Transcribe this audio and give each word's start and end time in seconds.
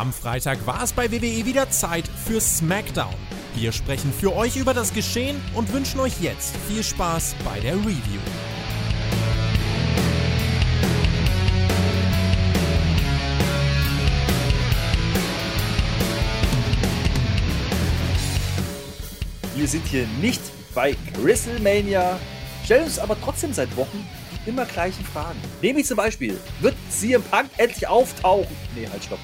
Am 0.00 0.14
Freitag 0.14 0.66
war 0.66 0.82
es 0.82 0.94
bei 0.94 1.12
WWE 1.12 1.44
wieder 1.44 1.68
Zeit 1.68 2.08
für 2.08 2.40
SmackDown. 2.40 3.14
Wir 3.54 3.70
sprechen 3.70 4.10
für 4.14 4.34
euch 4.34 4.56
über 4.56 4.72
das 4.72 4.94
Geschehen 4.94 5.38
und 5.54 5.70
wünschen 5.74 6.00
euch 6.00 6.22
jetzt 6.22 6.56
viel 6.66 6.82
Spaß 6.82 7.36
bei 7.44 7.60
der 7.60 7.74
Review. 7.74 8.18
Wir 19.54 19.68
sind 19.68 19.86
hier 19.86 20.06
nicht 20.22 20.40
bei 20.74 20.96
WrestleMania, 21.22 22.18
stellen 22.64 22.84
uns 22.84 22.98
aber 22.98 23.20
trotzdem 23.20 23.52
seit 23.52 23.76
Wochen 23.76 24.08
die 24.32 24.48
immer 24.48 24.64
gleichen 24.64 25.04
Fragen. 25.04 25.38
Nämlich 25.60 25.84
zum 25.84 25.98
Beispiel, 25.98 26.40
wird 26.60 26.74
CM 26.88 27.22
Punk 27.22 27.50
endlich 27.58 27.86
auftauchen? 27.86 28.56
Nee, 28.74 28.88
halt, 28.90 29.04
stopp. 29.04 29.18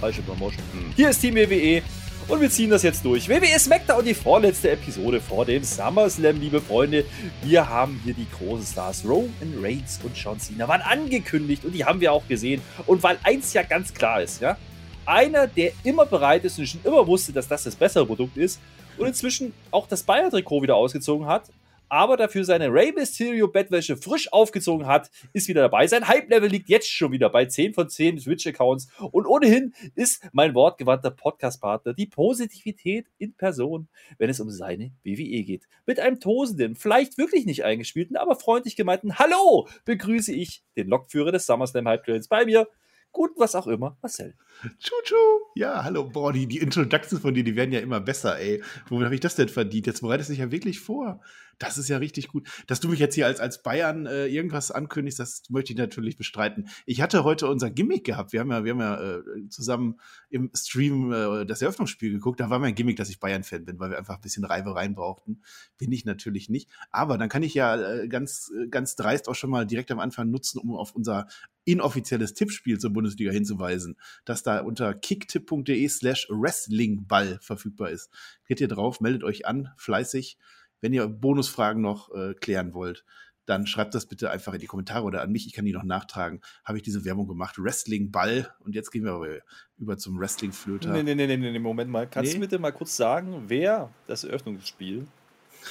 Falsche 0.00 0.22
Promotion. 0.22 0.62
Hm. 0.72 0.92
Hier 0.96 1.10
ist 1.10 1.20
Team 1.20 1.36
WWE 1.36 1.82
und 2.28 2.40
wir 2.40 2.50
ziehen 2.50 2.70
das 2.70 2.82
jetzt 2.82 3.04
durch. 3.04 3.28
WWE 3.28 3.58
SmackDown, 3.58 4.04
die 4.04 4.14
vorletzte 4.14 4.70
Episode 4.70 5.20
vor 5.20 5.44
dem 5.44 5.62
SummerSlam, 5.62 6.40
liebe 6.40 6.60
Freunde. 6.60 7.04
Wir 7.42 7.68
haben 7.68 8.00
hier 8.04 8.14
die 8.14 8.26
großen 8.38 8.66
Stars 8.66 9.04
Roman 9.04 9.54
Reigns 9.60 10.00
und 10.02 10.16
John 10.16 10.40
Cena 10.40 10.66
waren 10.66 10.80
angekündigt 10.80 11.64
und 11.64 11.72
die 11.72 11.84
haben 11.84 12.00
wir 12.00 12.12
auch 12.12 12.26
gesehen. 12.26 12.62
Und 12.86 13.02
weil 13.02 13.18
eins 13.22 13.52
ja 13.52 13.62
ganz 13.62 13.92
klar 13.92 14.22
ist, 14.22 14.40
ja, 14.40 14.56
einer, 15.04 15.46
der 15.46 15.72
immer 15.84 16.06
bereit 16.06 16.44
ist 16.44 16.58
und 16.58 16.66
schon 16.66 16.80
immer 16.84 17.06
wusste, 17.06 17.32
dass 17.32 17.48
das 17.48 17.64
das 17.64 17.76
bessere 17.76 18.06
Produkt 18.06 18.36
ist, 18.36 18.60
und 19.00 19.06
inzwischen 19.06 19.52
auch 19.70 19.86
das 19.88 20.02
Bayer-Trikot 20.02 20.62
wieder 20.62 20.76
ausgezogen 20.76 21.26
hat, 21.26 21.44
aber 21.90 22.16
dafür 22.16 22.44
seine 22.44 22.72
Rey 22.72 22.92
Mysterio 22.92 23.48
Bettwäsche 23.48 23.96
frisch 23.96 24.32
aufgezogen 24.32 24.86
hat, 24.86 25.10
ist 25.32 25.48
wieder 25.48 25.62
dabei. 25.62 25.86
Sein 25.86 26.08
Hype-Level 26.08 26.48
liegt 26.48 26.68
jetzt 26.68 26.90
schon 26.90 27.12
wieder 27.12 27.28
bei 27.28 27.44
10 27.44 27.74
von 27.74 27.88
10 27.88 28.18
Twitch-Accounts 28.18 28.88
und 29.10 29.26
ohnehin 29.26 29.74
ist 29.96 30.22
mein 30.32 30.54
wortgewandter 30.54 31.10
Podcast-Partner 31.10 31.92
die 31.92 32.06
Positivität 32.06 33.06
in 33.18 33.34
Person, 33.34 33.88
wenn 34.18 34.30
es 34.30 34.40
um 34.40 34.50
seine 34.50 34.92
WWE 35.04 35.42
geht. 35.42 35.68
Mit 35.84 36.00
einem 36.00 36.20
tosenden, 36.20 36.76
vielleicht 36.76 37.18
wirklich 37.18 37.44
nicht 37.44 37.64
eingespielten, 37.64 38.16
aber 38.16 38.36
freundlich 38.36 38.76
gemeinten 38.76 39.18
Hallo 39.18 39.68
begrüße 39.84 40.32
ich 40.32 40.62
den 40.76 40.88
Lokführer 40.88 41.32
des 41.32 41.46
SummerSlam 41.46 41.88
Hype 41.88 42.04
Trails 42.04 42.28
bei 42.28 42.44
mir, 42.44 42.68
gut 43.12 43.32
was 43.36 43.54
auch 43.54 43.66
immer, 43.66 43.96
Marcel. 44.02 44.34
Tschu-tschu. 44.78 45.16
Ja, 45.54 45.84
hallo, 45.84 46.04
boah, 46.04 46.32
die, 46.32 46.46
die 46.46 46.58
Introductions 46.58 47.20
von 47.20 47.34
dir, 47.34 47.44
die 47.44 47.56
werden 47.56 47.72
ja 47.72 47.80
immer 47.80 48.00
besser, 48.00 48.38
ey. 48.38 48.62
Womit 48.88 49.06
habe 49.06 49.14
ich 49.14 49.20
das 49.20 49.34
denn 49.34 49.48
verdient? 49.48 49.86
Jetzt 49.86 50.00
bereitest 50.00 50.28
du 50.28 50.32
dich 50.32 50.40
ja 50.40 50.50
wirklich 50.50 50.80
vor. 50.80 51.20
Das 51.60 51.76
ist 51.76 51.88
ja 51.88 51.98
richtig 51.98 52.28
gut. 52.28 52.48
Dass 52.66 52.80
du 52.80 52.88
mich 52.88 52.98
jetzt 52.98 53.14
hier 53.14 53.26
als, 53.26 53.38
als 53.38 53.62
Bayern 53.62 54.06
äh, 54.06 54.26
irgendwas 54.26 54.70
ankündigst, 54.70 55.18
das 55.18 55.42
möchte 55.50 55.74
ich 55.74 55.78
natürlich 55.78 56.16
bestreiten. 56.16 56.68
Ich 56.86 57.02
hatte 57.02 57.22
heute 57.22 57.48
unser 57.48 57.70
Gimmick 57.70 58.04
gehabt. 58.04 58.32
Wir 58.32 58.40
haben 58.40 58.50
ja, 58.50 58.64
wir 58.64 58.72
haben 58.72 58.80
ja 58.80 59.18
äh, 59.18 59.48
zusammen 59.50 60.00
im 60.30 60.50
Stream 60.56 61.12
äh, 61.12 61.44
das 61.44 61.60
Eröffnungsspiel 61.60 62.12
geguckt. 62.12 62.40
Da 62.40 62.48
war 62.48 62.58
mein 62.58 62.74
Gimmick, 62.74 62.96
dass 62.96 63.10
ich 63.10 63.20
Bayern-Fan 63.20 63.66
bin, 63.66 63.78
weil 63.78 63.90
wir 63.90 63.98
einfach 63.98 64.14
ein 64.14 64.22
bisschen 64.22 64.44
Reibereien 64.44 64.94
brauchten. 64.94 65.42
Bin 65.76 65.92
ich 65.92 66.06
natürlich 66.06 66.48
nicht. 66.48 66.70
Aber 66.90 67.18
dann 67.18 67.28
kann 67.28 67.42
ich 67.42 67.52
ja 67.52 67.76
äh, 67.76 68.08
ganz, 68.08 68.50
äh, 68.58 68.68
ganz 68.68 68.96
dreist 68.96 69.28
auch 69.28 69.34
schon 69.34 69.50
mal 69.50 69.66
direkt 69.66 69.90
am 69.90 70.00
Anfang 70.00 70.30
nutzen, 70.30 70.58
um 70.60 70.74
auf 70.74 70.94
unser 70.94 71.28
inoffizielles 71.64 72.32
Tippspiel 72.32 72.78
zur 72.78 72.90
Bundesliga 72.90 73.32
hinzuweisen, 73.32 73.96
dass 74.24 74.42
da 74.42 74.60
unter 74.60 74.94
kicktipp.de 74.94 75.86
slash 75.88 76.26
wrestlingball 76.30 77.38
verfügbar 77.42 77.90
ist. 77.90 78.10
Geht 78.46 78.60
ihr 78.62 78.68
drauf, 78.68 79.00
meldet 79.00 79.24
euch 79.24 79.46
an, 79.46 79.68
fleißig. 79.76 80.38
Wenn 80.80 80.92
ihr 80.92 81.06
Bonusfragen 81.06 81.82
noch 81.82 82.14
äh, 82.14 82.34
klären 82.34 82.74
wollt, 82.74 83.04
dann 83.50 83.66
schreibt 83.66 83.94
das 83.94 84.06
bitte 84.06 84.30
einfach 84.30 84.54
in 84.54 84.60
die 84.60 84.66
Kommentare 84.66 85.04
oder 85.04 85.22
an 85.22 85.32
mich. 85.32 85.46
Ich 85.46 85.52
kann 85.52 85.64
die 85.64 85.72
noch 85.72 85.82
nachtragen. 85.82 86.40
Habe 86.64 86.78
ich 86.78 86.84
diese 86.84 87.04
Werbung 87.04 87.26
gemacht. 87.26 87.56
Wrestling-Ball. 87.58 88.54
Und 88.60 88.74
jetzt 88.76 88.92
gehen 88.92 89.04
wir 89.04 89.12
aber 89.12 89.38
über 89.76 89.98
zum 89.98 90.18
Wrestling-Flöter. 90.20 90.92
Nee, 90.92 91.02
nee, 91.02 91.14
nee, 91.14 91.26
nee, 91.26 91.36
nee, 91.36 91.58
Moment 91.58 91.90
mal. 91.90 92.06
Kannst 92.06 92.32
nee? 92.32 92.38
du 92.38 92.40
bitte 92.42 92.58
mal 92.60 92.70
kurz 92.70 92.96
sagen, 92.96 93.44
wer 93.48 93.90
das 94.06 94.22
Eröffnungsspiel 94.22 95.06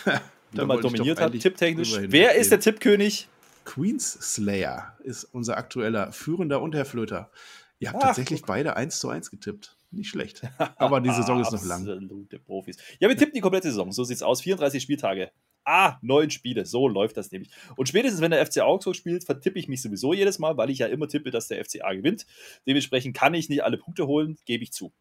da 0.52 0.66
mal 0.66 0.82
dominiert 0.82 1.22
hat, 1.22 1.32
tipptechnisch? 1.32 1.98
Wer 2.02 2.36
ist 2.36 2.52
der 2.52 2.60
Tippkönig? 2.60 3.30
Queens 3.64 4.14
Slayer 4.34 4.98
ist 5.04 5.24
unser 5.24 5.58
aktueller 5.58 6.12
Führender 6.12 6.62
und 6.62 6.76
Herr 6.76 6.86
Flöter. 6.86 7.32
Ihr 7.80 7.90
habt 7.90 8.00
Ach, 8.02 8.08
tatsächlich 8.08 8.42
beide 8.42 8.76
1 8.76 9.00
zu 9.00 9.10
1 9.10 9.32
getippt. 9.32 9.78
Nicht 9.92 10.10
schlecht. 10.10 10.42
Aber 10.78 11.02
die 11.02 11.10
Saison 11.10 11.42
ist 11.42 11.52
noch 11.52 11.66
lang. 11.66 11.82
Absolute 11.82 12.40
Profis. 12.40 12.78
Ja, 13.00 13.10
wir 13.10 13.18
tippen 13.18 13.34
die 13.34 13.42
komplette 13.42 13.70
Saison. 13.70 13.92
So 13.92 14.04
sieht's 14.04 14.22
aus. 14.22 14.42
34 14.42 14.82
Spieltage. 14.82 15.32
Ah, 15.66 15.98
neun 16.02 16.30
Spiele. 16.30 16.66
So 16.66 16.88
läuft 16.88 17.18
das 17.18 17.32
nämlich. 17.32 17.52
Und 17.76 17.90
spätestens, 17.90 18.22
wenn 18.22 18.32
der 18.32 18.46
FC 18.46 18.60
Augsburg 18.60 18.96
spielt, 18.96 19.24
vertippe 19.24 19.60
ich 19.60 19.68
mich 19.68 19.82
sowieso 19.82 20.14
jedes 20.14 20.40
Mal, 20.40 20.58
weil 20.58 20.70
ich 20.70 20.80
ja 20.80 20.88
immer 20.88 21.08
tippe, 21.08 21.32
dass 21.32 21.48
der 21.48 21.64
FCA 21.64 21.94
gewinnt. 21.94 22.26
Dementsprechend 22.68 23.16
kann 23.16 23.34
ich 23.34 23.50
nicht 23.50 23.64
alle 23.64 23.78
Punkte 23.78 24.08
holen, 24.08 24.38
gebe 24.46 24.64
ich 24.64 24.72
zu. 24.72 24.94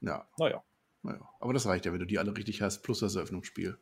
Ja. 0.00 0.26
Naja. 0.38 0.62
naja. 1.02 1.28
Aber 1.40 1.52
das 1.52 1.66
reicht 1.66 1.86
ja, 1.86 1.92
wenn 1.92 2.00
du 2.00 2.06
die 2.06 2.18
alle 2.18 2.36
richtig 2.36 2.62
hast, 2.62 2.82
plus 2.82 3.00
das 3.00 3.16
Eröffnungsspiel. 3.16 3.78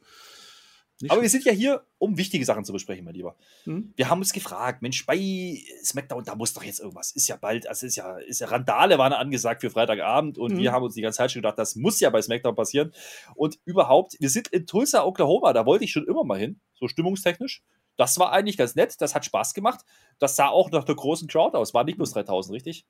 Nicht 1.01 1.13
Aber 1.13 1.23
wir 1.23 1.29
sind 1.29 1.45
ja 1.45 1.53
hier, 1.53 1.85
um 1.99 2.17
wichtige 2.19 2.45
Sachen 2.45 2.65
zu 2.65 2.73
besprechen, 2.73 3.05
mein 3.05 3.15
Lieber. 3.15 3.37
Hm? 3.65 3.93
Wir 3.95 4.11
haben 4.11 4.19
uns 4.19 4.33
gefragt, 4.33 4.83
Mensch, 4.83 5.07
bei 5.07 5.59
SmackDown, 5.83 6.25
da 6.25 6.35
muss 6.35 6.55
doch 6.55 6.65
jetzt 6.65 6.81
irgendwas. 6.81 7.13
Ist 7.13 7.29
ja 7.29 7.37
bald, 7.37 7.69
also 7.69 7.87
ist 7.87 7.97
ja, 7.97 8.17
ist 8.19 8.41
ja 8.41 8.49
Randale 8.49 8.99
waren 8.99 9.13
angesagt 9.13 9.61
für 9.61 9.71
Freitagabend 9.71 10.39
und 10.39 10.53
hm. 10.53 10.59
wir 10.59 10.73
haben 10.73 10.83
uns 10.83 10.95
die 10.95 11.03
ganze 11.03 11.19
Zeit 11.19 11.31
schon 11.31 11.43
gedacht, 11.43 11.59
das 11.59 11.77
muss 11.77 12.01
ja 12.01 12.11
bei 12.11 12.21
SmackDown 12.21 12.57
passieren. 12.57 12.93
Und 13.37 13.59
überhaupt, 13.65 14.17
wir 14.19 14.29
sind 14.29 14.49
in 14.49 14.67
Tulsa, 14.67 15.05
Oklahoma, 15.05 15.53
da 15.53 15.67
wollte 15.67 15.85
ich 15.85 15.93
schon 15.93 16.07
immer 16.07 16.25
mal 16.25 16.39
hin, 16.39 16.61
so 16.75 16.89
stimmungstechnisch. 16.89 17.63
Das 17.97 18.19
war 18.19 18.33
eigentlich 18.33 18.57
ganz 18.57 18.75
nett, 18.75 19.01
das 19.01 19.15
hat 19.15 19.25
Spaß 19.25 19.55
gemacht. 19.55 19.85
Das 20.19 20.37
sah 20.37 20.49
auch 20.49 20.71
nach 20.71 20.85
der 20.85 20.95
großen 20.97 21.29
Crowd 21.29 21.57
aus, 21.57 21.75
war 21.75 21.85
nicht 21.85 21.97
bloß 21.97 22.13
3000, 22.13 22.55
richtig? 22.55 22.87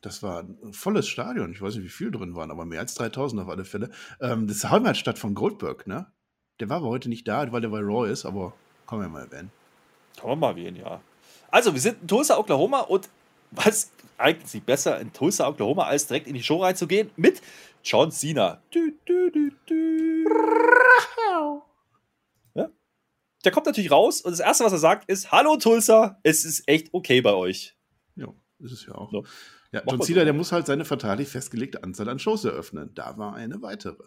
Das 0.00 0.22
war 0.22 0.42
ein 0.42 0.72
volles 0.72 1.08
Stadion. 1.08 1.52
Ich 1.52 1.60
weiß 1.60 1.74
nicht, 1.74 1.84
wie 1.84 1.90
viel 1.90 2.10
drin 2.10 2.34
waren, 2.34 2.50
aber 2.50 2.64
mehr 2.64 2.80
als 2.80 2.94
3000 2.94 3.42
auf 3.42 3.48
alle 3.48 3.64
Fälle. 3.64 3.90
Ähm, 4.20 4.46
das 4.46 4.58
ist 4.58 4.70
Heimatstadt 4.70 5.18
von 5.18 5.34
Goldberg, 5.34 5.86
ne? 5.86 6.12
Der 6.60 6.68
war 6.68 6.78
aber 6.78 6.88
heute 6.88 7.08
nicht 7.08 7.28
da, 7.28 7.50
weil 7.52 7.60
der 7.60 7.68
bei 7.68 7.80
Raw 7.80 8.10
ist, 8.10 8.24
aber 8.24 8.54
kann 8.86 8.98
man 8.98 9.08
ja 9.08 9.12
mal 9.12 9.24
erwähnen. 9.24 9.50
Kann 10.18 10.30
man 10.30 10.38
mal 10.38 10.50
erwähnen, 10.50 10.76
ja. 10.76 11.00
Also, 11.50 11.72
wir 11.72 11.80
sind 11.80 12.02
in 12.02 12.08
Tulsa, 12.08 12.38
Oklahoma 12.38 12.80
und 12.80 13.08
was 13.50 13.90
eignet 14.18 14.48
sich 14.48 14.62
besser 14.62 14.98
in 15.00 15.12
Tulsa, 15.12 15.48
Oklahoma, 15.48 15.84
als 15.84 16.06
direkt 16.06 16.26
in 16.26 16.34
die 16.34 16.42
Show 16.42 16.62
reinzugehen 16.62 17.10
mit 17.16 17.42
John 17.84 18.10
Cena. 18.10 18.62
Du, 18.70 18.90
du, 19.04 19.30
du, 19.30 19.50
ja? 22.54 22.70
Der 23.44 23.52
kommt 23.52 23.66
natürlich 23.66 23.90
raus 23.90 24.20
und 24.22 24.32
das 24.32 24.40
Erste, 24.40 24.64
was 24.64 24.72
er 24.72 24.78
sagt, 24.78 25.08
ist: 25.08 25.30
Hallo 25.30 25.56
Tulsa, 25.56 26.18
es 26.22 26.44
ist 26.44 26.66
echt 26.68 26.92
okay 26.92 27.20
bei 27.20 27.34
euch. 27.34 27.76
Ja, 28.16 28.28
ist 28.58 28.72
es 28.72 28.86
ja 28.86 28.94
auch. 28.94 29.10
So. 29.10 29.24
Ja, 29.72 29.82
John 29.86 30.00
Cena, 30.02 30.24
der 30.24 30.32
muss 30.32 30.52
halt 30.52 30.66
seine 30.66 30.84
vertraglich 30.84 31.28
festgelegte 31.28 31.82
Anzahl 31.82 32.08
an 32.08 32.18
Shows 32.18 32.44
eröffnen. 32.44 32.92
Da 32.94 33.18
war 33.18 33.34
eine 33.34 33.60
weitere. 33.62 34.04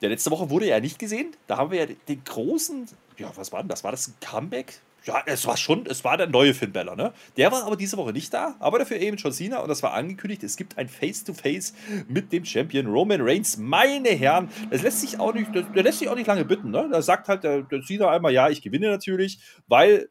Der 0.00 0.10
letzte 0.10 0.30
Woche 0.30 0.50
wurde 0.50 0.66
ja 0.66 0.80
nicht 0.80 0.98
gesehen. 0.98 1.34
Da 1.46 1.56
haben 1.56 1.70
wir 1.70 1.78
ja 1.78 1.94
den 2.08 2.22
großen, 2.24 2.86
ja, 3.18 3.32
was 3.34 3.52
war 3.52 3.60
denn 3.62 3.68
das? 3.68 3.82
War 3.82 3.92
das 3.92 4.08
ein 4.08 4.14
Comeback? 4.20 4.80
Ja, 5.04 5.22
es 5.24 5.46
war 5.46 5.56
schon, 5.56 5.86
es 5.86 6.02
war 6.02 6.16
der 6.16 6.26
neue 6.26 6.52
Finn 6.52 6.72
Balor, 6.72 6.96
ne? 6.96 7.12
Der 7.36 7.52
war 7.52 7.64
aber 7.64 7.76
diese 7.76 7.96
Woche 7.96 8.12
nicht 8.12 8.34
da, 8.34 8.56
aber 8.58 8.80
dafür 8.80 8.96
eben 8.96 9.16
John 9.16 9.30
Cena 9.30 9.60
und 9.60 9.68
das 9.68 9.80
war 9.84 9.94
angekündigt, 9.94 10.42
es 10.42 10.56
gibt 10.56 10.76
ein 10.78 10.88
Face-to-Face 10.88 11.74
-face 11.74 12.04
mit 12.08 12.32
dem 12.32 12.44
Champion 12.44 12.86
Roman 12.88 13.20
Reigns. 13.20 13.56
Meine 13.56 14.08
Herren, 14.08 14.48
das 14.68 14.82
lässt 14.82 15.02
sich 15.02 15.20
auch 15.20 15.32
nicht, 15.32 15.54
der 15.54 15.82
lässt 15.84 16.00
sich 16.00 16.08
auch 16.08 16.16
nicht 16.16 16.26
lange 16.26 16.44
bitten, 16.44 16.72
ne? 16.72 16.88
Da 16.90 17.02
sagt 17.02 17.28
halt 17.28 17.44
der, 17.44 17.62
der 17.62 17.82
Cena 17.82 18.10
einmal, 18.10 18.32
ja, 18.32 18.48
ich 18.48 18.62
gewinne 18.62 18.90
natürlich, 18.90 19.38
weil 19.68 20.08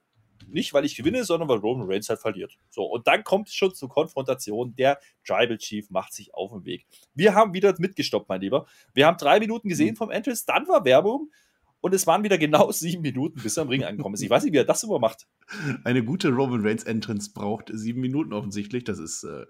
nicht, 0.48 0.74
weil 0.74 0.86
ich 0.86 0.96
gewinne, 0.96 1.24
sondern 1.24 1.50
weil 1.50 1.58
Roman 1.58 1.88
Reigns 1.90 2.10
halt 2.10 2.20
verliert. 2.20 2.58
So, 2.70 2.84
und 2.84 3.08
dann 3.08 3.24
kommt 3.24 3.50
es 3.50 3.56
schon 3.56 3.74
zur 3.74 3.90
Konfrontation. 3.90 4.76
Der 4.76 5.00
Tribal 5.26 5.58
Chief 5.58 5.90
macht 5.90 6.14
sich 6.14 6.34
auf 6.34 6.52
den 6.52 6.66
Weg. 6.66 6.86
Wir 7.14 7.36
haben 7.36 7.54
wieder 7.54 7.74
mitgestoppt, 7.78 8.30
mein 8.30 8.42
Lieber. 8.42 8.66
Wir 8.94 9.08
haben 9.08 9.18
drei 9.18 9.40
Minuten 9.40 9.70
gesehen 9.70 9.92
mhm. 9.92 9.98
vom 9.98 10.12
Entrance, 10.12 10.44
dann 10.46 10.68
war 10.68 10.86
Werbung. 10.86 11.32
Und 11.82 11.94
es 11.94 12.08
waren 12.08 12.24
wieder 12.24 12.40
genau 12.40 12.72
sieben 12.72 13.04
Minuten, 13.04 13.40
bis 13.44 13.58
er 13.58 13.62
am 13.62 13.70
Ring 13.70 13.84
angekommen 13.84 14.16
ist. 14.16 14.22
Ich 14.24 14.30
weiß 14.30 14.44
nicht, 14.44 14.54
wie 14.54 14.58
er 14.58 14.66
das 14.66 14.82
immer 14.82 14.98
macht. 14.98 15.28
Eine 15.84 16.04
gute 16.04 16.30
Roman 16.30 16.66
Reigns 16.66 16.84
Entrance 16.84 17.32
braucht 17.32 17.70
sieben 17.72 18.02
Minuten 18.02 18.34
offensichtlich. 18.34 18.86
Das 18.86 18.98
ist, 18.98 19.24
äh, 19.24 19.46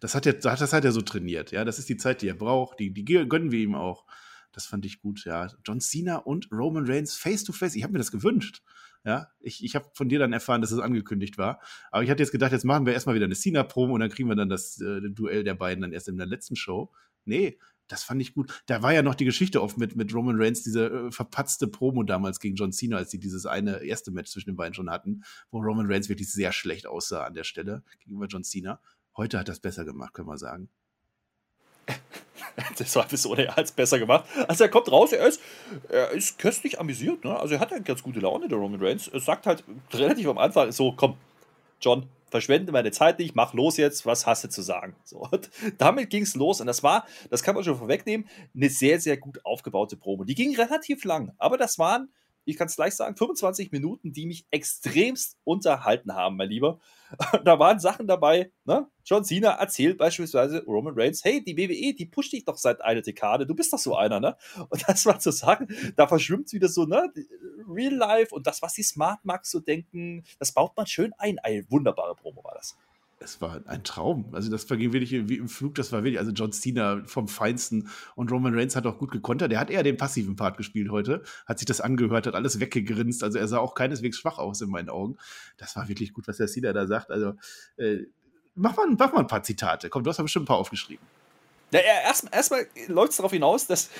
das 0.00 0.16
hat 0.16 0.26
er, 0.26 0.32
das 0.32 0.72
hat 0.72 0.84
er 0.84 0.90
so 0.90 1.00
trainiert. 1.00 1.52
Ja, 1.52 1.64
das 1.64 1.78
ist 1.78 1.88
die 1.88 1.96
Zeit, 1.96 2.22
die 2.22 2.28
er 2.28 2.34
braucht. 2.34 2.80
Die, 2.80 2.92
die 2.92 3.04
gönnen 3.04 3.52
wir 3.52 3.60
ihm 3.60 3.76
auch. 3.76 4.04
Das 4.50 4.66
fand 4.66 4.84
ich 4.84 5.00
gut. 5.00 5.24
Ja, 5.26 5.48
John 5.64 5.80
Cena 5.80 6.16
und 6.16 6.48
Roman 6.50 6.86
Reigns 6.86 7.14
face 7.14 7.44
to 7.44 7.52
face. 7.52 7.76
Ich 7.76 7.84
habe 7.84 7.92
mir 7.92 7.98
das 7.98 8.10
gewünscht. 8.10 8.62
Ja, 9.06 9.28
ich, 9.38 9.62
ich 9.62 9.76
habe 9.76 9.88
von 9.94 10.08
dir 10.08 10.18
dann 10.18 10.32
erfahren, 10.32 10.60
dass 10.60 10.72
es 10.72 10.80
angekündigt 10.80 11.38
war. 11.38 11.60
Aber 11.92 12.02
ich 12.02 12.10
hatte 12.10 12.24
jetzt 12.24 12.32
gedacht, 12.32 12.50
jetzt 12.50 12.64
machen 12.64 12.86
wir 12.86 12.92
erstmal 12.92 13.14
wieder 13.14 13.26
eine 13.26 13.36
Cena-Promo 13.36 13.94
und 13.94 14.00
dann 14.00 14.10
kriegen 14.10 14.28
wir 14.28 14.34
dann 14.34 14.48
das 14.48 14.80
äh, 14.80 15.00
Duell 15.10 15.44
der 15.44 15.54
beiden 15.54 15.82
dann 15.82 15.92
erst 15.92 16.08
in 16.08 16.16
der 16.16 16.26
letzten 16.26 16.56
Show. 16.56 16.92
Nee, 17.24 17.56
das 17.86 18.02
fand 18.02 18.20
ich 18.20 18.34
gut. 18.34 18.62
Da 18.66 18.82
war 18.82 18.92
ja 18.92 19.02
noch 19.02 19.14
die 19.14 19.24
Geschichte 19.24 19.62
oft 19.62 19.78
mit, 19.78 19.94
mit 19.94 20.12
Roman 20.12 20.34
Reigns, 20.36 20.64
diese 20.64 20.86
äh, 20.88 21.12
verpatzte 21.12 21.68
Promo 21.68 22.02
damals 22.02 22.40
gegen 22.40 22.56
John 22.56 22.72
Cena, 22.72 22.96
als 22.96 23.12
sie 23.12 23.20
dieses 23.20 23.46
eine 23.46 23.84
erste 23.84 24.10
Match 24.10 24.32
zwischen 24.32 24.50
den 24.50 24.56
beiden 24.56 24.74
schon 24.74 24.90
hatten, 24.90 25.22
wo 25.52 25.60
Roman 25.60 25.86
Reigns 25.86 26.08
wirklich 26.08 26.32
sehr 26.32 26.50
schlecht 26.50 26.88
aussah 26.88 27.24
an 27.24 27.34
der 27.34 27.44
Stelle 27.44 27.84
gegenüber 28.00 28.26
John 28.26 28.42
Cena. 28.42 28.80
Heute 29.16 29.38
hat 29.38 29.48
das 29.48 29.60
besser 29.60 29.84
gemacht, 29.84 30.14
können 30.14 30.28
wir 30.28 30.36
sagen. 30.36 30.68
das 32.78 32.96
war 32.96 33.06
bis 33.06 33.26
ohne 33.26 33.56
als 33.56 33.72
besser 33.72 33.98
gemacht. 33.98 34.24
Also 34.48 34.64
er 34.64 34.70
kommt 34.70 34.90
raus, 34.90 35.12
er 35.12 35.26
ist, 35.26 35.40
er 35.88 36.10
ist 36.10 36.38
köstlich 36.38 36.80
amüsiert. 36.80 37.24
Ne? 37.24 37.38
Also 37.38 37.54
er 37.54 37.60
hat 37.60 37.72
eine 37.72 37.82
ganz 37.82 38.02
gute 38.02 38.20
Laune, 38.20 38.48
der 38.48 38.58
Roman 38.58 38.82
Reigns. 38.82 39.08
Er 39.08 39.20
sagt 39.20 39.46
halt 39.46 39.64
relativ 39.92 40.28
am 40.28 40.38
Anfang 40.38 40.72
so, 40.72 40.92
komm, 40.92 41.16
John, 41.80 42.08
verschwende 42.30 42.72
meine 42.72 42.90
Zeit 42.90 43.18
nicht, 43.18 43.34
mach 43.34 43.54
los 43.54 43.76
jetzt, 43.76 44.06
was 44.06 44.26
hast 44.26 44.44
du 44.44 44.48
zu 44.48 44.62
sagen? 44.62 44.96
So, 45.04 45.28
damit 45.78 46.10
ging 46.10 46.22
es 46.22 46.34
los 46.34 46.60
und 46.60 46.66
das 46.66 46.82
war, 46.82 47.06
das 47.30 47.42
kann 47.42 47.54
man 47.54 47.64
schon 47.64 47.76
vorwegnehmen, 47.76 48.28
eine 48.54 48.68
sehr, 48.68 49.00
sehr 49.00 49.16
gut 49.16 49.44
aufgebaute 49.44 49.96
Promo. 49.96 50.24
Die 50.24 50.34
ging 50.34 50.54
relativ 50.56 51.04
lang, 51.04 51.32
aber 51.38 51.56
das 51.56 51.78
waren 51.78 52.08
ich 52.46 52.56
kann 52.56 52.68
es 52.68 52.76
gleich 52.76 52.94
sagen, 52.94 53.16
25 53.16 53.72
Minuten, 53.72 54.12
die 54.12 54.24
mich 54.24 54.46
extremst 54.50 55.36
unterhalten 55.44 56.14
haben, 56.14 56.36
mein 56.36 56.48
Lieber. 56.48 56.78
Da 57.44 57.58
waren 57.58 57.78
Sachen 57.78 58.06
dabei, 58.06 58.50
ne? 58.64 58.88
John 59.04 59.24
Cena 59.24 59.50
erzählt 59.52 59.98
beispielsweise 59.98 60.64
Roman 60.64 60.94
Reigns, 60.96 61.24
hey, 61.24 61.42
die 61.44 61.56
WWE, 61.56 61.94
die 61.94 62.06
pusht 62.06 62.32
dich 62.32 62.44
doch 62.44 62.56
seit 62.56 62.80
einer 62.80 63.02
Dekade, 63.02 63.46
du 63.46 63.54
bist 63.54 63.72
doch 63.72 63.78
so 63.78 63.94
einer, 63.94 64.18
ne? 64.18 64.36
Und 64.68 64.88
das 64.88 65.06
war 65.06 65.20
zu 65.20 65.30
sagen, 65.30 65.68
da 65.96 66.08
verschwimmt 66.08 66.52
wieder 66.52 66.68
so, 66.68 66.84
ne? 66.84 67.12
Real 67.68 67.94
Life 67.94 68.34
und 68.34 68.46
das, 68.46 68.62
was 68.62 68.74
die 68.74 68.82
Smart 68.82 69.24
Max 69.24 69.50
so 69.50 69.60
denken, 69.60 70.24
das 70.38 70.52
baut 70.52 70.76
man 70.76 70.86
schön 70.86 71.12
ein. 71.18 71.38
Eine 71.38 71.70
wunderbare 71.70 72.14
Promo 72.14 72.42
war 72.42 72.54
das 72.54 72.76
es 73.26 73.40
war 73.40 73.60
ein 73.66 73.84
Traum. 73.84 74.32
Also 74.32 74.50
das 74.50 74.64
verging 74.64 74.92
wirklich 74.92 75.28
wie 75.28 75.36
im 75.36 75.48
Flug, 75.48 75.74
das 75.74 75.92
war 75.92 76.04
wirklich, 76.04 76.18
also 76.18 76.30
John 76.32 76.52
Cena 76.52 77.02
vom 77.06 77.28
Feinsten 77.28 77.88
und 78.14 78.30
Roman 78.30 78.54
Reigns 78.54 78.76
hat 78.76 78.86
auch 78.86 78.98
gut 78.98 79.10
gekontert. 79.10 79.50
Der 79.50 79.58
hat 79.60 79.70
eher 79.70 79.82
den 79.82 79.96
passiven 79.96 80.36
Part 80.36 80.56
gespielt 80.56 80.90
heute, 80.90 81.22
hat 81.46 81.58
sich 81.58 81.66
das 81.66 81.80
angehört, 81.80 82.26
hat 82.26 82.34
alles 82.34 82.60
weggegrinst. 82.60 83.22
Also 83.22 83.38
er 83.38 83.48
sah 83.48 83.58
auch 83.58 83.74
keineswegs 83.74 84.18
schwach 84.18 84.38
aus 84.38 84.60
in 84.60 84.70
meinen 84.70 84.88
Augen. 84.88 85.16
Das 85.56 85.76
war 85.76 85.88
wirklich 85.88 86.12
gut, 86.12 86.28
was 86.28 86.36
der 86.36 86.46
Cena 86.46 86.72
da 86.72 86.86
sagt. 86.86 87.10
Also 87.10 87.34
äh, 87.76 88.04
mach, 88.54 88.76
mal, 88.76 88.86
mach 88.98 89.12
mal 89.12 89.20
ein 89.20 89.26
paar 89.26 89.42
Zitate. 89.42 89.90
Komm, 89.90 90.04
du 90.04 90.10
hast 90.10 90.18
ja 90.18 90.22
bestimmt 90.22 90.44
ein 90.44 90.48
paar 90.48 90.58
aufgeschrieben. 90.58 91.04
Ja, 91.72 91.80
erstmal 91.80 92.32
erst 92.32 92.52
läuft 92.88 93.10
es 93.10 93.16
darauf 93.16 93.32
hinaus, 93.32 93.66
dass, 93.66 93.90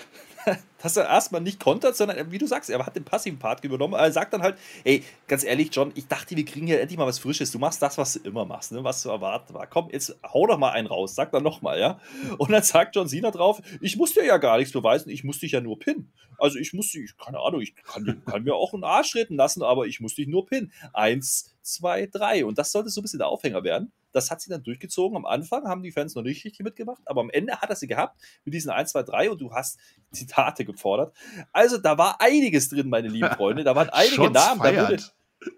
dass 0.82 0.96
er 0.96 1.04
erstmal 1.04 1.40
nicht 1.40 1.58
kontert, 1.58 1.96
sondern 1.96 2.30
wie 2.30 2.38
du 2.38 2.46
sagst, 2.46 2.70
er 2.70 2.84
hat 2.84 2.94
den 2.94 3.04
passiven 3.04 3.38
Part 3.38 3.64
übernommen. 3.64 3.94
Er 3.94 4.12
sagt 4.12 4.32
dann 4.32 4.42
halt, 4.42 4.56
ey, 4.84 5.02
ganz 5.26 5.42
ehrlich, 5.42 5.70
John, 5.72 5.90
ich 5.96 6.06
dachte, 6.06 6.36
wir 6.36 6.44
kriegen 6.44 6.66
hier 6.66 6.80
endlich 6.80 6.96
mal 6.96 7.06
was 7.06 7.18
Frisches. 7.18 7.50
Du 7.50 7.58
machst 7.58 7.82
das, 7.82 7.98
was 7.98 8.12
du 8.14 8.20
immer 8.20 8.44
machst, 8.44 8.70
ne? 8.70 8.84
was 8.84 9.00
zu 9.00 9.10
erwarten 9.10 9.52
war. 9.54 9.66
Komm, 9.66 9.88
jetzt 9.90 10.16
hau 10.22 10.46
doch 10.46 10.58
mal 10.58 10.70
einen 10.70 10.86
raus, 10.86 11.14
sag 11.16 11.32
dann 11.32 11.42
nochmal, 11.42 11.80
ja. 11.80 12.00
Und 12.38 12.52
dann 12.52 12.62
sagt 12.62 12.94
John 12.94 13.08
Cena 13.08 13.32
drauf, 13.32 13.60
ich 13.80 13.96
muss 13.96 14.12
dir 14.12 14.24
ja 14.24 14.36
gar 14.38 14.58
nichts 14.58 14.72
beweisen, 14.72 15.10
ich 15.10 15.24
muss 15.24 15.40
dich 15.40 15.52
ja 15.52 15.60
nur 15.60 15.78
pinnen. 15.78 16.12
Also 16.38 16.58
ich 16.58 16.72
muss 16.72 16.92
dich, 16.92 17.16
keine 17.16 17.40
Ahnung, 17.40 17.62
ich 17.62 17.74
kann, 17.74 18.22
kann 18.26 18.44
mir 18.44 18.54
auch 18.54 18.74
einen 18.74 18.84
Arsch 18.84 19.14
retten 19.16 19.36
lassen, 19.36 19.62
aber 19.62 19.86
ich 19.86 20.00
muss 20.00 20.14
dich 20.14 20.28
nur 20.28 20.46
pinnen. 20.46 20.72
Eins, 20.92 21.56
zwei, 21.62 22.06
drei. 22.06 22.44
Und 22.44 22.58
das 22.58 22.72
sollte 22.72 22.90
so 22.90 23.00
ein 23.00 23.02
bisschen 23.02 23.18
der 23.18 23.28
Aufhänger 23.28 23.64
werden. 23.64 23.92
Das 24.16 24.30
hat 24.30 24.40
sie 24.40 24.48
dann 24.48 24.62
durchgezogen. 24.62 25.16
Am 25.16 25.26
Anfang 25.26 25.68
haben 25.68 25.82
die 25.82 25.92
Fans 25.92 26.14
noch 26.14 26.22
nicht 26.22 26.44
richtig 26.44 26.64
mitgemacht, 26.64 27.02
aber 27.06 27.20
am 27.20 27.30
Ende 27.30 27.60
hat 27.60 27.68
er 27.68 27.76
sie 27.76 27.86
gehabt 27.86 28.18
mit 28.44 28.54
diesen 28.54 28.70
1, 28.70 28.90
2, 28.92 29.02
3 29.02 29.30
und 29.30 29.40
du 29.40 29.52
hast 29.52 29.78
Zitate 30.10 30.64
gefordert. 30.64 31.14
Also 31.52 31.78
da 31.78 31.98
war 31.98 32.20
einiges 32.20 32.68
drin, 32.68 32.88
meine 32.88 33.08
lieben 33.08 33.30
Freunde. 33.36 33.62
Da 33.62 33.74
waren 33.74 33.90
einige 33.90 34.30
Namen. 34.30 34.62
Da 34.62 34.74
würde, 34.74 35.02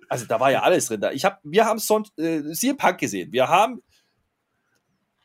also 0.09 0.27
da 0.27 0.41
war 0.41 0.51
ja 0.51 0.63
alles 0.63 0.87
drin. 0.87 1.01
Da. 1.01 1.13
Ich 1.13 1.25
hab, 1.25 1.41
wir 1.45 1.65
haben 1.65 1.79
Son 1.79 2.05
äh, 2.17 2.43
CM 2.53 2.77
Punk 2.77 2.99
gesehen. 2.99 3.33
Wir 3.33 3.49
haben 3.49 3.83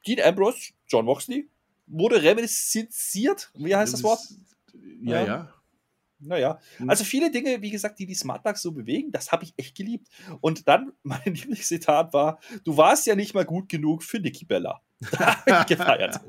Dean 0.06 0.20
Ambrose, 0.22 0.74
John 0.88 1.06
Moxley, 1.06 1.50
wurde 1.88 2.22
reminisziert. 2.22 3.52
Wie 3.56 3.76
heißt 3.76 3.94
das 3.94 4.04
Wort? 4.04 4.20
Ja, 5.02 5.26
ja. 5.26 5.53
Ja. 6.24 6.44
Naja, 6.44 6.60
hm. 6.78 6.90
also 6.90 7.04
viele 7.04 7.32
Dinge, 7.32 7.62
wie 7.62 7.72
gesagt, 7.72 8.00
die 8.00 8.06
die 8.06 8.16
Smartbugs 8.16 8.62
so 8.62 8.72
bewegen, 8.72 9.12
das 9.12 9.32
habe 9.32 9.44
ich 9.44 9.54
echt 9.58 9.76
geliebt. 9.76 10.08
Und 10.42 10.68
dann, 10.68 10.94
mein 11.04 11.22
Lieblingszitat 11.26 12.14
war, 12.14 12.40
du 12.64 12.78
warst 12.78 13.06
ja 13.06 13.16
nicht 13.16 13.34
mal 13.34 13.46
gut 13.46 13.70
genug 13.70 14.04
für 14.04 14.20
Nikki 14.20 14.46
Bella. 14.46 14.82
Gefeiert. 15.68 16.20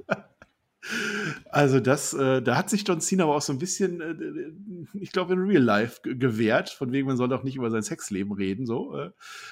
Also 1.50 1.80
das, 1.80 2.12
äh, 2.12 2.42
da 2.42 2.56
hat 2.56 2.68
sich 2.68 2.86
John 2.86 3.00
Cena 3.00 3.24
aber 3.24 3.36
auch 3.36 3.42
so 3.42 3.52
ein 3.52 3.58
bisschen, 3.58 4.00
äh, 4.00 4.98
ich 4.98 5.12
glaube, 5.12 5.32
in 5.32 5.38
Real 5.40 5.62
Life 5.62 6.00
gewehrt, 6.02 6.70
von 6.70 6.92
wegen, 6.92 7.06
man 7.06 7.16
soll 7.16 7.28
doch 7.28 7.42
nicht 7.42 7.56
über 7.56 7.70
sein 7.70 7.82
Sexleben 7.82 8.32
reden. 8.32 8.66
So, 8.66 8.96
äh, 8.96 9.10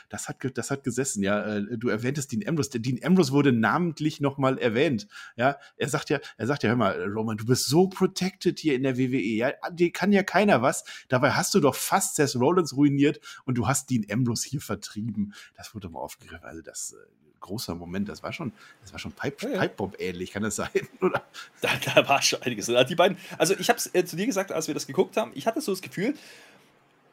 das 0.09 0.29
hat, 0.29 0.37
das 0.55 0.71
hat 0.71 0.85
gesessen. 0.85 1.23
Ja, 1.23 1.57
äh, 1.57 1.79
du 1.79 1.89
erwähntest 1.89 2.33
Dean 2.33 2.47
Ambrose. 2.47 2.81
Dean 2.81 3.01
Ambrose 3.03 3.33
wurde 3.33 3.53
namentlich 3.53 4.21
nochmal 4.21 4.59
erwähnt. 4.59 5.09
Ja, 5.37 5.59
er 5.77 5.89
sagt 5.89 6.11
ja, 6.11 6.21
er 6.37 6.47
sagt 6.47 6.63
ja, 6.63 6.71
hör 6.71 6.77
mal, 6.77 7.03
Roman, 7.05 7.37
du 7.37 7.47
bist 7.47 7.67
so 7.67 7.89
protected 7.89 8.59
hier 8.59 8.75
in 8.75 8.83
der 8.83 8.99
WWE. 8.99 9.21
Ja, 9.21 9.53
dir 9.71 9.91
kann 9.93 10.13
ja 10.13 10.23
keiner 10.23 10.61
was. 10.61 10.85
Dabei 11.09 11.33
hast 11.33 11.55
du 11.55 11.61
doch 11.61 11.75
fast 11.75 12.17
Seth 12.17 12.37
Rollins 12.37 12.77
ruiniert 12.77 13.21
und 13.45 13.57
du 13.57 13.67
hast 13.67 13.91
Dean 13.91 14.05
Ambrose 14.11 14.49
hier 14.49 14.61
vertrieben. 14.61 15.33
Das 15.57 15.75
wurde 15.75 15.89
mal 15.89 16.01
aufgegriffen. 16.01 16.45
Also 16.45 16.63
das 16.63 16.93
äh, 16.93 17.32
großer 17.43 17.75
Moment. 17.75 18.09
Das 18.09 18.23
war 18.23 18.33
schon, 18.33 18.53
das 18.81 18.93
war 18.93 18.99
schon 18.99 19.13
Pipe, 19.13 19.47
ja, 19.47 19.55
ja. 19.63 19.69
Pipe 19.69 19.93
ähnlich, 19.99 20.33
kann 20.33 20.43
das 20.43 20.57
sein? 20.57 20.71
Oder? 21.01 21.23
Da, 21.61 21.69
da 21.95 22.09
war 22.09 22.23
schon 22.23 22.41
einiges. 22.43 22.67
Die 22.89 22.95
beiden, 22.95 23.19
also 23.37 23.55
ich 23.59 23.69
habe 23.69 23.79
es 23.79 23.95
äh, 23.95 24.05
zu 24.05 24.17
dir 24.17 24.27
gesagt, 24.27 24.53
als 24.53 24.67
wir 24.67 24.75
das 24.75 24.87
geguckt 24.87 25.17
haben, 25.17 25.33
ich 25.35 25.47
hatte 25.47 25.61
so 25.61 25.73
das 25.73 25.83
Gefühl, 25.83 26.15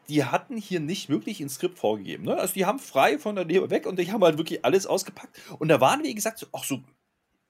die 0.07 0.23
hatten 0.23 0.57
hier 0.57 0.79
nicht 0.79 1.09
wirklich 1.09 1.39
ein 1.39 1.49
Skript 1.49 1.77
vorgegeben. 1.77 2.23
Ne? 2.23 2.35
Also 2.35 2.53
die 2.53 2.65
haben 2.65 2.79
frei 2.79 3.19
von 3.19 3.35
der 3.35 3.45
Nähe 3.45 3.69
weg 3.69 3.85
und 3.85 3.99
die 3.99 4.11
haben 4.11 4.23
halt 4.23 4.37
wirklich 4.37 4.65
alles 4.65 4.87
ausgepackt. 4.87 5.39
Und 5.59 5.67
da 5.67 5.79
waren, 5.81 6.03
wie 6.03 6.15
gesagt, 6.15 6.47
auch 6.51 6.63
so 6.63 6.81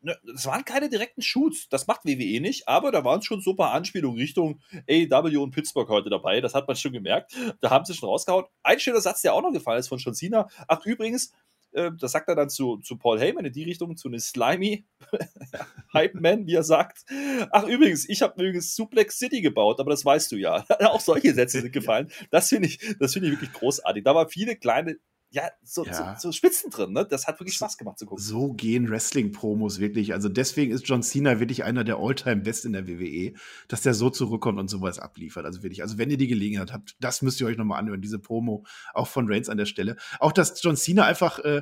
ne, 0.01 0.17
das 0.25 0.45
waren 0.45 0.65
keine 0.65 0.89
direkten 0.89 1.21
Shoots, 1.21 1.69
das 1.69 1.87
macht 1.87 2.05
WWE 2.05 2.41
nicht, 2.41 2.67
aber 2.67 2.91
da 2.91 3.03
waren 3.03 3.21
schon 3.21 3.41
super 3.41 3.71
Anspielungen 3.71 4.19
Richtung 4.19 4.61
AEW 4.89 5.41
und 5.41 5.51
Pittsburgh 5.51 5.89
heute 5.89 6.09
dabei, 6.09 6.41
das 6.41 6.53
hat 6.53 6.67
man 6.67 6.75
schon 6.75 6.93
gemerkt. 6.93 7.33
Da 7.61 7.69
haben 7.69 7.85
sie 7.85 7.93
schon 7.93 8.09
rausgehauen. 8.09 8.45
Ein 8.63 8.79
schöner 8.79 9.01
Satz, 9.01 9.21
der 9.21 9.33
auch 9.33 9.41
noch 9.41 9.51
gefallen 9.51 9.79
ist 9.79 9.87
von 9.87 9.97
John 9.97 10.13
Cena. 10.13 10.49
Ach, 10.67 10.85
übrigens, 10.85 11.31
äh, 11.71 11.92
das 12.00 12.12
sagt 12.12 12.30
er 12.30 12.36
dann 12.36 12.50
zu, 12.50 12.77
zu 12.77 12.98
Paul 12.98 13.19
Heyman 13.19 13.45
in 13.45 13.54
die 13.54 13.63
Richtung, 13.63 13.95
zu 13.95 14.07
einem 14.07 14.19
Slimy 14.19 14.86
Hype 15.94 16.16
Man, 16.16 16.45
wie 16.48 16.56
er 16.56 16.63
sagt. 16.63 17.06
Ach, 17.51 17.66
übrigens, 17.66 18.07
ich 18.07 18.21
habe 18.21 18.33
übrigens 18.42 18.75
Suplex 18.75 19.18
City 19.18 19.42
gebaut, 19.42 19.80
aber 19.80 19.92
das 19.92 20.06
weißt 20.06 20.31
du 20.31 20.38
ja. 20.38 20.66
Auch 20.80 21.01
solche 21.01 21.33
Sätze 21.33 21.62
sind 21.62 21.71
gefallen. 21.74 22.12
Das 22.31 22.50
finde 22.50 22.68
ich, 22.68 22.95
das 23.00 23.13
finde 23.13 23.27
ich 23.27 23.36
wirklich 23.36 23.54
großartig. 23.54 24.04
Da 24.04 24.16
waren 24.16 24.30
viele 24.30 24.56
kleine 24.56 24.98
ja, 25.31 25.43
so, 25.63 25.85
ja. 25.85 26.15
So, 26.17 26.29
so, 26.29 26.31
Spitzen 26.31 26.71
drin, 26.71 26.91
ne? 26.91 27.05
Das 27.05 27.27
hat 27.27 27.39
wirklich 27.39 27.55
Spaß 27.55 27.77
gemacht 27.77 27.99
zu 27.99 28.07
gucken. 28.07 28.23
So 28.23 28.53
gehen 28.53 28.89
Wrestling-Promos 28.89 29.79
wirklich. 29.79 30.13
Also 30.13 30.27
deswegen 30.27 30.71
ist 30.71 30.87
John 30.87 31.03
Cena 31.03 31.39
wirklich 31.39 31.63
einer 31.63 31.83
der 31.83 31.97
All-Time-Best 31.97 32.65
in 32.65 32.73
der 32.73 32.87
WWE, 32.87 33.33
dass 33.67 33.81
der 33.81 33.93
so 33.93 34.09
zurückkommt 34.09 34.59
und 34.59 34.69
sowas 34.69 34.97
abliefert. 34.97 35.45
Also 35.45 35.61
wirklich, 35.61 35.83
also 35.83 35.99
wenn 35.99 36.09
ihr 36.09 36.17
die 36.17 36.27
Gelegenheit 36.27 36.73
habt, 36.73 36.95
das 36.99 37.21
müsst 37.21 37.39
ihr 37.41 37.47
euch 37.47 37.57
nochmal 37.57 37.79
anhören, 37.79 38.01
diese 38.01 38.17
Promo, 38.17 38.65
auch 38.93 39.07
von 39.07 39.31
Reigns 39.31 39.49
an 39.49 39.57
der 39.57 39.65
Stelle. 39.65 39.97
Auch, 40.19 40.31
dass 40.31 40.61
John 40.63 40.75
Cena 40.75 41.05
einfach, 41.05 41.37
äh, 41.39 41.61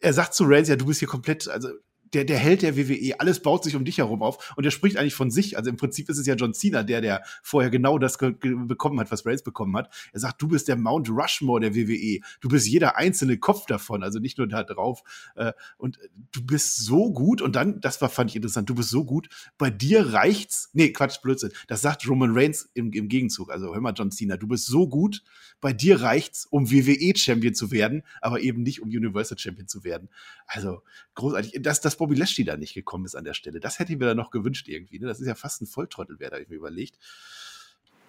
er 0.00 0.12
sagt 0.12 0.34
zu 0.34 0.44
Reigns, 0.44 0.68
ja, 0.68 0.74
du 0.74 0.86
bist 0.86 0.98
hier 0.98 1.08
komplett, 1.08 1.46
also 1.46 1.68
der, 2.12 2.24
der 2.24 2.38
Held 2.38 2.62
der 2.62 2.76
WWE, 2.76 3.18
alles 3.18 3.40
baut 3.40 3.64
sich 3.64 3.76
um 3.76 3.84
dich 3.84 3.98
herum 3.98 4.22
auf 4.22 4.54
und 4.56 4.64
er 4.64 4.70
spricht 4.70 4.96
eigentlich 4.96 5.14
von 5.14 5.30
sich. 5.30 5.56
Also 5.56 5.70
im 5.70 5.76
Prinzip 5.76 6.08
ist 6.08 6.18
es 6.18 6.26
ja 6.26 6.34
John 6.34 6.54
Cena, 6.54 6.82
der, 6.82 7.00
der 7.00 7.22
vorher 7.42 7.70
genau 7.70 7.98
das 7.98 8.18
bekommen 8.18 9.00
hat, 9.00 9.10
was 9.10 9.24
Reigns 9.24 9.42
bekommen 9.42 9.76
hat. 9.76 9.92
Er 10.12 10.20
sagt, 10.20 10.40
du 10.42 10.48
bist 10.48 10.68
der 10.68 10.76
Mount 10.76 11.08
Rushmore 11.08 11.60
der 11.60 11.74
WWE. 11.74 12.20
Du 12.40 12.48
bist 12.48 12.66
jeder 12.66 12.96
einzelne 12.96 13.38
Kopf 13.38 13.66
davon, 13.66 14.02
also 14.02 14.18
nicht 14.18 14.38
nur 14.38 14.46
da 14.46 14.62
drauf. 14.62 15.02
Äh, 15.36 15.52
und 15.78 15.98
du 16.32 16.44
bist 16.44 16.76
so 16.76 17.12
gut 17.12 17.40
und 17.40 17.56
dann, 17.56 17.80
das 17.80 18.00
war, 18.00 18.08
fand 18.08 18.30
ich 18.30 18.36
interessant, 18.36 18.68
du 18.68 18.74
bist 18.74 18.90
so 18.90 19.04
gut, 19.04 19.28
bei 19.58 19.70
dir 19.70 20.12
reicht's, 20.12 20.70
nee, 20.72 20.92
Quatsch, 20.92 21.22
Blödsinn. 21.22 21.52
Das 21.66 21.80
sagt 21.80 22.08
Roman 22.08 22.32
Reigns 22.32 22.70
im, 22.74 22.92
im 22.92 23.08
Gegenzug. 23.08 23.50
Also 23.50 23.72
hör 23.72 23.80
mal, 23.80 23.94
John 23.96 24.10
Cena, 24.10 24.36
du 24.36 24.48
bist 24.48 24.66
so 24.66 24.88
gut, 24.88 25.22
bei 25.60 25.72
dir 25.72 26.02
reicht's, 26.02 26.46
um 26.46 26.70
WWE-Champion 26.70 27.54
zu 27.54 27.70
werden, 27.70 28.02
aber 28.20 28.40
eben 28.40 28.62
nicht 28.62 28.82
um 28.82 28.88
Universal 28.88 29.38
Champion 29.38 29.68
zu 29.68 29.84
werden. 29.84 30.08
Also 30.46 30.82
großartig. 31.14 31.60
Das, 31.62 31.80
das 31.80 31.96
Bobby 32.02 32.16
Lashley 32.16 32.44
da 32.44 32.56
nicht 32.56 32.74
gekommen 32.74 33.04
ist 33.04 33.14
an 33.14 33.22
der 33.22 33.32
Stelle. 33.32 33.60
Das 33.60 33.78
hätte 33.78 33.92
ich 33.92 33.98
mir 34.00 34.06
da 34.06 34.14
noch 34.16 34.32
gewünscht 34.32 34.66
irgendwie. 34.66 34.98
Ne? 34.98 35.06
Das 35.06 35.20
ist 35.20 35.28
ja 35.28 35.36
fast 35.36 35.62
ein 35.62 35.66
Volltrottel, 35.66 36.16
wer 36.18 36.30
da 36.30 36.38
ich 36.38 36.48
mir 36.48 36.56
überlegt. 36.56 36.98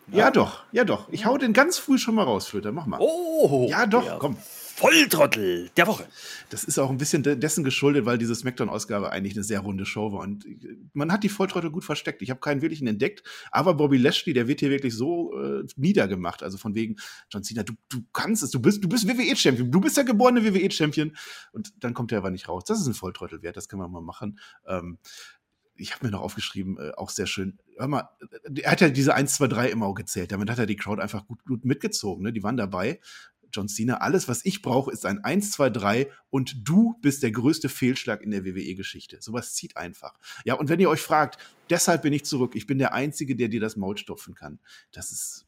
Ja. 0.07 0.17
ja, 0.17 0.31
doch, 0.31 0.63
ja 0.71 0.83
doch. 0.83 1.07
Ich 1.09 1.27
hau 1.27 1.37
den 1.37 1.53
ganz 1.53 1.77
früh 1.77 1.99
schon 1.99 2.15
mal 2.15 2.23
raus, 2.23 2.47
Flöter. 2.47 2.71
Mach 2.71 2.87
mal. 2.87 2.97
Oh, 2.99 3.67
ja 3.69 3.85
doch, 3.85 4.17
komm. 4.17 4.35
Volltrottel 4.75 5.69
der 5.77 5.85
Woche. 5.85 6.07
Das 6.49 6.63
ist 6.63 6.79
auch 6.79 6.89
ein 6.89 6.97
bisschen 6.97 7.21
dessen 7.21 7.63
geschuldet, 7.63 8.05
weil 8.05 8.17
diese 8.17 8.33
Smackdown-Ausgabe 8.33 9.11
eigentlich 9.11 9.35
eine 9.35 9.43
sehr 9.43 9.59
runde 9.59 9.85
Show 9.85 10.11
war. 10.11 10.21
Und 10.21 10.45
man 10.93 11.11
hat 11.11 11.23
die 11.23 11.29
Volltrottel 11.29 11.69
gut 11.69 11.85
versteckt. 11.85 12.23
Ich 12.23 12.31
habe 12.31 12.39
keinen 12.39 12.63
wirklichen 12.63 12.87
entdeckt. 12.87 13.23
Aber 13.51 13.75
Bobby 13.75 13.97
Lashley, 13.97 14.33
der 14.33 14.47
wird 14.47 14.61
hier 14.61 14.71
wirklich 14.71 14.95
so 14.95 15.39
äh, 15.39 15.63
niedergemacht. 15.75 16.41
Also 16.41 16.57
von 16.57 16.73
wegen, 16.73 16.95
John 17.29 17.43
Cena, 17.43 17.61
du, 17.61 17.73
du 17.89 18.03
kannst 18.13 18.41
es, 18.41 18.49
du 18.49 18.59
bist, 18.59 18.83
du 18.83 18.89
bist 18.89 19.07
WWE-Champion. 19.07 19.69
Du 19.69 19.79
bist 19.79 19.95
der 19.95 20.05
geborene 20.05 20.43
WWE-Champion. 20.43 21.15
Und 21.51 21.71
dann 21.83 21.93
kommt 21.93 22.11
er 22.11 22.17
aber 22.17 22.31
nicht 22.31 22.49
raus. 22.49 22.63
Das 22.65 22.79
ist 22.79 22.87
ein 22.87 22.95
Volltrottel 22.95 23.43
wert, 23.43 23.55
das 23.55 23.69
kann 23.69 23.77
man 23.77 23.91
mal 23.91 24.01
machen. 24.01 24.39
Ähm, 24.65 24.97
ich 25.75 25.93
habe 25.93 26.05
mir 26.05 26.11
noch 26.11 26.21
aufgeschrieben, 26.21 26.77
äh, 26.77 26.91
auch 26.95 27.09
sehr 27.09 27.27
schön. 27.27 27.57
Hör 27.77 27.87
mal, 27.87 28.09
er 28.55 28.71
hat 28.71 28.81
ja 28.81 28.89
diese 28.89 29.13
1, 29.15 29.35
2, 29.35 29.47
3 29.47 29.69
immer 29.69 29.85
auch 29.87 29.95
gezählt. 29.95 30.31
Damit 30.31 30.49
hat 30.49 30.59
er 30.59 30.65
die 30.65 30.75
Crowd 30.75 31.01
einfach 31.01 31.25
gut, 31.25 31.43
gut 31.45 31.65
mitgezogen. 31.65 32.23
Ne? 32.23 32.33
Die 32.33 32.43
waren 32.43 32.57
dabei. 32.57 32.99
John 33.53 33.67
Cena, 33.67 33.97
alles, 33.97 34.27
was 34.27 34.43
ich 34.45 34.61
brauche, 34.61 34.91
ist 34.91 35.05
ein 35.05 35.23
1, 35.23 35.51
2, 35.51 35.69
3 35.69 36.11
und 36.29 36.67
du 36.67 36.95
bist 37.01 37.23
der 37.23 37.31
größte 37.31 37.69
Fehlschlag 37.69 38.21
in 38.21 38.31
der 38.31 38.45
WWE-Geschichte. 38.45 39.17
Sowas 39.21 39.53
zieht 39.53 39.77
einfach. 39.77 40.17
Ja, 40.45 40.55
und 40.55 40.69
wenn 40.69 40.79
ihr 40.79 40.89
euch 40.89 41.01
fragt, 41.01 41.37
deshalb 41.69 42.01
bin 42.01 42.13
ich 42.13 42.25
zurück, 42.25 42.55
ich 42.55 42.67
bin 42.67 42.79
der 42.79 42.93
Einzige, 42.93 43.35
der 43.35 43.47
dir 43.47 43.61
das 43.61 43.75
Maul 43.75 43.97
stopfen 43.97 44.35
kann. 44.35 44.59
Das 44.91 45.11
ist, 45.11 45.45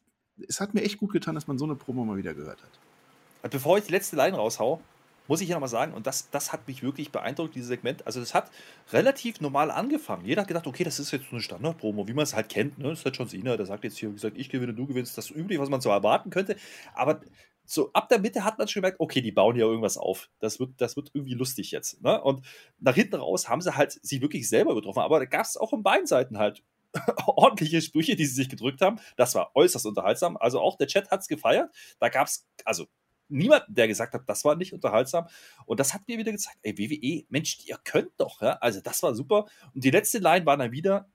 es 0.48 0.60
hat 0.60 0.74
mir 0.74 0.82
echt 0.82 0.98
gut 0.98 1.12
getan, 1.12 1.34
dass 1.34 1.46
man 1.46 1.58
so 1.58 1.64
eine 1.64 1.74
Promo 1.74 2.04
mal 2.04 2.16
wieder 2.16 2.34
gehört 2.34 2.62
hat. 2.62 3.50
Bevor 3.50 3.78
ich 3.78 3.84
die 3.84 3.92
letzte 3.92 4.16
Line 4.16 4.36
raushau, 4.36 4.80
muss 5.28 5.40
ich 5.40 5.48
ja 5.48 5.56
nochmal 5.56 5.68
sagen, 5.68 5.92
und 5.92 6.06
das, 6.06 6.30
das 6.30 6.52
hat 6.52 6.66
mich 6.68 6.82
wirklich 6.82 7.10
beeindruckt, 7.10 7.54
dieses 7.54 7.68
Segment. 7.68 8.06
Also, 8.06 8.20
das 8.20 8.34
hat 8.34 8.50
relativ 8.92 9.40
normal 9.40 9.70
angefangen. 9.70 10.24
Jeder 10.24 10.42
hat 10.42 10.48
gedacht, 10.48 10.66
okay, 10.66 10.84
das 10.84 11.00
ist 11.00 11.10
jetzt 11.10 11.26
eine 11.32 11.40
Standard-Promo, 11.40 12.06
wie 12.06 12.14
man 12.14 12.22
es 12.22 12.34
halt 12.34 12.48
kennt. 12.48 12.78
Ne? 12.78 12.90
Das 12.90 13.00
ist 13.00 13.04
halt 13.04 13.16
schon 13.16 13.28
Cena, 13.28 13.56
der 13.56 13.66
sagt 13.66 13.84
jetzt 13.84 13.98
hier, 13.98 14.10
wie 14.10 14.14
gesagt, 14.14 14.38
ich 14.38 14.48
gewinne, 14.48 14.74
du 14.74 14.86
gewinnst. 14.86 15.18
Das 15.18 15.30
ist 15.30 15.36
üblich, 15.36 15.58
was 15.58 15.68
man 15.68 15.80
so 15.80 15.90
erwarten 15.90 16.30
könnte. 16.30 16.56
Aber 16.94 17.20
so 17.66 17.92
ab 17.92 18.08
der 18.08 18.20
Mitte 18.20 18.44
hat 18.44 18.58
man 18.58 18.68
schon 18.68 18.82
gemerkt, 18.82 19.00
okay, 19.00 19.20
die 19.20 19.32
bauen 19.32 19.54
hier 19.54 19.64
irgendwas 19.64 19.98
auf. 19.98 20.30
Das 20.38 20.60
wird, 20.60 20.70
das 20.78 20.96
wird 20.96 21.10
irgendwie 21.12 21.34
lustig 21.34 21.70
jetzt. 21.72 22.02
Ne? 22.02 22.22
Und 22.22 22.44
nach 22.78 22.94
hinten 22.94 23.16
raus 23.16 23.48
haben 23.48 23.60
sie 23.60 23.76
halt 23.76 23.92
sich 23.92 24.20
wirklich 24.20 24.48
selber 24.48 24.72
übertroffen. 24.72 25.02
Aber 25.02 25.18
da 25.18 25.24
gab 25.24 25.44
es 25.44 25.56
auch 25.56 25.70
von 25.70 25.82
beiden 25.82 26.06
Seiten 26.06 26.38
halt 26.38 26.62
ordentliche 27.26 27.82
Sprüche, 27.82 28.16
die 28.16 28.24
sie 28.24 28.34
sich 28.34 28.48
gedrückt 28.48 28.80
haben. 28.80 29.00
Das 29.16 29.34
war 29.34 29.50
äußerst 29.54 29.86
unterhaltsam. 29.86 30.36
Also 30.36 30.60
auch 30.60 30.76
der 30.76 30.86
Chat 30.86 31.10
hat 31.10 31.20
es 31.20 31.28
gefeiert. 31.28 31.74
Da 31.98 32.08
gab 32.08 32.28
es, 32.28 32.46
also 32.64 32.86
niemanden, 33.28 33.74
der 33.74 33.88
gesagt 33.88 34.14
hat, 34.14 34.22
das 34.28 34.44
war 34.44 34.54
nicht 34.56 34.72
unterhaltsam. 34.72 35.26
Und 35.66 35.80
das 35.80 35.94
hat 35.94 36.06
mir 36.06 36.18
wieder 36.18 36.32
gezeigt, 36.32 36.58
ey, 36.62 36.78
WWE, 36.78 37.24
Mensch, 37.28 37.58
ihr 37.66 37.78
könnt 37.82 38.12
doch, 38.18 38.40
ja. 38.40 38.52
Also 38.60 38.80
das 38.80 39.02
war 39.02 39.14
super. 39.14 39.46
Und 39.74 39.84
die 39.84 39.90
letzte 39.90 40.18
Line 40.18 40.46
war 40.46 40.56
dann 40.56 40.72
wieder 40.72 41.08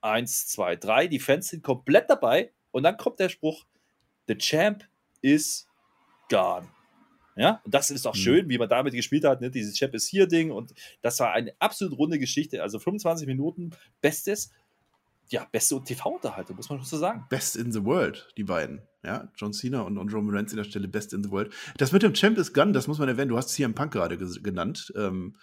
eins, 0.00 0.46
zwei, 0.46 0.76
drei. 0.76 1.08
Die 1.08 1.18
Fans 1.18 1.48
sind 1.48 1.62
komplett 1.62 2.08
dabei. 2.08 2.52
Und 2.70 2.84
dann 2.84 2.96
kommt 2.96 3.18
der 3.18 3.28
Spruch, 3.28 3.64
the 4.28 4.36
champ 4.36 4.84
is 5.20 5.65
gone. 6.28 6.68
Ja, 7.38 7.60
und 7.64 7.74
das 7.74 7.90
ist 7.90 8.06
auch 8.06 8.14
mhm. 8.14 8.18
schön, 8.18 8.48
wie 8.48 8.56
man 8.56 8.68
damit 8.68 8.94
gespielt 8.94 9.24
hat, 9.24 9.42
ne? 9.42 9.50
dieses 9.50 9.76
Champ 9.76 9.94
is 9.94 10.10
here 10.10 10.26
Ding. 10.26 10.50
Und 10.50 10.72
das 11.02 11.20
war 11.20 11.32
eine 11.32 11.52
absolut 11.58 11.98
runde 11.98 12.18
Geschichte. 12.18 12.62
Also 12.62 12.78
25 12.78 13.26
Minuten, 13.26 13.70
bestes 14.00 14.50
ja, 15.28 15.46
beste 15.50 15.82
TV-Unterhaltung, 15.82 16.56
muss 16.56 16.68
man 16.68 16.78
schon 16.78 16.86
so 16.86 16.98
sagen. 16.98 17.24
Best 17.28 17.56
in 17.56 17.72
the 17.72 17.84
world, 17.84 18.28
die 18.36 18.44
beiden. 18.44 18.82
Ja, 19.04 19.30
John 19.36 19.52
Cena 19.52 19.82
und, 19.82 19.98
und 19.98 20.12
Roman 20.12 20.34
Reigns 20.34 20.52
in 20.52 20.56
der 20.56 20.64
Stelle 20.64 20.88
Best 20.88 21.12
in 21.12 21.22
the 21.22 21.30
world. 21.30 21.52
Das 21.78 21.92
mit 21.92 22.02
dem 22.02 22.14
Champ 22.14 22.38
is 22.38 22.52
Gun, 22.52 22.72
das 22.72 22.86
muss 22.86 22.98
man 22.98 23.08
erwähnen. 23.08 23.28
Du 23.28 23.36
hast 23.36 23.48
CM 23.48 23.74
Punk 23.74 23.92
gerade 23.92 24.16
genannt. 24.18 24.92
Ähm, 24.96 25.36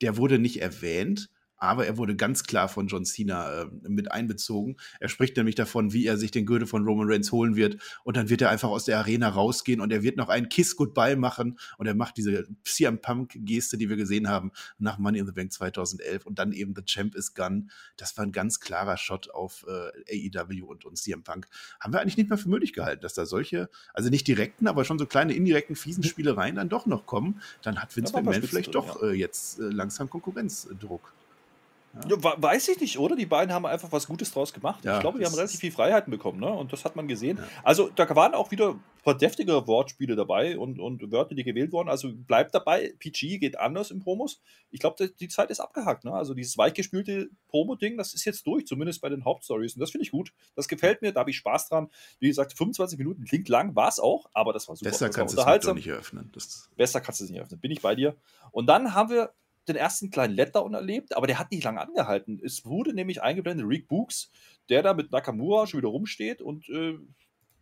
der 0.00 0.16
wurde 0.16 0.38
nicht 0.38 0.60
erwähnt, 0.60 1.30
aber 1.62 1.86
er 1.86 1.96
wurde 1.96 2.16
ganz 2.16 2.42
klar 2.42 2.68
von 2.68 2.88
John 2.88 3.04
Cena 3.04 3.62
äh, 3.62 3.66
mit 3.88 4.10
einbezogen. 4.10 4.76
Er 4.98 5.08
spricht 5.08 5.36
nämlich 5.36 5.54
davon, 5.54 5.92
wie 5.92 6.04
er 6.06 6.18
sich 6.18 6.32
den 6.32 6.44
Gürtel 6.44 6.66
von 6.66 6.84
Roman 6.84 7.08
Reigns 7.08 7.30
holen 7.30 7.54
wird 7.54 7.80
und 8.02 8.16
dann 8.16 8.28
wird 8.28 8.42
er 8.42 8.50
einfach 8.50 8.68
aus 8.68 8.84
der 8.84 8.98
Arena 8.98 9.28
rausgehen 9.28 9.80
und 9.80 9.92
er 9.92 10.02
wird 10.02 10.16
noch 10.16 10.28
einen 10.28 10.48
Kiss 10.48 10.74
Goodbye 10.74 11.14
machen 11.14 11.60
und 11.78 11.86
er 11.86 11.94
macht 11.94 12.16
diese 12.16 12.48
CM 12.64 13.00
Punk 13.00 13.34
Geste, 13.36 13.78
die 13.78 13.88
wir 13.88 13.94
gesehen 13.94 14.28
haben 14.28 14.50
nach 14.80 14.98
Money 14.98 15.20
in 15.20 15.26
the 15.26 15.30
Bank 15.30 15.52
2011 15.52 16.26
und 16.26 16.40
dann 16.40 16.50
eben 16.50 16.74
The 16.74 16.82
Champ 16.82 17.14
is 17.14 17.32
Gun. 17.32 17.70
Das 17.96 18.16
war 18.16 18.26
ein 18.26 18.32
ganz 18.32 18.58
klarer 18.58 18.96
Shot 18.96 19.30
auf 19.30 19.64
äh, 19.68 20.30
AEW 20.34 20.64
und, 20.64 20.84
und 20.84 20.98
CM 20.98 21.22
Punk. 21.22 21.46
Haben 21.78 21.92
wir 21.92 22.00
eigentlich 22.00 22.16
nicht 22.16 22.28
mehr 22.28 22.38
für 22.38 22.48
möglich 22.48 22.72
gehalten, 22.72 23.02
dass 23.02 23.14
da 23.14 23.24
solche, 23.24 23.70
also 23.94 24.10
nicht 24.10 24.26
direkten, 24.26 24.66
aber 24.66 24.84
schon 24.84 24.98
so 24.98 25.06
kleine 25.06 25.32
indirekten 25.32 25.76
fiesen 25.76 26.02
Spielereien 26.02 26.56
dann 26.56 26.68
doch 26.68 26.86
noch 26.86 27.06
kommen. 27.06 27.40
Dann 27.62 27.80
hat 27.80 27.96
Vince 27.96 28.12
McMahon 28.14 28.42
vielleicht 28.42 28.74
doch 28.74 29.00
ja. 29.00 29.10
äh, 29.10 29.12
jetzt 29.12 29.60
äh, 29.60 29.68
langsam 29.68 30.10
Konkurrenzdruck. 30.10 31.12
Ja. 31.94 32.42
weiß 32.42 32.68
ich 32.68 32.80
nicht, 32.80 32.98
oder? 32.98 33.16
Die 33.16 33.26
beiden 33.26 33.52
haben 33.52 33.66
einfach 33.66 33.92
was 33.92 34.06
Gutes 34.06 34.32
draus 34.32 34.52
gemacht. 34.52 34.84
Ja, 34.84 34.94
ich 34.94 35.00
glaube, 35.00 35.18
die 35.18 35.24
haben 35.24 35.34
relativ 35.34 35.60
viel 35.60 35.72
Freiheiten 35.72 36.10
bekommen, 36.10 36.40
ne? 36.40 36.50
Und 36.50 36.72
das 36.72 36.84
hat 36.84 36.96
man 36.96 37.08
gesehen. 37.08 37.38
Ja. 37.38 37.44
Also, 37.62 37.90
da 37.94 38.08
waren 38.14 38.34
auch 38.34 38.50
wieder 38.50 38.76
verdächtige 39.02 39.66
Wortspiele 39.66 40.14
dabei 40.14 40.56
und, 40.56 40.78
und 40.78 41.10
Wörter, 41.10 41.34
die 41.34 41.42
gewählt 41.42 41.72
wurden. 41.72 41.88
Also 41.88 42.12
bleibt 42.14 42.54
dabei, 42.54 42.94
PG 42.98 43.38
geht 43.38 43.58
anders 43.58 43.90
im 43.90 44.00
Promos. 44.00 44.40
Ich 44.70 44.78
glaube, 44.78 45.08
die 45.08 45.28
Zeit 45.28 45.50
ist 45.50 45.60
abgehakt. 45.60 46.04
Ne? 46.04 46.12
Also 46.12 46.34
dieses 46.34 46.56
weichgespülte 46.56 47.28
Promo-Ding, 47.48 47.96
das 47.96 48.14
ist 48.14 48.24
jetzt 48.24 48.46
durch, 48.46 48.66
zumindest 48.66 49.00
bei 49.00 49.08
den 49.08 49.24
Hauptstories. 49.24 49.74
Und 49.74 49.80
das 49.80 49.90
finde 49.90 50.04
ich 50.04 50.12
gut. 50.12 50.32
Das 50.54 50.68
gefällt 50.68 51.02
mir, 51.02 51.12
da 51.12 51.20
habe 51.20 51.30
ich 51.30 51.36
Spaß 51.36 51.68
dran. 51.68 51.90
Wie 52.20 52.28
gesagt, 52.28 52.52
25 52.52 52.96
Minuten 52.96 53.24
klingt 53.24 53.48
lang, 53.48 53.74
war 53.74 53.88
es 53.88 53.98
auch, 53.98 54.26
aber 54.32 54.52
das 54.52 54.68
war 54.68 54.76
super. 54.76 54.90
Besser 54.90 55.08
das 55.08 55.16
kannst 55.16 55.36
du 55.36 55.40
es 55.40 55.74
nicht 55.74 55.88
eröffnen. 55.88 56.30
Das 56.32 56.70
Besser 56.76 57.00
kannst 57.00 57.20
du 57.20 57.24
es 57.24 57.30
nicht 57.30 57.38
eröffnen, 57.38 57.60
bin 57.60 57.72
ich 57.72 57.82
bei 57.82 57.96
dir. 57.96 58.14
Und 58.52 58.66
dann 58.66 58.94
haben 58.94 59.10
wir 59.10 59.32
den 59.68 59.76
ersten 59.76 60.10
kleinen 60.10 60.34
Letdown 60.34 60.74
erlebt, 60.74 61.16
aber 61.16 61.26
der 61.26 61.38
hat 61.38 61.50
nicht 61.50 61.64
lange 61.64 61.80
angehalten. 61.80 62.40
Es 62.42 62.64
wurde 62.64 62.94
nämlich 62.94 63.22
eingeblendet 63.22 63.66
Rick 63.66 63.88
Books, 63.88 64.30
der 64.68 64.82
da 64.82 64.94
mit 64.94 65.12
Nakamura 65.12 65.66
schon 65.66 65.78
wieder 65.78 65.88
rumsteht 65.88 66.42
und 66.42 66.68
äh, 66.68 66.98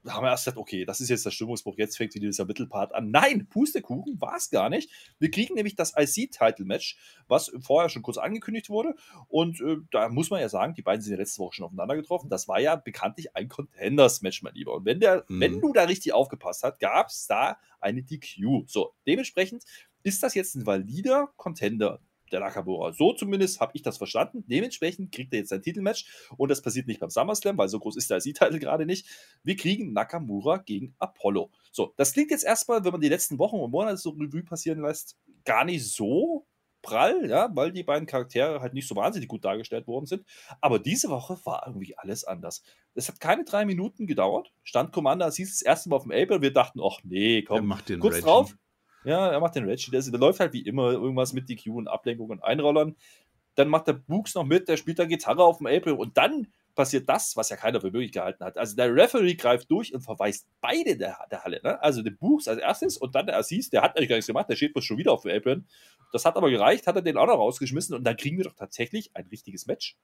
haben 0.06 0.24
wir 0.24 0.30
erst 0.30 0.44
gesagt, 0.44 0.58
okay, 0.58 0.84
das 0.84 1.00
ist 1.00 1.10
jetzt 1.10 1.26
der 1.26 1.30
Stimmungsbruch, 1.30 1.76
jetzt 1.76 1.96
fängt 1.96 2.14
wieder 2.14 2.26
dieser 2.26 2.44
Mittelpart 2.44 2.94
an. 2.94 3.10
Nein, 3.10 3.46
Pustekuchen 3.48 4.20
war 4.20 4.36
es 4.36 4.50
gar 4.50 4.70
nicht. 4.70 4.90
Wir 5.18 5.30
kriegen 5.30 5.54
nämlich 5.54 5.74
das 5.74 5.94
IC-Title-Match, 5.96 6.96
was 7.28 7.52
vorher 7.60 7.88
schon 7.88 8.02
kurz 8.02 8.16
angekündigt 8.16 8.70
wurde. 8.70 8.94
Und 9.28 9.60
äh, 9.60 9.76
da 9.90 10.08
muss 10.08 10.30
man 10.30 10.40
ja 10.40 10.48
sagen, 10.48 10.74
die 10.74 10.82
beiden 10.82 11.02
sind 11.02 11.12
ja 11.12 11.18
letzte 11.18 11.40
Woche 11.40 11.56
schon 11.56 11.66
aufeinander 11.66 11.96
getroffen. 11.96 12.30
Das 12.30 12.48
war 12.48 12.60
ja 12.60 12.76
bekanntlich 12.76 13.36
ein 13.36 13.48
Contenders-Match, 13.48 14.42
mein 14.42 14.54
Lieber. 14.54 14.74
Und 14.74 14.84
wenn, 14.84 15.00
der, 15.00 15.24
mhm. 15.28 15.40
wenn 15.40 15.60
du 15.60 15.72
da 15.72 15.84
richtig 15.84 16.12
aufgepasst 16.12 16.62
hast, 16.62 16.78
gab 16.78 17.08
es 17.08 17.26
da 17.26 17.58
eine 17.80 18.02
DQ. 18.02 18.64
So, 18.66 18.94
dementsprechend 19.06 19.64
ist 20.02 20.22
das 20.22 20.34
jetzt 20.34 20.54
ein 20.54 20.66
valider 20.66 21.30
Contender, 21.36 22.00
der 22.32 22.40
Nakamura. 22.40 22.92
So 22.92 23.12
zumindest 23.12 23.60
habe 23.60 23.72
ich 23.74 23.82
das 23.82 23.98
verstanden. 23.98 24.44
Dementsprechend 24.46 25.12
kriegt 25.12 25.32
er 25.32 25.40
jetzt 25.40 25.52
ein 25.52 25.62
Titelmatch 25.62 26.28
und 26.36 26.50
das 26.50 26.62
passiert 26.62 26.86
nicht 26.86 27.00
beim 27.00 27.10
SummerSlam, 27.10 27.58
weil 27.58 27.68
so 27.68 27.78
groß 27.78 27.96
ist 27.96 28.10
der 28.10 28.18
IC-Titel 28.18 28.58
gerade 28.58 28.86
nicht. 28.86 29.06
Wir 29.42 29.56
kriegen 29.56 29.92
Nakamura 29.92 30.58
gegen 30.58 30.94
Apollo. 30.98 31.50
So, 31.72 31.94
das 31.96 32.12
klingt 32.12 32.30
jetzt 32.30 32.44
erstmal, 32.44 32.84
wenn 32.84 32.92
man 32.92 33.00
die 33.00 33.08
letzten 33.08 33.38
Wochen 33.38 33.56
und 33.56 33.70
Monate 33.70 33.96
so 33.96 34.10
Revue 34.10 34.42
passieren 34.42 34.80
lässt, 34.80 35.16
gar 35.44 35.64
nicht 35.64 35.86
so 35.90 36.46
prall, 36.82 37.28
ja, 37.28 37.50
weil 37.54 37.72
die 37.72 37.82
beiden 37.82 38.06
Charaktere 38.06 38.60
halt 38.60 38.74
nicht 38.74 38.88
so 38.88 38.96
wahnsinnig 38.96 39.28
gut 39.28 39.44
dargestellt 39.44 39.86
worden 39.86 40.06
sind. 40.06 40.24
Aber 40.60 40.78
diese 40.78 41.08
Woche 41.08 41.38
war 41.44 41.64
irgendwie 41.66 41.96
alles 41.98 42.24
anders. 42.24 42.62
Es 42.94 43.08
hat 43.08 43.20
keine 43.20 43.44
drei 43.44 43.64
Minuten 43.64 44.06
gedauert. 44.06 44.52
Stand 44.62 44.92
Commander, 44.92 45.26
es 45.26 45.36
hieß 45.36 45.50
das 45.50 45.62
erste 45.62 45.88
Mal 45.88 45.96
auf 45.96 46.02
dem 46.04 46.12
Apple. 46.12 46.42
Wir 46.42 46.52
dachten, 46.52 46.80
ach 46.82 46.98
nee, 47.04 47.42
komm, 47.42 47.68
kurz 47.68 48.14
Reggie. 48.14 48.24
drauf. 48.24 48.54
Ja, 49.04 49.28
er 49.28 49.40
macht 49.40 49.56
den 49.56 49.64
Reggie. 49.64 49.90
Der, 49.90 50.02
der 50.02 50.20
läuft 50.20 50.40
halt 50.40 50.52
wie 50.52 50.62
immer 50.62 50.92
irgendwas 50.92 51.32
mit 51.32 51.48
DQ 51.48 51.68
und 51.68 51.88
Ablenkung 51.88 52.30
und 52.30 52.42
Einrollern. 52.42 52.96
Dann 53.54 53.68
macht 53.68 53.88
der 53.88 53.94
Books 53.94 54.34
noch 54.34 54.44
mit, 54.44 54.68
der 54.68 54.76
spielt 54.76 54.98
da 54.98 55.04
Gitarre 55.04 55.44
auf 55.44 55.58
dem 55.58 55.66
April 55.66 55.94
und 55.94 56.16
dann 56.16 56.46
passiert 56.74 57.08
das, 57.08 57.36
was 57.36 57.48
ja 57.50 57.56
keiner 57.56 57.80
für 57.80 57.90
möglich 57.90 58.12
gehalten 58.12 58.44
hat. 58.44 58.56
Also 58.56 58.76
der 58.76 58.94
Referee 58.94 59.34
greift 59.34 59.70
durch 59.70 59.92
und 59.92 60.02
verweist 60.02 60.46
beide 60.60 60.96
der, 60.96 61.18
der 61.30 61.42
Halle. 61.42 61.60
Ne? 61.62 61.82
Also 61.82 62.02
den 62.02 62.16
Books 62.16 62.46
als 62.48 62.60
erstes 62.60 62.96
und 62.96 63.14
dann 63.14 63.26
der 63.26 63.36
Assis, 63.36 63.70
der 63.70 63.82
hat 63.82 63.96
eigentlich 63.96 64.08
gar 64.08 64.16
nichts 64.16 64.28
gemacht, 64.28 64.48
der 64.48 64.56
steht 64.56 64.72
bloß 64.72 64.84
schon 64.84 64.98
wieder 64.98 65.12
auf 65.12 65.22
dem 65.22 65.36
Apron. 65.36 65.66
Das 66.12 66.24
hat 66.24 66.36
aber 66.36 66.50
gereicht, 66.50 66.86
hat 66.86 66.96
er 66.96 67.02
den 67.02 67.16
auch 67.16 67.26
noch 67.26 67.38
rausgeschmissen 67.38 67.94
und 67.94 68.04
dann 68.04 68.16
kriegen 68.16 68.36
wir 68.36 68.44
doch 68.44 68.54
tatsächlich 68.54 69.10
ein 69.14 69.26
richtiges 69.26 69.66
Match. 69.66 69.96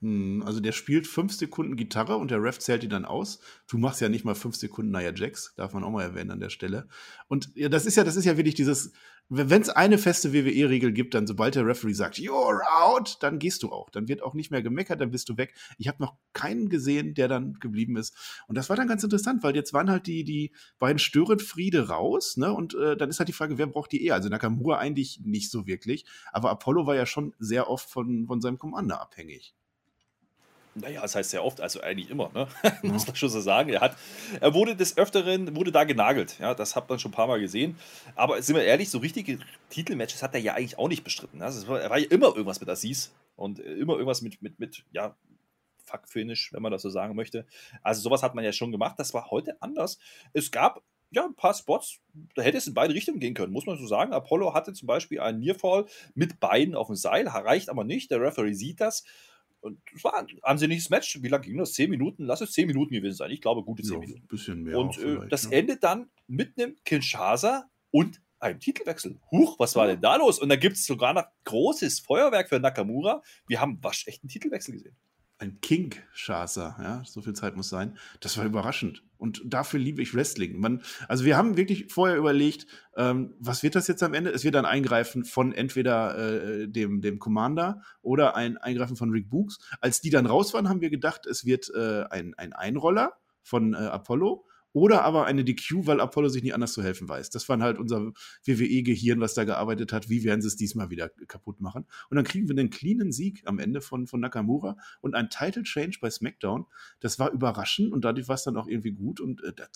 Hm, 0.00 0.42
also 0.46 0.60
der 0.60 0.72
spielt 0.72 1.06
fünf 1.06 1.32
Sekunden 1.32 1.76
Gitarre 1.76 2.16
und 2.16 2.30
der 2.30 2.42
Ref 2.42 2.58
zählt 2.58 2.82
die 2.82 2.88
dann 2.88 3.04
aus. 3.04 3.40
Du 3.68 3.78
machst 3.78 4.00
ja 4.00 4.08
nicht 4.08 4.24
mal 4.24 4.34
fünf 4.34 4.54
Sekunden 4.54 4.92
Nia 4.92 5.12
Jax, 5.12 5.54
darf 5.56 5.72
man 5.72 5.82
auch 5.82 5.90
mal 5.90 6.02
erwähnen 6.02 6.30
an 6.30 6.40
der 6.40 6.50
Stelle. 6.50 6.88
Und 7.26 7.50
ja, 7.54 7.68
das 7.68 7.84
ist 7.84 7.96
ja, 7.96 8.04
das 8.04 8.14
ist 8.14 8.24
ja 8.24 8.36
wirklich 8.36 8.54
dieses, 8.54 8.92
wenn 9.28 9.60
es 9.60 9.68
eine 9.68 9.98
feste 9.98 10.32
WWE-Regel 10.32 10.92
gibt, 10.92 11.14
dann 11.14 11.26
sobald 11.26 11.54
der 11.54 11.66
Referee 11.66 11.92
sagt, 11.92 12.16
you're 12.16 12.60
out, 12.70 13.18
dann 13.20 13.38
gehst 13.38 13.62
du 13.62 13.70
auch. 13.70 13.90
Dann 13.90 14.08
wird 14.08 14.22
auch 14.22 14.34
nicht 14.34 14.50
mehr 14.50 14.62
gemeckert, 14.62 15.00
dann 15.00 15.10
bist 15.10 15.28
du 15.28 15.36
weg. 15.36 15.52
Ich 15.76 15.88
habe 15.88 16.02
noch 16.02 16.16
keinen 16.32 16.68
gesehen, 16.70 17.12
der 17.14 17.28
dann 17.28 17.54
geblieben 17.54 17.96
ist. 17.96 18.14
Und 18.46 18.56
das 18.56 18.70
war 18.70 18.76
dann 18.76 18.88
ganz 18.88 19.02
interessant, 19.02 19.42
weil 19.42 19.54
jetzt 19.54 19.74
waren 19.74 19.90
halt 19.90 20.06
die, 20.06 20.24
die 20.24 20.52
beiden 20.78 20.98
Störenfriede 20.98 21.88
raus, 21.88 22.36
ne? 22.36 22.52
Und 22.52 22.74
äh, 22.74 22.96
dann 22.96 23.10
ist 23.10 23.18
halt 23.18 23.28
die 23.28 23.34
Frage, 23.34 23.58
wer 23.58 23.66
braucht 23.66 23.92
die 23.92 24.04
eher? 24.04 24.14
Also 24.14 24.28
Nakamura 24.28 24.78
eigentlich 24.78 25.20
nicht 25.24 25.50
so 25.50 25.66
wirklich, 25.66 26.06
aber 26.32 26.50
Apollo 26.50 26.86
war 26.86 26.94
ja 26.94 27.04
schon 27.04 27.34
sehr 27.38 27.68
oft 27.68 27.90
von, 27.90 28.26
von 28.28 28.40
seinem 28.40 28.58
Commander 28.58 29.00
abhängig. 29.00 29.54
Naja, 30.80 31.02
das 31.02 31.14
heißt 31.14 31.30
sehr 31.30 31.44
oft, 31.44 31.60
also 31.60 31.80
eigentlich 31.80 32.10
immer, 32.10 32.30
ne? 32.34 32.48
muss 32.82 33.06
man 33.06 33.16
schon 33.16 33.28
so 33.28 33.40
sagen. 33.40 33.70
Er, 33.70 33.80
hat, 33.80 33.96
er 34.40 34.54
wurde 34.54 34.76
des 34.76 34.96
Öfteren, 34.96 35.54
wurde 35.56 35.72
da 35.72 35.84
genagelt. 35.84 36.38
Ja, 36.38 36.54
das 36.54 36.76
hat 36.76 36.88
man 36.88 36.98
schon 36.98 37.10
ein 37.10 37.14
paar 37.14 37.26
Mal 37.26 37.40
gesehen. 37.40 37.76
Aber 38.14 38.40
sind 38.42 38.56
wir 38.56 38.64
ehrlich, 38.64 38.90
so 38.90 38.98
richtige 38.98 39.38
Titelmatches 39.70 40.22
hat 40.22 40.34
er 40.34 40.40
ja 40.40 40.54
eigentlich 40.54 40.78
auch 40.78 40.88
nicht 40.88 41.04
bestritten. 41.04 41.42
Also 41.42 41.66
war, 41.68 41.80
er 41.80 41.90
war 41.90 41.98
ja 41.98 42.08
immer 42.10 42.28
irgendwas 42.28 42.60
mit 42.60 42.68
Assis 42.68 43.12
und 43.36 43.58
immer 43.58 43.94
irgendwas 43.94 44.22
mit, 44.22 44.40
mit, 44.42 44.58
mit 44.58 44.84
ja, 44.92 45.16
Fuck-Finish, 45.84 46.52
wenn 46.52 46.62
man 46.62 46.72
das 46.72 46.82
so 46.82 46.90
sagen 46.90 47.16
möchte. 47.16 47.46
Also 47.82 48.02
sowas 48.02 48.22
hat 48.22 48.34
man 48.34 48.44
ja 48.44 48.52
schon 48.52 48.72
gemacht. 48.72 48.98
Das 48.98 49.14
war 49.14 49.30
heute 49.30 49.60
anders. 49.60 49.98
Es 50.32 50.50
gab 50.50 50.82
ja, 51.10 51.24
ein 51.24 51.34
paar 51.34 51.54
Spots, 51.54 52.00
da 52.34 52.42
hätte 52.42 52.58
es 52.58 52.66
in 52.66 52.74
beide 52.74 52.92
Richtungen 52.92 53.20
gehen 53.20 53.34
können, 53.34 53.52
muss 53.52 53.66
man 53.66 53.78
so 53.78 53.86
sagen. 53.86 54.12
Apollo 54.12 54.52
hatte 54.52 54.72
zum 54.74 54.86
Beispiel 54.86 55.20
einen 55.20 55.40
Nearfall 55.40 55.86
mit 56.14 56.38
beiden 56.38 56.74
auf 56.74 56.88
dem 56.88 56.96
Seil, 56.96 57.26
reicht 57.26 57.70
aber 57.70 57.84
nicht. 57.84 58.10
Der 58.10 58.20
Referee 58.20 58.52
sieht 58.52 58.80
das 58.80 59.04
und 59.60 59.80
es 59.94 60.04
war 60.04 60.18
ein 60.18 60.26
ansehnliches 60.42 60.90
Match. 60.90 61.22
Wie 61.22 61.28
lange 61.28 61.44
ging 61.44 61.58
das? 61.58 61.72
Zehn 61.72 61.90
Minuten? 61.90 62.24
Lass 62.24 62.40
es 62.40 62.52
zehn 62.52 62.66
Minuten 62.66 62.94
gewesen 62.94 63.16
sein. 63.16 63.30
Ich 63.30 63.40
glaube, 63.40 63.62
gute 63.62 63.82
zehn 63.82 63.94
ja, 63.94 63.98
Minuten. 64.00 64.22
Ein 64.22 64.28
bisschen 64.28 64.62
mehr. 64.62 64.78
Und 64.78 64.98
äh, 64.98 65.28
das 65.28 65.44
ja. 65.44 65.50
endet 65.50 65.82
dann 65.82 66.10
mit 66.26 66.58
einem 66.58 66.76
Kinshasa 66.84 67.68
und 67.90 68.20
einem 68.40 68.60
Titelwechsel. 68.60 69.18
Huch, 69.32 69.58
was 69.58 69.74
war 69.74 69.86
denn 69.86 70.00
da 70.00 70.16
los? 70.16 70.38
Und 70.38 70.48
da 70.48 70.56
gibt 70.56 70.76
es 70.76 70.86
sogar 70.86 71.12
noch 71.12 71.24
großes 71.44 72.00
Feuerwerk 72.00 72.48
für 72.48 72.60
Nakamura. 72.60 73.22
Wir 73.48 73.60
haben 73.60 73.82
waschechten 73.82 74.28
Titelwechsel 74.28 74.74
gesehen 74.74 74.96
ein 75.38 75.60
King-Chaser, 75.60 76.76
ja, 76.82 77.02
so 77.04 77.22
viel 77.22 77.32
Zeit 77.32 77.56
muss 77.56 77.68
sein. 77.68 77.96
Das 78.20 78.36
war 78.36 78.44
überraschend. 78.44 79.04
Und 79.18 79.40
dafür 79.44 79.78
liebe 79.78 80.02
ich 80.02 80.14
Wrestling. 80.14 80.58
Man, 80.58 80.82
also 81.06 81.24
wir 81.24 81.36
haben 81.36 81.56
wirklich 81.56 81.92
vorher 81.92 82.16
überlegt, 82.16 82.66
ähm, 82.96 83.34
was 83.38 83.62
wird 83.62 83.76
das 83.76 83.86
jetzt 83.86 84.02
am 84.02 84.14
Ende? 84.14 84.30
Es 84.30 84.44
wird 84.44 84.56
ein 84.56 84.64
Eingreifen 84.64 85.24
von 85.24 85.52
entweder 85.52 86.18
äh, 86.18 86.68
dem, 86.68 87.00
dem 87.00 87.18
Commander 87.18 87.82
oder 88.02 88.36
ein 88.36 88.58
Eingreifen 88.58 88.96
von 88.96 89.10
Rick 89.10 89.30
Books. 89.30 89.58
Als 89.80 90.00
die 90.00 90.10
dann 90.10 90.26
raus 90.26 90.54
waren, 90.54 90.68
haben 90.68 90.80
wir 90.80 90.90
gedacht, 90.90 91.26
es 91.26 91.44
wird 91.44 91.70
äh, 91.74 92.04
ein, 92.10 92.34
ein 92.36 92.52
Einroller 92.52 93.14
von 93.42 93.74
äh, 93.74 93.76
Apollo 93.76 94.44
oder 94.78 95.02
aber 95.02 95.26
eine 95.26 95.44
DQ, 95.44 95.86
weil 95.86 96.00
Apollo 96.00 96.28
sich 96.28 96.44
nicht 96.44 96.54
anders 96.54 96.72
zu 96.72 96.84
helfen 96.84 97.08
weiß. 97.08 97.30
Das 97.30 97.48
war 97.48 97.58
halt 97.58 97.78
unser 97.78 98.12
WWE-Gehirn, 98.46 99.20
was 99.20 99.34
da 99.34 99.42
gearbeitet 99.42 99.92
hat. 99.92 100.08
Wie 100.08 100.22
werden 100.22 100.40
sie 100.40 100.46
es 100.46 100.54
diesmal 100.54 100.88
wieder 100.88 101.08
kaputt 101.26 101.60
machen? 101.60 101.84
Und 102.10 102.14
dann 102.16 102.24
kriegen 102.24 102.48
wir 102.48 102.56
einen 102.56 102.70
cleanen 102.70 103.10
Sieg 103.10 103.42
am 103.44 103.58
Ende 103.58 103.80
von, 103.80 104.06
von 104.06 104.20
Nakamura 104.20 104.76
und 105.00 105.16
ein 105.16 105.30
Title 105.30 105.64
Change 105.64 105.98
bei 106.00 106.10
SmackDown. 106.10 106.66
Das 107.00 107.18
war 107.18 107.32
überraschend 107.32 107.92
und 107.92 108.04
dadurch 108.04 108.28
war 108.28 108.36
es 108.36 108.44
dann 108.44 108.56
auch 108.56 108.68
irgendwie 108.68 108.92
gut. 108.92 109.20
Und 109.20 109.42
äh, 109.42 109.52
das 109.52 109.68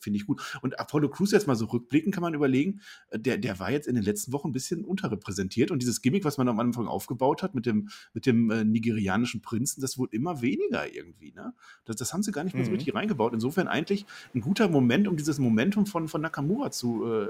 finde 0.00 0.18
ich 0.18 0.26
gut. 0.26 0.40
Und 0.62 0.78
Apollo 0.78 1.10
Crews 1.10 1.30
jetzt 1.32 1.46
mal 1.46 1.54
so 1.56 1.66
rückblicken, 1.66 2.12
kann 2.12 2.22
man 2.22 2.34
überlegen, 2.34 2.80
äh, 3.10 3.18
der, 3.18 3.38
der 3.38 3.58
war 3.58 3.70
jetzt 3.70 3.86
in 3.86 3.94
den 3.94 4.04
letzten 4.04 4.32
Wochen 4.32 4.48
ein 4.48 4.52
bisschen 4.52 4.84
unterrepräsentiert 4.84 5.70
und 5.70 5.80
dieses 5.82 6.02
Gimmick, 6.02 6.24
was 6.24 6.38
man 6.38 6.48
am 6.48 6.58
Anfang 6.60 6.86
aufgebaut 6.86 7.42
hat 7.42 7.54
mit 7.54 7.66
dem, 7.66 7.88
mit 8.14 8.26
dem 8.26 8.50
äh, 8.50 8.64
nigerianischen 8.64 9.42
Prinzen, 9.42 9.80
das 9.80 9.98
wurde 9.98 10.16
immer 10.16 10.42
weniger 10.42 10.92
irgendwie. 10.92 11.32
Ne? 11.32 11.54
Das, 11.84 11.96
das 11.96 12.12
haben 12.12 12.22
sie 12.22 12.32
gar 12.32 12.44
nicht 12.44 12.56
mehr 12.56 12.64
so 12.64 12.70
Mhm. 12.70 12.76
richtig 12.76 12.94
reingebaut. 12.94 13.32
Insofern 13.34 13.68
eigentlich 13.68 14.06
ein 14.34 14.40
guter 14.40 14.68
Moment, 14.68 15.08
um 15.08 15.16
dieses 15.16 15.38
Momentum 15.38 15.86
von, 15.86 16.08
von 16.08 16.20
Nakamura 16.20 16.70
zu 16.70 17.04
äh, 17.06 17.26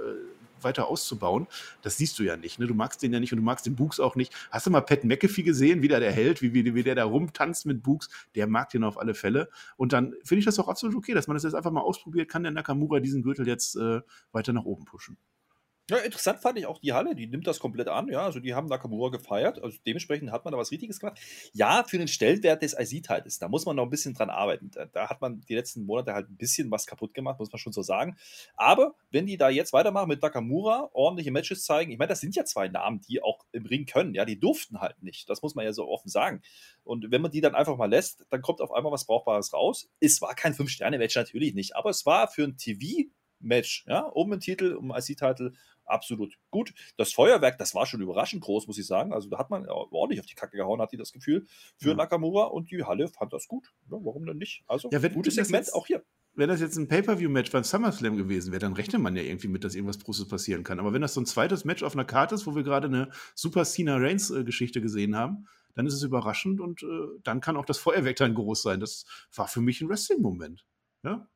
weiter 0.64 0.88
auszubauen. 0.88 1.46
Das 1.82 1.96
siehst 1.96 2.18
du 2.18 2.22
ja 2.22 2.36
nicht. 2.36 2.58
Ne? 2.58 2.66
Du 2.66 2.74
magst 2.74 3.02
den 3.02 3.12
ja 3.12 3.20
nicht 3.20 3.32
und 3.32 3.38
du 3.38 3.44
magst 3.44 3.66
den 3.66 3.76
Books 3.76 4.00
auch 4.00 4.16
nicht. 4.16 4.32
Hast 4.50 4.66
du 4.66 4.70
mal 4.70 4.80
Pat 4.80 5.04
McAfee 5.04 5.42
gesehen, 5.42 5.82
wie 5.82 5.88
der, 5.88 6.00
der 6.00 6.12
Held, 6.12 6.42
wie, 6.42 6.54
wie, 6.54 6.74
wie 6.74 6.82
der 6.82 6.94
da 6.94 7.04
rumtanzt 7.04 7.66
mit 7.66 7.82
Books? 7.82 8.08
Der 8.34 8.46
mag 8.46 8.70
den 8.70 8.84
auf 8.84 8.98
alle 8.98 9.14
Fälle. 9.14 9.48
Und 9.76 9.92
dann 9.92 10.14
finde 10.24 10.40
ich 10.40 10.44
das 10.44 10.58
auch 10.58 10.68
absolut 10.68 10.96
okay, 10.96 11.14
dass 11.14 11.26
man 11.26 11.34
das 11.34 11.44
jetzt 11.44 11.54
einfach 11.54 11.70
mal 11.70 11.80
ausprobiert. 11.80 12.28
Kann 12.28 12.42
der 12.42 12.52
Nakamura 12.52 13.00
diesen 13.00 13.22
Gürtel 13.22 13.46
jetzt 13.46 13.76
äh, 13.76 14.00
weiter 14.32 14.52
nach 14.52 14.64
oben 14.64 14.84
pushen? 14.84 15.16
Ja, 15.90 15.96
interessant 15.98 16.38
fand 16.38 16.58
ich 16.58 16.66
auch 16.66 16.78
die 16.78 16.92
Halle, 16.92 17.16
die 17.16 17.26
nimmt 17.26 17.44
das 17.46 17.58
komplett 17.58 17.88
an, 17.88 18.08
ja, 18.08 18.22
also 18.22 18.38
die 18.38 18.54
haben 18.54 18.68
Nakamura 18.68 19.10
gefeiert, 19.10 19.60
also 19.60 19.76
dementsprechend 19.84 20.30
hat 20.30 20.44
man 20.44 20.52
da 20.52 20.58
was 20.58 20.70
Richtiges 20.70 21.00
gemacht. 21.00 21.18
Ja, 21.54 21.82
für 21.84 21.98
den 21.98 22.06
Stellenwert 22.06 22.62
des 22.62 22.78
IC-Titles, 22.78 23.40
da 23.40 23.48
muss 23.48 23.66
man 23.66 23.74
noch 23.74 23.82
ein 23.82 23.90
bisschen 23.90 24.14
dran 24.14 24.30
arbeiten. 24.30 24.70
Da, 24.70 24.86
da 24.86 25.10
hat 25.10 25.20
man 25.20 25.40
die 25.40 25.56
letzten 25.56 25.84
Monate 25.84 26.14
halt 26.14 26.30
ein 26.30 26.36
bisschen 26.36 26.70
was 26.70 26.86
kaputt 26.86 27.14
gemacht, 27.14 27.40
muss 27.40 27.50
man 27.50 27.58
schon 27.58 27.72
so 27.72 27.82
sagen. 27.82 28.16
Aber 28.54 28.94
wenn 29.10 29.26
die 29.26 29.36
da 29.36 29.50
jetzt 29.50 29.72
weitermachen 29.72 30.08
mit 30.08 30.22
Nakamura, 30.22 30.88
ordentliche 30.92 31.32
Matches 31.32 31.64
zeigen, 31.64 31.90
ich 31.90 31.98
meine, 31.98 32.10
das 32.10 32.20
sind 32.20 32.36
ja 32.36 32.44
zwei 32.44 32.68
Namen, 32.68 33.00
die 33.00 33.20
auch 33.20 33.44
im 33.50 33.66
Ring 33.66 33.84
können, 33.84 34.14
ja, 34.14 34.24
die 34.24 34.38
durften 34.38 34.80
halt 34.80 35.02
nicht, 35.02 35.28
das 35.28 35.42
muss 35.42 35.56
man 35.56 35.64
ja 35.64 35.72
so 35.72 35.88
offen 35.88 36.08
sagen. 36.08 36.42
Und 36.84 37.10
wenn 37.10 37.22
man 37.22 37.32
die 37.32 37.40
dann 37.40 37.56
einfach 37.56 37.76
mal 37.76 37.90
lässt, 37.90 38.24
dann 38.30 38.40
kommt 38.40 38.60
auf 38.60 38.70
einmal 38.70 38.92
was 38.92 39.04
Brauchbares 39.04 39.52
raus. 39.52 39.90
Es 39.98 40.22
war 40.22 40.34
kein 40.36 40.54
Fünf-Sterne-Match, 40.54 41.16
natürlich 41.16 41.54
nicht, 41.54 41.74
aber 41.74 41.90
es 41.90 42.06
war 42.06 42.28
für 42.28 42.44
ein 42.44 42.56
TV-Match, 42.56 43.84
ja, 43.88 44.02
um 44.02 44.30
den 44.30 44.40
Titel, 44.40 44.74
um 44.74 44.92
IC-Titel, 44.92 45.52
absolut 45.84 46.34
gut. 46.50 46.72
Das 46.96 47.12
Feuerwerk, 47.12 47.58
das 47.58 47.74
war 47.74 47.86
schon 47.86 48.00
überraschend 48.02 48.42
groß, 48.42 48.66
muss 48.66 48.78
ich 48.78 48.86
sagen. 48.86 49.12
Also 49.12 49.28
da 49.28 49.38
hat 49.38 49.50
man 49.50 49.68
ordentlich 49.68 50.20
auf 50.20 50.26
die 50.26 50.34
Kacke 50.34 50.56
gehauen, 50.56 50.80
hat 50.80 50.92
die 50.92 50.96
das 50.96 51.12
Gefühl, 51.12 51.46
für 51.76 51.90
Ja. 51.90 51.94
Nakamura 51.94 52.44
und 52.44 52.70
die 52.70 52.84
Halle 52.84 53.08
fand 53.08 53.32
das 53.32 53.48
gut. 53.48 53.72
Ja, 53.90 53.98
warum 54.02 54.26
denn 54.26 54.38
nicht? 54.38 54.64
Also, 54.66 54.88
Ja, 54.92 55.02
wenn- 55.02 55.14
gutes 55.14 55.36
wenn 55.36 55.44
Segment 55.44 55.66
jetzt- 55.66 55.74
auch 55.74 55.86
hier. 55.86 56.02
Wenn 56.34 56.48
das 56.48 56.60
jetzt 56.62 56.78
ein 56.78 56.88
Pay-Per-View-Match 56.88 57.50
beim 57.50 57.62
SummerSlam 57.62 58.16
gewesen 58.16 58.52
wäre, 58.52 58.60
dann 58.60 58.72
rechnet 58.72 59.02
man 59.02 59.14
ja 59.16 59.22
irgendwie 59.22 59.48
mit, 59.48 59.64
dass 59.64 59.74
irgendwas 59.74 59.98
Großes 59.98 60.28
passieren 60.28 60.64
kann. 60.64 60.80
Aber 60.80 60.94
wenn 60.94 61.02
das 61.02 61.12
so 61.12 61.20
ein 61.20 61.26
zweites 61.26 61.66
Match 61.66 61.82
auf 61.82 61.92
einer 61.94 62.06
Karte 62.06 62.34
ist, 62.34 62.46
wo 62.46 62.54
wir 62.56 62.62
gerade 62.62 62.86
eine 62.88 63.10
Super 63.34 63.64
Cena 63.66 63.96
Reigns-Geschichte 63.98 64.80
gesehen 64.80 65.14
haben, 65.14 65.46
dann 65.74 65.86
ist 65.86 65.92
es 65.92 66.02
überraschend 66.02 66.60
und 66.62 66.82
äh, 66.82 66.86
dann 67.22 67.42
kann 67.42 67.58
auch 67.58 67.66
das 67.66 67.76
Feuerwerk 67.76 68.16
dann 68.16 68.34
groß 68.34 68.62
sein. 68.62 68.80
Das 68.80 69.04
war 69.34 69.46
für 69.46 69.60
mich 69.60 69.82
ein 69.82 69.90
Wrestling-Moment. 69.90 70.64
Ja? 71.04 71.26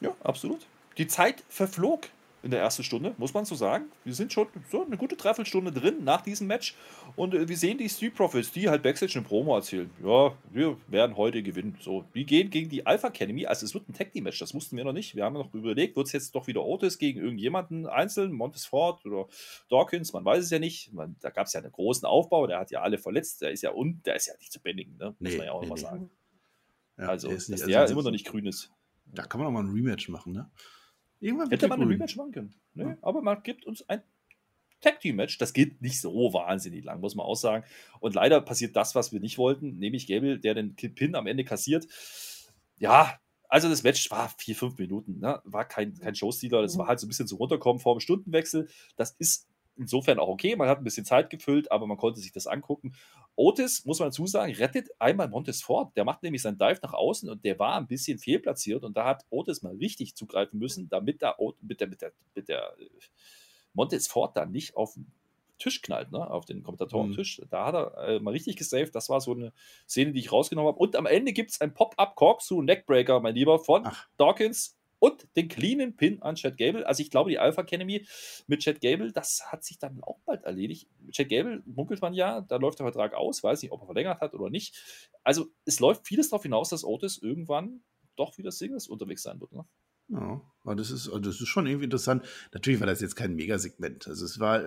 Ja, 0.00 0.16
absolut. 0.24 0.66
Die 0.96 1.06
Zeit 1.08 1.44
verflog 1.50 2.08
in 2.42 2.50
der 2.50 2.60
ersten 2.60 2.82
Stunde, 2.82 3.14
muss 3.18 3.32
man 3.34 3.44
so 3.44 3.54
sagen. 3.54 3.84
Wir 4.04 4.14
sind 4.14 4.32
schon 4.32 4.48
so 4.70 4.84
eine 4.84 4.96
gute 4.96 5.14
Dreiviertelstunde 5.16 5.70
drin 5.70 6.02
nach 6.02 6.22
diesem 6.22 6.48
Match 6.48 6.74
und 7.14 7.34
äh, 7.34 7.46
wir 7.48 7.56
sehen 7.56 7.78
die 7.78 7.88
Street 7.88 8.14
Profits, 8.14 8.50
die 8.50 8.68
halt 8.68 8.82
Backstage 8.82 9.12
eine 9.16 9.22
Promo 9.26 9.54
erzählen. 9.56 9.88
Ja, 10.04 10.36
wir 10.50 10.76
werden 10.88 11.16
heute 11.16 11.42
gewinnen. 11.42 11.76
So, 11.80 12.04
wir 12.12 12.24
gehen 12.24 12.50
gegen 12.50 12.68
die 12.68 12.84
Alpha 12.84 13.08
Academy. 13.08 13.46
Also 13.46 13.64
es 13.64 13.74
wird 13.74 13.88
ein 13.88 13.92
Tag 13.94 14.12
Team 14.12 14.24
Match, 14.24 14.38
das 14.40 14.52
wussten 14.54 14.76
wir 14.76 14.84
noch 14.84 14.92
nicht. 14.92 15.14
Wir 15.14 15.24
haben 15.24 15.34
noch 15.34 15.54
überlegt, 15.54 15.96
wird 15.96 16.06
es 16.08 16.12
jetzt 16.12 16.34
doch 16.34 16.46
wieder 16.48 16.64
Otis 16.64 16.98
gegen 16.98 17.20
irgendjemanden 17.20 17.86
einzeln, 17.86 18.32
Montesfort 18.32 19.04
oder 19.06 19.26
Dawkins, 19.70 20.12
man 20.12 20.24
weiß 20.24 20.42
es 20.44 20.50
ja 20.50 20.58
nicht. 20.58 20.92
Man, 20.92 21.16
da 21.20 21.30
gab 21.30 21.46
es 21.46 21.52
ja 21.52 21.60
einen 21.60 21.70
großen 21.72 22.06
Aufbau, 22.06 22.46
der 22.46 22.58
hat 22.58 22.70
ja 22.70 22.82
alle 22.82 22.98
verletzt, 22.98 23.42
der 23.42 23.52
ist 23.52 23.62
ja 23.62 23.70
und 23.70 24.04
der 24.06 24.16
ist 24.16 24.26
ja 24.26 24.34
nicht 24.38 24.52
zu 24.52 24.60
bändigen, 24.60 24.96
ne? 24.96 25.14
muss 25.18 25.30
Nee, 25.32 25.36
man 25.36 25.46
ja 25.46 25.52
auch 25.52 25.62
nee, 25.62 25.68
mal 25.68 25.74
nee. 25.76 25.80
sagen. 25.80 26.10
Ja, 26.98 27.06
Also, 27.08 27.28
der 27.28 27.36
ist 27.36 27.48
nicht- 27.48 27.60
dass 27.60 27.62
also 27.62 27.70
der 27.72 27.80
das- 27.82 27.90
immer 27.92 28.02
noch 28.02 28.10
nicht 28.10 28.26
grün 28.26 28.46
ist. 28.46 28.70
Da 29.06 29.24
kann 29.24 29.38
man 29.40 29.48
auch 29.48 29.52
mal 29.52 29.62
ein 29.62 29.70
Rematch 29.72 30.08
machen, 30.08 30.32
ne? 30.32 30.50
Irgendwann 31.22 31.50
wird 31.50 31.62
Hätte 31.62 31.68
man 31.68 31.80
ein. 31.80 31.88
Rematch 31.88 32.16
machen 32.16 32.32
können. 32.32 32.54
Ne? 32.74 32.84
Ja. 32.84 32.96
Aber 33.00 33.22
man 33.22 33.42
gibt 33.42 33.64
uns 33.64 33.88
ein 33.88 34.02
Tag 34.80 35.00
Team 35.00 35.16
Match. 35.16 35.38
Das 35.38 35.52
geht 35.52 35.80
nicht 35.80 36.00
so 36.00 36.32
wahnsinnig 36.32 36.84
lang, 36.84 37.00
muss 37.00 37.14
man 37.14 37.24
auch 37.24 37.36
sagen. 37.36 37.64
Und 38.00 38.14
leider 38.14 38.40
passiert 38.40 38.74
das, 38.74 38.94
was 38.94 39.12
wir 39.12 39.20
nicht 39.20 39.38
wollten, 39.38 39.78
nämlich 39.78 40.08
Gable, 40.08 40.38
der 40.40 40.54
den 40.54 40.74
Pin 40.74 41.14
am 41.14 41.28
Ende 41.28 41.44
kassiert. 41.44 41.86
Ja, 42.76 43.20
also 43.48 43.68
das 43.68 43.82
Match 43.84 44.10
war 44.10 44.28
vier, 44.38 44.56
fünf 44.56 44.76
Minuten. 44.78 45.20
Ne? 45.20 45.40
War 45.44 45.66
kein, 45.66 45.94
kein 45.94 46.14
Showstealer. 46.14 46.62
Das 46.62 46.76
war 46.76 46.88
halt 46.88 46.98
so 46.98 47.06
ein 47.06 47.08
bisschen 47.08 47.28
zum 47.28 47.38
Runterkommen 47.38 47.80
vor 47.80 47.94
dem 47.94 48.00
Stundenwechsel. 48.00 48.68
Das 48.96 49.14
ist 49.18 49.48
insofern 49.76 50.18
auch 50.18 50.28
okay. 50.28 50.56
Man 50.56 50.68
hat 50.68 50.78
ein 50.78 50.84
bisschen 50.84 51.04
Zeit 51.04 51.30
gefüllt, 51.30 51.70
aber 51.70 51.86
man 51.86 51.96
konnte 51.96 52.20
sich 52.20 52.32
das 52.32 52.46
angucken. 52.46 52.94
Otis, 53.34 53.84
muss 53.84 53.98
man 53.98 54.08
dazu 54.08 54.26
sagen, 54.26 54.52
rettet 54.54 54.90
einmal 54.98 55.28
Montes 55.28 55.62
fort. 55.62 55.96
Der 55.96 56.04
macht 56.04 56.22
nämlich 56.22 56.42
seinen 56.42 56.58
Dive 56.58 56.80
nach 56.82 56.92
außen 56.92 57.28
und 57.28 57.44
der 57.44 57.58
war 57.58 57.76
ein 57.76 57.86
bisschen 57.86 58.18
fehlplatziert 58.18 58.84
und 58.84 58.96
da 58.96 59.04
hat 59.04 59.24
Otis 59.30 59.62
mal 59.62 59.74
richtig 59.76 60.14
zugreifen 60.16 60.58
müssen, 60.58 60.88
damit 60.88 61.22
da 61.22 61.36
mit 61.60 61.80
der, 61.80 61.88
mit 61.88 62.02
der, 62.02 62.12
mit 62.34 62.48
der 62.48 62.74
äh, 62.78 62.88
Montes 63.72 64.08
fort 64.08 64.36
dann 64.36 64.52
nicht 64.52 64.76
auf 64.76 64.94
den 64.94 65.10
Tisch 65.58 65.80
knallt, 65.80 66.10
ne? 66.10 66.28
auf 66.28 66.44
den 66.44 66.62
Kommentatorentisch. 66.62 67.40
Da 67.48 67.66
hat 67.66 67.74
er 67.74 68.08
äh, 68.08 68.20
mal 68.20 68.32
richtig 68.32 68.56
gesaved. 68.56 68.94
Das 68.94 69.08
war 69.08 69.20
so 69.20 69.32
eine 69.32 69.52
Szene, 69.88 70.12
die 70.12 70.18
ich 70.18 70.32
rausgenommen 70.32 70.72
habe. 70.72 70.78
Und 70.78 70.96
am 70.96 71.06
Ende 71.06 71.32
gibt 71.32 71.52
es 71.52 71.60
ein 71.60 71.72
Pop-Up 71.72 72.16
Corkscrew 72.16 72.62
Neckbreaker, 72.62 73.20
mein 73.20 73.36
Lieber, 73.36 73.60
von 73.60 73.86
Ach. 73.86 74.08
Dawkins 74.16 74.76
und 75.02 75.26
den 75.34 75.48
cleanen 75.48 75.96
Pin 75.96 76.22
an 76.22 76.36
Chad 76.36 76.56
Gable. 76.56 76.86
Also 76.86 77.02
ich 77.02 77.10
glaube, 77.10 77.28
die 77.28 77.40
Alpha 77.40 77.62
Academy 77.62 78.06
mit 78.46 78.60
Chad 78.60 78.80
Gable, 78.80 79.10
das 79.10 79.42
hat 79.50 79.64
sich 79.64 79.80
dann 79.80 80.00
auch 80.00 80.20
bald 80.24 80.44
erledigt. 80.44 80.88
Chad 81.10 81.28
Gable 81.28 81.60
munkelt 81.66 82.00
man 82.00 82.14
ja, 82.14 82.40
da 82.42 82.54
läuft 82.54 82.78
der 82.78 82.86
Vertrag 82.86 83.12
aus, 83.12 83.42
weiß 83.42 83.62
nicht, 83.62 83.72
ob 83.72 83.80
er 83.82 83.86
verlängert 83.86 84.20
hat 84.20 84.32
oder 84.32 84.48
nicht. 84.48 85.10
Also 85.24 85.48
es 85.64 85.80
läuft 85.80 86.06
vieles 86.06 86.28
darauf 86.28 86.44
hinaus, 86.44 86.68
dass 86.68 86.84
Otis 86.84 87.18
irgendwann 87.18 87.82
doch 88.14 88.38
wieder 88.38 88.52
Singles 88.52 88.86
unterwegs 88.86 89.24
sein 89.24 89.40
wird. 89.40 89.50
Ne? 89.50 89.64
Ja, 90.08 90.74
das 90.76 90.92
ist, 90.92 91.08
also 91.08 91.18
das 91.18 91.40
ist 91.40 91.48
schon 91.48 91.66
irgendwie 91.66 91.86
interessant. 91.86 92.24
Natürlich 92.52 92.78
war 92.78 92.86
das 92.86 93.00
jetzt 93.00 93.16
kein 93.16 93.34
Megasegment. 93.34 94.06
Also 94.06 94.24
es 94.24 94.38
war 94.38 94.62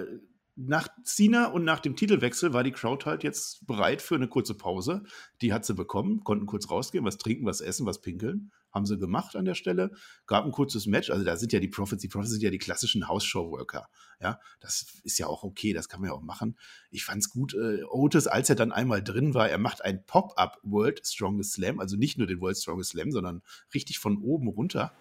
nach 0.56 0.88
Cena 1.04 1.48
und 1.48 1.66
nach 1.66 1.80
dem 1.80 1.96
Titelwechsel 1.96 2.54
war 2.54 2.64
die 2.64 2.72
Crowd 2.72 3.06
halt 3.06 3.24
jetzt 3.24 3.66
bereit 3.68 4.02
für 4.02 4.16
eine 4.16 4.28
kurze 4.28 4.54
Pause. 4.54 5.04
Die 5.42 5.52
hat 5.52 5.66
sie 5.66 5.74
bekommen, 5.74 6.24
konnten 6.24 6.46
kurz 6.46 6.70
rausgehen, 6.70 7.04
was 7.04 7.18
trinken, 7.18 7.46
was 7.46 7.60
essen, 7.60 7.86
was 7.86 8.02
pinkeln. 8.02 8.52
Haben 8.72 8.86
sie 8.86 8.98
gemacht 8.98 9.36
an 9.36 9.46
der 9.46 9.56
Stelle. 9.56 9.92
Gab 10.28 10.46
ein 10.46 10.52
kurzes 10.52 10.86
Match. 10.86 11.10
Also 11.10 11.26
da 11.26 11.36
sind 11.38 11.52
ja 11.54 11.60
die 11.60 11.68
Profits, 11.68 12.02
die 12.02 12.08
Profits 12.08 12.32
sind 12.32 12.44
ja 12.44 12.50
die 12.50 12.58
klassischen 12.58 13.08
House-Show-Worker. 13.08 13.88
Ja, 14.22 14.40
das 14.62 14.86
ist 15.04 15.18
ja 15.18 15.28
auch 15.28 15.44
okay, 15.44 15.74
das 15.74 15.90
kann 15.90 16.00
man 16.00 16.10
ja 16.10 16.16
auch 16.16 16.22
machen. 16.22 16.58
Ich 16.90 17.04
fand's 17.04 17.30
gut, 17.30 17.54
äh, 17.54 17.84
Otis, 17.84 18.28
als 18.28 18.50
er 18.50 18.56
dann 18.56 18.72
einmal 18.72 19.04
drin 19.04 19.34
war, 19.34 19.50
er 19.50 19.58
macht 19.58 19.84
ein 19.84 20.06
Pop-Up 20.06 20.60
World 20.64 21.06
Strongest 21.06 21.54
Slam, 21.54 21.80
also 21.80 21.98
nicht 21.98 22.18
nur 22.18 22.28
den 22.28 22.40
World 22.40 22.58
Strongest 22.58 22.92
Slam, 22.92 23.12
sondern 23.12 23.42
richtig 23.74 24.00
von 24.00 24.18
oben 24.18 24.48
runter. 24.48 24.94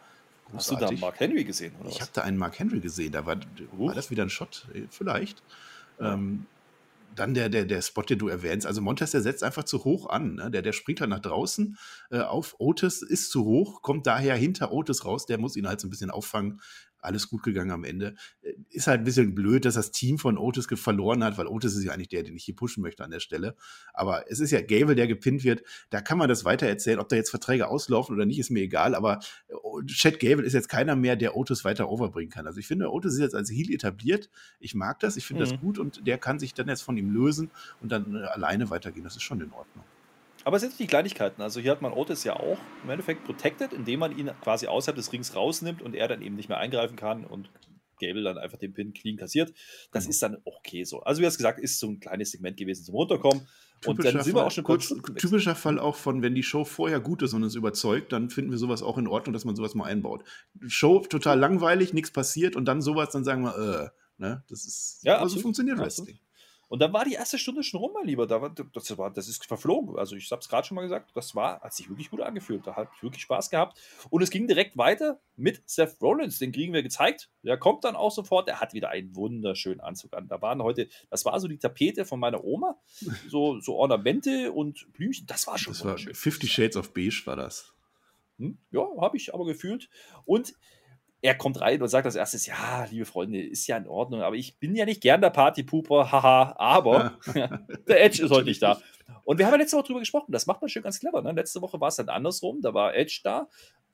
Hast 0.52 0.70
du 0.70 0.74
da 0.74 0.80
Großartig. 0.80 1.00
Mark 1.00 1.20
Henry 1.20 1.44
gesehen? 1.44 1.74
Oder 1.80 1.90
Ich 1.90 2.00
habe 2.00 2.10
da 2.12 2.22
einen 2.22 2.36
Mark 2.36 2.58
Henry 2.58 2.80
gesehen. 2.80 3.12
Da 3.12 3.26
war, 3.26 3.36
war 3.72 3.94
das 3.94 4.10
wieder 4.10 4.22
ein 4.22 4.30
Shot, 4.30 4.66
Äh, 4.74 4.82
vielleicht. 4.90 5.42
Ja. 5.98 6.14
Ähm, 6.14 6.46
dann 7.14 7.34
der, 7.34 7.48
der, 7.48 7.64
der 7.64 7.80
Spot, 7.82 8.02
den 8.02 8.18
du 8.18 8.28
erwähnst. 8.28 8.66
Also 8.66 8.80
Montes, 8.80 9.12
der 9.12 9.22
setzt 9.22 9.44
einfach 9.44 9.64
zu 9.64 9.84
hoch 9.84 10.08
an. 10.08 10.34
Ne? 10.34 10.50
Der, 10.50 10.62
der 10.62 10.72
springt 10.72 11.00
halt 11.00 11.10
nach 11.10 11.20
draußen 11.20 11.78
äh, 12.10 12.20
auf. 12.20 12.56
Otis 12.58 13.02
ist 13.02 13.30
zu 13.30 13.44
hoch, 13.44 13.82
kommt 13.82 14.06
daher 14.06 14.36
hinter 14.36 14.72
Otis 14.72 15.04
raus. 15.04 15.26
Der 15.26 15.38
muss 15.38 15.56
ihn 15.56 15.68
halt 15.68 15.80
so 15.80 15.86
ein 15.86 15.90
bisschen 15.90 16.10
auffangen. 16.10 16.60
Alles 17.04 17.28
gut 17.28 17.42
gegangen 17.42 17.70
am 17.70 17.84
Ende. 17.84 18.14
Äh, 18.42 18.54
Ist 18.70 18.86
halt 18.86 19.00
ein 19.02 19.04
bisschen 19.04 19.34
blöd, 19.34 19.64
dass 19.64 19.74
das 19.74 19.90
Team 19.90 20.18
von 20.18 20.38
Otis 20.38 20.66
verloren 20.74 21.22
hat, 21.22 21.38
weil 21.38 21.46
Otis 21.46 21.76
ist 21.76 21.84
ja 21.84 21.92
eigentlich 21.92 22.08
der, 22.08 22.22
den 22.22 22.34
ich 22.36 22.44
hier 22.44 22.56
pushen 22.56 22.82
möchte 22.82 23.04
an 23.04 23.10
der 23.10 23.20
Stelle. 23.20 23.54
Aber 23.92 24.24
es 24.30 24.40
ist 24.40 24.50
ja 24.50 24.60
Gable, 24.60 24.94
der 24.94 25.06
gepinnt 25.06 25.44
wird. 25.44 25.62
Da 25.90 26.00
kann 26.00 26.18
man 26.18 26.28
das 26.28 26.44
weiter 26.44 26.66
erzählen. 26.66 26.98
Ob 26.98 27.08
da 27.08 27.16
jetzt 27.16 27.30
Verträge 27.30 27.68
auslaufen 27.68 28.14
oder 28.16 28.26
nicht, 28.26 28.38
ist 28.38 28.50
mir 28.50 28.62
egal. 28.62 28.94
Aber 28.94 29.20
äh, 29.48 29.54
Chad 29.86 30.18
Gable 30.20 30.44
ist 30.44 30.52
jetzt 30.54 30.68
keiner 30.68 30.96
mehr, 30.96 31.16
der 31.16 31.36
Otis 31.36 31.64
weiter 31.64 31.88
overbringen 31.90 32.30
kann. 32.30 32.46
Also 32.46 32.58
ich 32.58 32.66
finde, 32.66 32.90
Otis 32.90 33.14
ist 33.14 33.20
jetzt 33.20 33.34
als 33.34 33.50
Heel 33.50 33.72
etabliert. 33.72 34.30
Ich 34.60 34.74
mag 34.74 34.98
das, 35.00 35.16
ich 35.16 35.26
finde 35.26 35.44
Mhm. 35.44 35.50
das 35.50 35.60
gut 35.60 35.78
und 35.78 36.06
der 36.06 36.18
kann 36.18 36.38
sich 36.38 36.54
dann 36.54 36.68
jetzt 36.68 36.82
von 36.82 36.96
ihm 36.96 37.10
lösen 37.10 37.50
und 37.80 37.92
dann 37.92 38.14
äh, 38.16 38.18
alleine 38.24 38.70
weitergehen. 38.70 39.04
Das 39.04 39.16
ist 39.16 39.22
schon 39.22 39.40
in 39.40 39.52
Ordnung. 39.52 39.84
Aber 40.44 40.56
es 40.56 40.62
sind 40.62 40.78
die 40.78 40.86
Kleinigkeiten. 40.86 41.40
Also 41.42 41.60
hier 41.60 41.70
hat 41.70 41.82
man 41.82 41.92
Otis 41.92 42.24
ja 42.24 42.34
auch 42.36 42.58
im 42.82 42.90
Endeffekt 42.90 43.24
protected, 43.24 43.72
indem 43.72 44.00
man 44.00 44.16
ihn 44.16 44.30
quasi 44.42 44.66
außerhalb 44.66 44.96
des 44.96 45.12
Rings 45.12 45.34
rausnimmt 45.34 45.80
und 45.82 45.94
er 45.94 46.06
dann 46.08 46.22
eben 46.22 46.36
nicht 46.36 46.48
mehr 46.48 46.58
eingreifen 46.58 46.96
kann 46.96 47.24
und 47.24 47.50
Gable 48.00 48.22
dann 48.24 48.38
einfach 48.38 48.58
den 48.58 48.74
Pin 48.74 48.92
clean 48.92 49.16
kassiert. 49.16 49.52
Das 49.92 50.04
Genau. 50.04 50.10
ist 50.10 50.22
dann 50.22 50.38
okay 50.44 50.84
so. 50.84 51.00
Also 51.00 51.22
wie 51.22 51.26
hast 51.26 51.36
gesagt, 51.36 51.60
ist 51.60 51.78
so 51.78 51.88
ein 51.88 52.00
kleines 52.00 52.32
Segment 52.32 52.56
gewesen 52.56 52.84
zum 52.84 52.94
Runterkommen. 52.94 53.46
Und 53.86 54.04
dann 54.04 54.22
sind 54.22 54.34
wir 54.34 54.44
auch 54.44 54.50
schon 54.50 54.64
kurz, 54.64 54.88
kurz. 55.02 55.20
typischer 55.20 55.54
Fall 55.54 55.78
auch 55.78 55.94
von, 55.96 56.22
wenn 56.22 56.34
die 56.34 56.42
Show 56.42 56.64
vorher 56.64 57.00
gut 57.00 57.22
ist 57.22 57.34
und 57.34 57.44
uns 57.44 57.54
überzeugt, 57.54 58.12
dann 58.12 58.30
finden 58.30 58.50
wir 58.50 58.58
sowas 58.58 58.82
auch 58.82 58.98
in 58.98 59.06
Ordnung, 59.06 59.32
dass 59.32 59.44
man 59.44 59.56
sowas 59.56 59.74
mal 59.74 59.84
einbaut. 59.84 60.24
Show 60.66 61.00
total 61.00 61.38
langweilig, 61.38 61.92
nichts 61.92 62.10
passiert 62.10 62.56
und 62.56 62.64
dann 62.66 62.82
sowas, 62.82 63.10
dann 63.10 63.24
sagen 63.24 63.42
wir, 63.42 63.90
äh, 63.90 64.22
ne, 64.22 64.42
das 64.48 64.64
ist, 64.64 65.00
Ja, 65.02 65.18
aber 65.18 65.28
so 65.28 65.38
funktioniert. 65.38 65.78
Wrestling. 65.78 66.18
Und 66.68 66.80
dann 66.80 66.92
war 66.92 67.04
die 67.04 67.14
erste 67.14 67.38
Stunde 67.38 67.62
schon 67.62 67.80
rum, 67.80 67.92
mein 67.94 68.06
Lieber. 68.06 68.26
Da 68.26 68.40
war, 68.40 68.50
das, 68.50 68.98
war, 68.98 69.10
das 69.10 69.28
ist 69.28 69.44
verflogen. 69.44 69.96
Also 69.98 70.16
ich 70.16 70.30
habe 70.30 70.40
es 70.40 70.48
gerade 70.48 70.66
schon 70.66 70.74
mal 70.74 70.82
gesagt, 70.82 71.10
das 71.14 71.34
war, 71.34 71.60
hat 71.60 71.74
sich 71.74 71.88
wirklich 71.88 72.10
gut 72.10 72.20
angefühlt. 72.20 72.66
Da 72.66 72.76
hat 72.76 72.88
wirklich 73.02 73.22
Spaß 73.22 73.50
gehabt. 73.50 73.78
Und 74.10 74.22
es 74.22 74.30
ging 74.30 74.46
direkt 74.46 74.76
weiter 74.76 75.20
mit 75.36 75.62
Seth 75.66 76.00
Rollins. 76.00 76.38
Den 76.38 76.52
kriegen 76.52 76.72
wir 76.72 76.82
gezeigt. 76.82 77.30
Der 77.42 77.58
kommt 77.58 77.84
dann 77.84 77.96
auch 77.96 78.10
sofort. 78.10 78.48
Er 78.48 78.60
hat 78.60 78.72
wieder 78.74 78.90
einen 78.90 79.14
wunderschönen 79.14 79.80
Anzug 79.80 80.14
an. 80.14 80.28
Da 80.28 80.40
waren 80.42 80.62
heute, 80.62 80.88
das 81.10 81.24
war 81.24 81.38
so 81.40 81.48
die 81.48 81.58
Tapete 81.58 82.04
von 82.04 82.20
meiner 82.20 82.44
Oma. 82.44 82.76
So, 83.28 83.58
so 83.60 83.76
Ornamente 83.76 84.52
und 84.52 84.92
Blümchen. 84.92 85.26
Das 85.26 85.46
war 85.46 85.56
schon 85.56 85.72
Das 85.72 85.80
war 85.80 85.92
wunderschön. 85.92 86.14
50 86.14 86.52
Shades 86.52 86.76
of 86.76 86.92
Beige 86.92 87.22
war 87.24 87.36
das. 87.36 87.74
Hm? 88.38 88.58
Ja, 88.70 88.86
habe 89.00 89.16
ich 89.16 89.32
aber 89.32 89.44
gefühlt. 89.44 89.88
Und 90.24 90.54
er 91.24 91.34
kommt 91.34 91.58
rein 91.62 91.80
und 91.80 91.88
sagt 91.88 92.04
als 92.04 92.16
erstes, 92.16 92.44
ja, 92.44 92.84
liebe 92.90 93.06
Freunde, 93.06 93.42
ist 93.42 93.66
ja 93.66 93.78
in 93.78 93.88
Ordnung, 93.88 94.20
aber 94.20 94.36
ich 94.36 94.58
bin 94.58 94.76
ja 94.76 94.84
nicht 94.84 95.00
gern 95.00 95.22
der 95.22 95.30
Partypooper, 95.30 96.12
haha, 96.12 96.54
aber 96.58 97.18
der 97.88 98.04
Edge 98.04 98.24
ist 98.24 98.30
heute 98.30 98.44
nicht 98.44 98.60
da. 98.60 98.78
Und 99.24 99.38
wir 99.38 99.46
haben 99.46 99.54
ja 99.54 99.60
letzte 99.60 99.78
Woche 99.78 99.86
drüber 99.86 100.00
gesprochen, 100.00 100.32
das 100.32 100.46
macht 100.46 100.60
man 100.60 100.68
schön 100.68 100.82
ganz 100.82 101.00
clever. 101.00 101.22
Ne? 101.22 101.32
Letzte 101.32 101.62
Woche 101.62 101.80
war 101.80 101.88
es 101.88 101.96
dann 101.96 102.10
andersrum, 102.10 102.60
da 102.60 102.74
war 102.74 102.94
Edge 102.94 103.22
da 103.24 103.48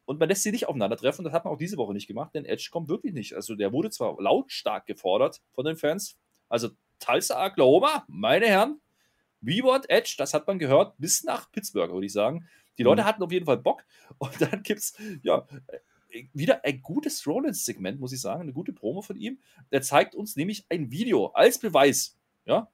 und 0.06 0.18
man 0.18 0.28
lässt 0.28 0.42
sie 0.42 0.50
nicht 0.50 0.66
aufeinandertreffen. 0.66 1.24
Das 1.24 1.32
hat 1.32 1.44
man 1.44 1.54
auch 1.54 1.58
diese 1.58 1.76
Woche 1.76 1.92
nicht 1.92 2.08
gemacht, 2.08 2.34
denn 2.34 2.44
Edge 2.44 2.68
kommt 2.72 2.88
wirklich 2.88 3.12
nicht. 3.12 3.36
Also 3.36 3.54
der 3.54 3.72
wurde 3.72 3.90
zwar 3.90 4.20
lautstark 4.20 4.86
gefordert 4.86 5.40
von 5.52 5.64
den 5.64 5.76
Fans, 5.76 6.18
also 6.48 6.70
Tulsa, 6.98 7.46
Oklahoma, 7.46 8.06
meine 8.08 8.46
Herren, 8.48 8.80
we 9.40 9.62
want 9.62 9.88
Edge, 9.88 10.16
das 10.18 10.34
hat 10.34 10.48
man 10.48 10.58
gehört, 10.58 10.98
bis 10.98 11.22
nach 11.22 11.48
Pittsburgh, 11.52 11.92
würde 11.92 12.06
ich 12.06 12.12
sagen. 12.12 12.48
Die 12.76 12.82
Leute 12.82 13.02
mhm. 13.02 13.06
hatten 13.06 13.22
auf 13.22 13.30
jeden 13.30 13.46
Fall 13.46 13.58
Bock 13.58 13.84
und 14.18 14.40
dann 14.40 14.64
gibt 14.64 14.80
es, 14.80 14.96
ja, 15.22 15.46
wieder 16.32 16.64
ein 16.64 16.82
gutes 16.82 17.26
Rollins-Segment, 17.26 18.00
muss 18.00 18.12
ich 18.12 18.20
sagen, 18.20 18.42
eine 18.42 18.52
gute 18.52 18.72
Promo 18.72 19.02
von 19.02 19.16
ihm. 19.16 19.38
Der 19.72 19.82
zeigt 19.82 20.14
uns 20.14 20.36
nämlich 20.36 20.66
ein 20.68 20.90
Video 20.90 21.26
als 21.28 21.58
Beweis. 21.58 22.18
Ja, 22.44 22.70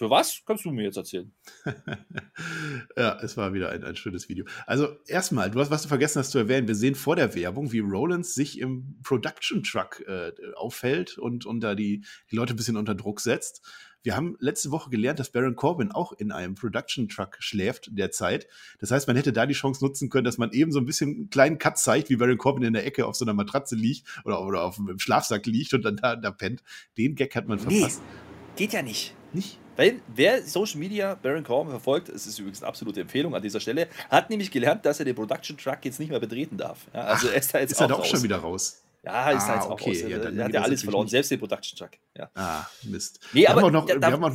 für 0.00 0.08
was? 0.08 0.42
Kannst 0.46 0.64
du 0.64 0.70
mir 0.70 0.84
jetzt 0.84 0.96
erzählen? 0.96 1.30
ja, 2.96 3.18
es 3.20 3.36
war 3.36 3.52
wieder 3.52 3.68
ein, 3.68 3.84
ein 3.84 3.96
schönes 3.96 4.30
Video. 4.30 4.46
Also 4.66 4.96
erstmal, 5.06 5.50
du 5.50 5.60
hast 5.60 5.70
was 5.70 5.82
du 5.82 5.88
vergessen 5.88 6.20
hast 6.20 6.30
zu 6.30 6.38
erwähnen. 6.38 6.68
Wir 6.68 6.74
sehen 6.74 6.94
vor 6.94 7.16
der 7.16 7.34
Werbung, 7.34 7.70
wie 7.72 7.80
Rollins 7.80 8.34
sich 8.34 8.58
im 8.60 8.98
Production 9.02 9.62
Truck 9.62 10.00
äh, 10.06 10.32
auffällt 10.54 11.18
und, 11.18 11.44
und 11.44 11.60
da 11.60 11.74
die, 11.74 12.02
die 12.30 12.36
Leute 12.36 12.54
ein 12.54 12.56
bisschen 12.56 12.78
unter 12.78 12.94
Druck 12.94 13.20
setzt. 13.20 13.60
Wir 14.02 14.16
haben 14.16 14.36
letzte 14.40 14.70
Woche 14.70 14.90
gelernt, 14.90 15.18
dass 15.18 15.30
Baron 15.30 15.56
Corbin 15.56 15.92
auch 15.92 16.12
in 16.12 16.32
einem 16.32 16.54
Production 16.54 17.08
Truck 17.08 17.36
schläft 17.38 17.90
derzeit. 17.92 18.46
Das 18.78 18.90
heißt, 18.90 19.06
man 19.06 19.16
hätte 19.16 19.32
da 19.32 19.46
die 19.46 19.54
Chance 19.54 19.84
nutzen 19.84 20.08
können, 20.08 20.24
dass 20.24 20.38
man 20.38 20.52
eben 20.52 20.72
so 20.72 20.78
ein 20.78 20.86
bisschen 20.86 21.10
einen 21.10 21.30
kleinen 21.30 21.58
Cut 21.58 21.78
zeigt, 21.78 22.08
wie 22.08 22.16
Baron 22.16 22.38
Corbin 22.38 22.62
in 22.62 22.72
der 22.72 22.86
Ecke 22.86 23.06
auf 23.06 23.16
so 23.16 23.24
einer 23.24 23.34
Matratze 23.34 23.76
liegt 23.76 24.06
oder, 24.24 24.42
oder 24.42 24.62
auf 24.62 24.78
einem 24.78 24.98
Schlafsack 24.98 25.46
liegt 25.46 25.74
und 25.74 25.84
dann 25.84 25.96
da, 25.96 26.16
da 26.16 26.30
pennt. 26.30 26.62
Den 26.96 27.14
Gag 27.14 27.34
hat 27.36 27.46
man 27.46 27.58
verpasst. 27.58 28.00
Nee, 28.00 28.64
geht 28.64 28.72
ja 28.72 28.82
nicht. 28.82 29.14
Nicht? 29.32 29.58
Weil 29.76 30.00
wer 30.14 30.42
Social 30.42 30.78
Media 30.78 31.14
Baron 31.14 31.44
Corbin 31.44 31.70
verfolgt, 31.70 32.08
es 32.08 32.26
ist 32.26 32.38
übrigens 32.38 32.62
eine 32.62 32.68
absolute 32.68 33.00
Empfehlung 33.00 33.34
an 33.34 33.42
dieser 33.42 33.60
Stelle, 33.60 33.88
hat 34.08 34.28
nämlich 34.28 34.50
gelernt, 34.50 34.84
dass 34.84 34.98
er 34.98 35.04
den 35.04 35.14
Production 35.14 35.56
Truck 35.56 35.78
jetzt 35.84 36.00
nicht 36.00 36.10
mehr 36.10 36.20
betreten 36.20 36.56
darf. 36.56 36.86
Ja, 36.92 37.02
also 37.02 37.28
Ach, 37.28 37.32
er 37.32 37.38
ist 37.38 37.54
da 37.54 37.60
jetzt 37.60 37.72
ist 37.72 37.78
auch, 37.78 37.82
er 37.82 37.88
da 37.88 37.94
auch 37.94 38.04
schon 38.04 38.22
wieder 38.22 38.38
raus. 38.38 38.82
Ja, 39.02 39.30
ist 39.30 39.44
ah, 39.44 39.48
halt 39.48 39.62
okay. 39.62 39.72
auch 39.72 39.88
aus. 39.88 40.00
Ja, 40.02 40.18
er 40.18 40.44
hat 40.44 40.52
ja 40.52 40.62
alles 40.62 40.82
verloren, 40.82 41.04
nicht. 41.04 41.12
selbst 41.12 41.30
den 41.30 41.38
Production 41.38 41.78
Truck. 41.78 41.92
Ja. 42.16 42.30
Ah, 42.34 42.66
Mist. 42.82 43.20
Nee, 43.32 43.40
wir 43.40 43.50
aber 43.50 43.70
noch, 43.70 43.86
da, 43.86 43.96
da, 43.96 44.16
noch 44.16 44.34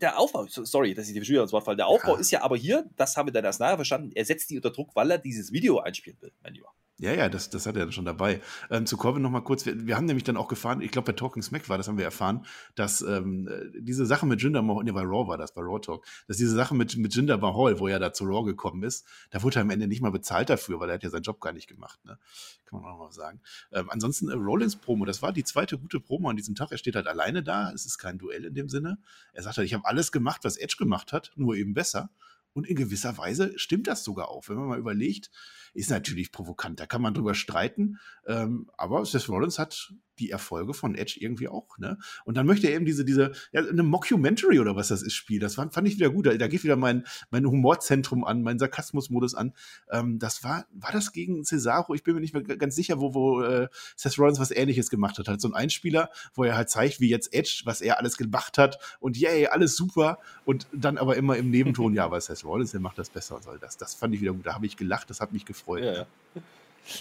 der 0.00 0.18
Aufbau, 0.18 0.46
sorry, 0.48 0.94
dass 0.94 1.08
ich 1.08 1.14
die 1.14 1.20
Beschwerde 1.20 1.42
ins 1.42 1.52
Wort 1.52 1.64
falle, 1.64 1.76
der 1.76 1.86
Aufbau 1.86 2.14
ja. 2.14 2.20
ist 2.20 2.30
ja 2.30 2.42
aber 2.42 2.56
hier, 2.56 2.88
das 2.96 3.16
haben 3.16 3.26
wir 3.26 3.32
dann 3.32 3.44
erst 3.44 3.60
nachher 3.60 3.76
verstanden, 3.76 4.12
er 4.14 4.24
setzt 4.24 4.50
die 4.50 4.56
unter 4.56 4.70
Druck, 4.70 4.94
weil 4.94 5.10
er 5.10 5.18
dieses 5.18 5.52
Video 5.52 5.78
einspielen 5.80 6.18
will, 6.20 6.32
mein 6.42 6.54
Lieber. 6.54 6.72
Ja, 7.00 7.12
ja, 7.12 7.28
das, 7.28 7.48
das 7.48 7.64
hat 7.66 7.76
er 7.76 7.92
schon 7.92 8.04
dabei. 8.04 8.40
Ähm, 8.70 8.84
zu 8.84 8.96
Corbin 8.96 9.22
noch 9.22 9.30
mal 9.30 9.40
kurz. 9.40 9.64
Wir, 9.64 9.86
wir, 9.86 9.96
haben 9.96 10.06
nämlich 10.06 10.24
dann 10.24 10.36
auch 10.36 10.48
gefahren, 10.48 10.80
ich 10.80 10.90
glaube 10.90 11.06
bei 11.06 11.12
Talking 11.12 11.44
Smack 11.44 11.68
war 11.68 11.78
das, 11.78 11.86
haben 11.86 11.96
wir 11.96 12.04
erfahren, 12.04 12.44
dass 12.74 13.02
ähm, 13.02 13.48
diese 13.78 14.04
Sache 14.04 14.26
mit 14.26 14.42
Jinder 14.42 14.62
Mahal, 14.62 14.82
ne, 14.82 14.92
bei 14.92 15.02
Raw 15.02 15.28
war 15.28 15.38
das, 15.38 15.54
bei 15.54 15.62
Raw 15.62 15.80
Talk, 15.80 16.04
dass 16.26 16.38
diese 16.38 16.56
Sache 16.56 16.74
mit, 16.74 16.96
mit 16.96 17.14
Jinder 17.14 17.38
Mahal, 17.38 17.78
wo 17.78 17.86
er 17.86 18.00
da 18.00 18.12
zu 18.12 18.24
Raw 18.24 18.44
gekommen 18.44 18.82
ist, 18.82 19.06
da 19.30 19.44
wurde 19.44 19.60
er 19.60 19.62
am 19.62 19.70
Ende 19.70 19.86
nicht 19.86 20.02
mal 20.02 20.10
bezahlt 20.10 20.50
dafür, 20.50 20.80
weil 20.80 20.90
er 20.90 20.94
hat 20.94 21.04
ja 21.04 21.10
seinen 21.10 21.22
Job 21.22 21.40
gar 21.40 21.52
nicht 21.52 21.68
gemacht, 21.68 22.04
ne? 22.04 22.18
Kann 22.64 22.82
man 22.82 22.92
auch 22.92 22.98
mal 22.98 23.12
sagen. 23.12 23.40
Ähm, 23.70 23.88
ansonsten 23.90 24.28
äh, 24.28 24.34
Rollins 24.34 24.74
Promo, 24.74 25.04
das 25.04 25.22
war 25.22 25.32
die 25.32 25.44
zweite 25.44 25.78
gute 25.78 26.00
Promo 26.00 26.28
an 26.28 26.36
diesem 26.36 26.56
Tag. 26.56 26.72
Er 26.72 26.78
steht 26.78 26.96
halt 26.96 27.06
alleine 27.06 27.44
da, 27.44 27.70
es 27.70 27.86
ist 27.86 27.98
kein 27.98 28.18
Duell 28.18 28.44
in 28.44 28.54
dem 28.54 28.68
Sinne. 28.68 28.98
Er 29.32 29.44
sagt 29.44 29.56
halt, 29.56 29.66
ich 29.66 29.74
habe 29.74 29.86
alles 29.86 30.10
gemacht, 30.10 30.40
was 30.42 30.56
Edge 30.56 30.74
gemacht 30.76 31.12
hat, 31.12 31.30
nur 31.36 31.54
eben 31.54 31.74
besser. 31.74 32.10
Und 32.54 32.66
in 32.66 32.74
gewisser 32.74 33.16
Weise 33.16 33.56
stimmt 33.56 33.86
das 33.86 34.02
sogar 34.02 34.30
auch, 34.30 34.48
wenn 34.48 34.56
man 34.56 34.66
mal 34.66 34.78
überlegt, 34.78 35.30
ist 35.78 35.90
natürlich 35.90 36.32
provokant, 36.32 36.80
da 36.80 36.86
kann 36.86 37.02
man 37.02 37.14
drüber 37.14 37.34
streiten, 37.34 37.98
ähm, 38.26 38.70
aber 38.76 39.04
Seth 39.04 39.28
Rollins 39.28 39.58
hat 39.58 39.94
die 40.20 40.30
Erfolge 40.30 40.74
von 40.74 40.94
Edge 40.94 41.16
irgendwie 41.20 41.48
auch, 41.48 41.78
ne? 41.78 41.98
Und 42.24 42.36
dann 42.36 42.46
möchte 42.46 42.68
er 42.68 42.74
eben 42.74 42.84
diese, 42.84 43.04
diese, 43.04 43.32
ja, 43.52 43.62
eine 43.62 43.82
Mockumentary 43.82 44.60
oder 44.60 44.76
was 44.76 44.88
das 44.88 45.02
ist, 45.02 45.14
Spiel. 45.14 45.40
Das 45.40 45.54
fand, 45.54 45.74
fand 45.74 45.88
ich 45.88 45.96
wieder 45.96 46.10
gut. 46.10 46.26
Da, 46.26 46.34
da 46.34 46.48
geht 46.48 46.64
wieder 46.64 46.76
mein, 46.76 47.04
mein 47.30 47.44
Humorzentrum 47.46 48.24
an, 48.24 48.42
mein 48.42 48.58
Sarkasmusmodus 48.58 49.34
an. 49.34 49.52
Ähm, 49.90 50.18
das 50.18 50.44
war, 50.44 50.66
war 50.72 50.92
das 50.92 51.12
gegen 51.12 51.44
Cesaro? 51.44 51.94
Ich 51.94 52.02
bin 52.02 52.14
mir 52.14 52.20
nicht 52.20 52.34
mehr 52.34 52.42
ganz 52.42 52.76
sicher, 52.76 53.00
wo, 53.00 53.14
wo 53.14 53.42
äh, 53.42 53.68
Seth 53.96 54.18
Rollins 54.18 54.40
was 54.40 54.50
ähnliches 54.50 54.90
gemacht 54.90 55.18
hat. 55.18 55.28
Halt 55.28 55.40
so 55.40 55.48
ein 55.48 55.54
Einspieler, 55.54 56.10
wo 56.34 56.44
er 56.44 56.56
halt 56.56 56.70
zeigt, 56.70 57.00
wie 57.00 57.08
jetzt 57.08 57.32
Edge, 57.34 57.62
was 57.64 57.80
er 57.80 57.98
alles 57.98 58.16
gemacht 58.16 58.58
hat 58.58 58.78
und 59.00 59.16
yay, 59.16 59.46
alles 59.46 59.76
super. 59.76 60.18
Und 60.44 60.66
dann 60.72 60.98
aber 60.98 61.16
immer 61.16 61.36
im 61.36 61.50
Nebenton, 61.50 61.94
ja, 61.94 62.04
aber 62.04 62.20
Seth 62.20 62.44
Rollins, 62.44 62.72
der 62.72 62.80
macht 62.80 62.98
das 62.98 63.10
besser 63.10 63.36
und 63.36 63.44
soll 63.44 63.58
das. 63.58 63.76
Das 63.76 63.94
fand 63.94 64.14
ich 64.14 64.20
wieder 64.20 64.32
gut. 64.32 64.46
Da 64.46 64.54
habe 64.54 64.66
ich 64.66 64.76
gelacht, 64.76 65.10
das 65.10 65.20
hat 65.20 65.32
mich 65.32 65.44
gefreut. 65.44 65.84
Ja, 65.84 65.92
ja. 65.92 66.06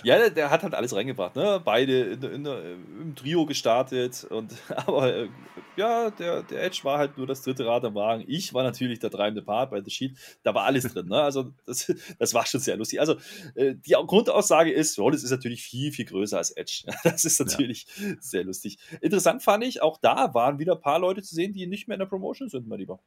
Ja, 0.03 0.17
der, 0.17 0.29
der, 0.29 0.49
hat 0.51 0.63
halt 0.63 0.73
alles 0.73 0.95
reingebracht, 0.95 1.35
ne? 1.35 1.61
Beide 1.63 2.01
in, 2.01 2.23
in, 2.23 2.45
im 2.45 3.15
Trio 3.15 3.45
gestartet 3.45 4.25
und 4.29 4.53
aber 4.75 5.13
äh, 5.13 5.29
ja, 5.75 6.09
der, 6.09 6.43
der 6.43 6.63
Edge 6.63 6.79
war 6.83 6.97
halt 6.97 7.17
nur 7.17 7.27
das 7.27 7.41
dritte 7.43 7.65
Rad 7.65 7.85
am 7.85 7.95
Wagen. 7.95 8.23
Ich 8.27 8.53
war 8.53 8.63
natürlich 8.63 8.99
der 8.99 9.11
treibende 9.11 9.41
Part 9.41 9.71
bei 9.71 9.81
The 9.81 9.89
Sheet. 9.89 10.17
Da 10.43 10.53
war 10.53 10.65
alles 10.65 10.91
drin, 10.91 11.07
ne? 11.07 11.21
Also 11.21 11.53
das, 11.65 11.91
das 12.19 12.33
war 12.33 12.45
schon 12.45 12.59
sehr 12.59 12.77
lustig. 12.77 12.99
Also 12.99 13.15
äh, 13.55 13.75
die 13.75 13.93
Grundaussage 13.93 14.71
ist, 14.71 14.97
Rollins 14.99 15.23
ist 15.23 15.31
natürlich 15.31 15.63
viel, 15.63 15.91
viel 15.91 16.05
größer 16.05 16.37
als 16.37 16.51
Edge. 16.51 16.83
Das 17.03 17.23
ist 17.23 17.39
natürlich 17.39 17.87
ja. 17.97 18.15
sehr 18.19 18.43
lustig. 18.43 18.77
Interessant 19.01 19.41
fand 19.41 19.63
ich, 19.63 19.81
auch 19.81 19.97
da 19.97 20.33
waren 20.33 20.59
wieder 20.59 20.73
ein 20.75 20.81
paar 20.81 20.99
Leute 20.99 21.21
zu 21.21 21.33
sehen, 21.33 21.53
die 21.53 21.65
nicht 21.67 21.87
mehr 21.87 21.95
in 21.95 21.99
der 21.99 22.05
Promotion 22.07 22.49
sind, 22.49 22.67
mein 22.67 22.79
Lieber. 22.79 22.99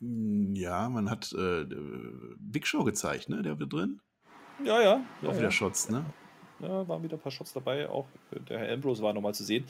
Hm, 0.00 0.54
ja, 0.54 0.88
man 0.88 1.10
hat 1.10 1.32
äh, 1.32 1.66
Big 2.38 2.66
Show 2.66 2.84
gezeigt, 2.84 3.28
ne? 3.28 3.42
Der 3.42 3.58
wird 3.58 3.72
drin. 3.72 4.00
Ja, 4.64 4.82
ja. 4.82 5.04
Auch 5.22 5.32
ja, 5.32 5.38
wieder 5.38 5.50
Shots, 5.50 5.88
ne? 5.88 6.04
Ja, 6.60 6.88
waren 6.88 7.02
wieder 7.02 7.16
ein 7.16 7.20
paar 7.20 7.32
Shots 7.32 7.52
dabei. 7.52 7.88
Auch 7.88 8.06
der 8.48 8.58
Herr 8.58 8.72
Ambrose 8.72 9.02
war 9.02 9.12
nochmal 9.12 9.34
zu 9.34 9.44
sehen. 9.44 9.64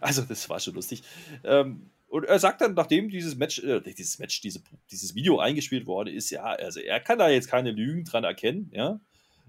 Also, 0.00 0.22
das 0.22 0.48
war 0.48 0.60
schon 0.60 0.74
lustig. 0.74 1.02
Ähm, 1.42 1.90
und 2.08 2.24
er 2.24 2.38
sagt 2.38 2.60
dann, 2.60 2.74
nachdem 2.74 3.08
dieses 3.08 3.36
Match, 3.36 3.58
äh, 3.60 3.80
dieses 3.80 4.18
Match, 4.18 4.40
diese, 4.40 4.60
dieses 4.90 5.14
Video 5.14 5.38
eingespielt 5.38 5.86
worden 5.86 6.14
ist, 6.14 6.30
ja, 6.30 6.44
also 6.44 6.80
er 6.80 7.00
kann 7.00 7.18
da 7.18 7.28
jetzt 7.28 7.48
keine 7.48 7.72
Lügen 7.72 8.04
dran 8.04 8.24
erkennen, 8.24 8.70
ja. 8.72 9.00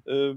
Äh, 0.06 0.36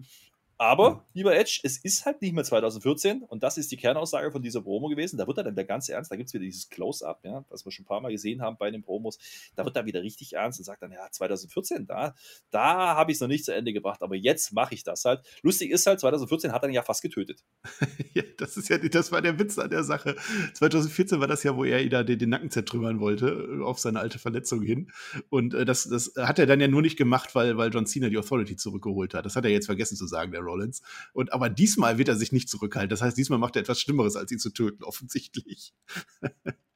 aber, 0.58 1.06
lieber 1.14 1.36
Edge, 1.36 1.60
es 1.62 1.78
ist 1.78 2.04
halt 2.04 2.20
nicht 2.20 2.34
mehr 2.34 2.42
2014 2.42 3.22
und 3.22 3.44
das 3.44 3.58
ist 3.58 3.70
die 3.70 3.76
Kernaussage 3.76 4.32
von 4.32 4.42
dieser 4.42 4.60
Promo 4.60 4.88
gewesen. 4.88 5.16
Da 5.16 5.26
wird 5.28 5.38
er 5.38 5.44
dann 5.44 5.54
der 5.54 5.64
ganz 5.64 5.88
ernst, 5.88 6.10
da 6.10 6.16
gibt 6.16 6.26
es 6.26 6.34
wieder 6.34 6.44
dieses 6.44 6.68
Close-Up, 6.68 7.20
ja, 7.24 7.44
was 7.48 7.64
wir 7.64 7.70
schon 7.70 7.84
ein 7.84 7.86
paar 7.86 8.00
Mal 8.00 8.10
gesehen 8.10 8.42
haben 8.42 8.56
bei 8.58 8.70
den 8.72 8.82
Promos. 8.82 9.18
Da 9.54 9.64
wird 9.64 9.76
er 9.76 9.86
wieder 9.86 10.02
richtig 10.02 10.32
ernst 10.32 10.58
und 10.58 10.64
sagt 10.64 10.82
dann, 10.82 10.90
ja, 10.90 11.08
2014, 11.08 11.86
da, 11.86 12.16
da 12.50 12.96
habe 12.96 13.12
ich 13.12 13.18
es 13.18 13.20
noch 13.20 13.28
nicht 13.28 13.44
zu 13.44 13.54
Ende 13.54 13.72
gebracht, 13.72 14.02
aber 14.02 14.16
jetzt 14.16 14.52
mache 14.52 14.74
ich 14.74 14.82
das 14.82 15.04
halt. 15.04 15.20
Lustig 15.42 15.70
ist 15.70 15.86
halt, 15.86 16.00
2014 16.00 16.50
hat 16.52 16.64
er 16.64 16.68
ihn 16.68 16.74
ja 16.74 16.82
fast 16.82 17.02
getötet. 17.02 17.44
ja, 18.14 18.24
das 18.36 18.56
ist 18.56 18.68
ja, 18.68 18.78
das 18.78 19.12
war 19.12 19.22
der 19.22 19.38
Witz 19.38 19.58
an 19.58 19.70
der 19.70 19.84
Sache. 19.84 20.16
2014 20.54 21.20
war 21.20 21.28
das 21.28 21.44
ja, 21.44 21.56
wo 21.56 21.64
er 21.64 21.82
ihn 21.82 21.90
da 21.90 22.02
den, 22.02 22.18
den 22.18 22.30
Nacken 22.30 22.50
zertrümmern 22.50 22.98
wollte, 22.98 23.60
auf 23.62 23.78
seine 23.78 24.00
alte 24.00 24.18
Verletzung 24.18 24.62
hin. 24.62 24.90
Und 25.30 25.54
äh, 25.54 25.64
das, 25.64 25.88
das 25.88 26.14
hat 26.16 26.40
er 26.40 26.46
dann 26.46 26.58
ja 26.58 26.66
nur 26.66 26.82
nicht 26.82 26.96
gemacht, 26.96 27.36
weil, 27.36 27.56
weil 27.56 27.72
John 27.72 27.86
Cena 27.86 28.08
die 28.08 28.18
Authority 28.18 28.56
zurückgeholt 28.56 29.14
hat. 29.14 29.24
Das 29.24 29.36
hat 29.36 29.44
er 29.44 29.52
jetzt 29.52 29.66
vergessen 29.66 29.96
zu 29.96 30.08
sagen, 30.08 30.32
der 30.32 30.47
Rollins. 30.48 30.82
Und 31.12 31.32
aber 31.32 31.50
diesmal 31.50 31.98
wird 31.98 32.08
er 32.08 32.16
sich 32.16 32.32
nicht 32.32 32.48
zurückhalten. 32.48 32.90
Das 32.90 33.02
heißt, 33.02 33.16
diesmal 33.16 33.38
macht 33.38 33.56
er 33.56 33.62
etwas 33.62 33.80
Schlimmeres, 33.80 34.16
als 34.16 34.32
ihn 34.32 34.38
zu 34.38 34.50
töten, 34.50 34.84
offensichtlich. 34.84 35.74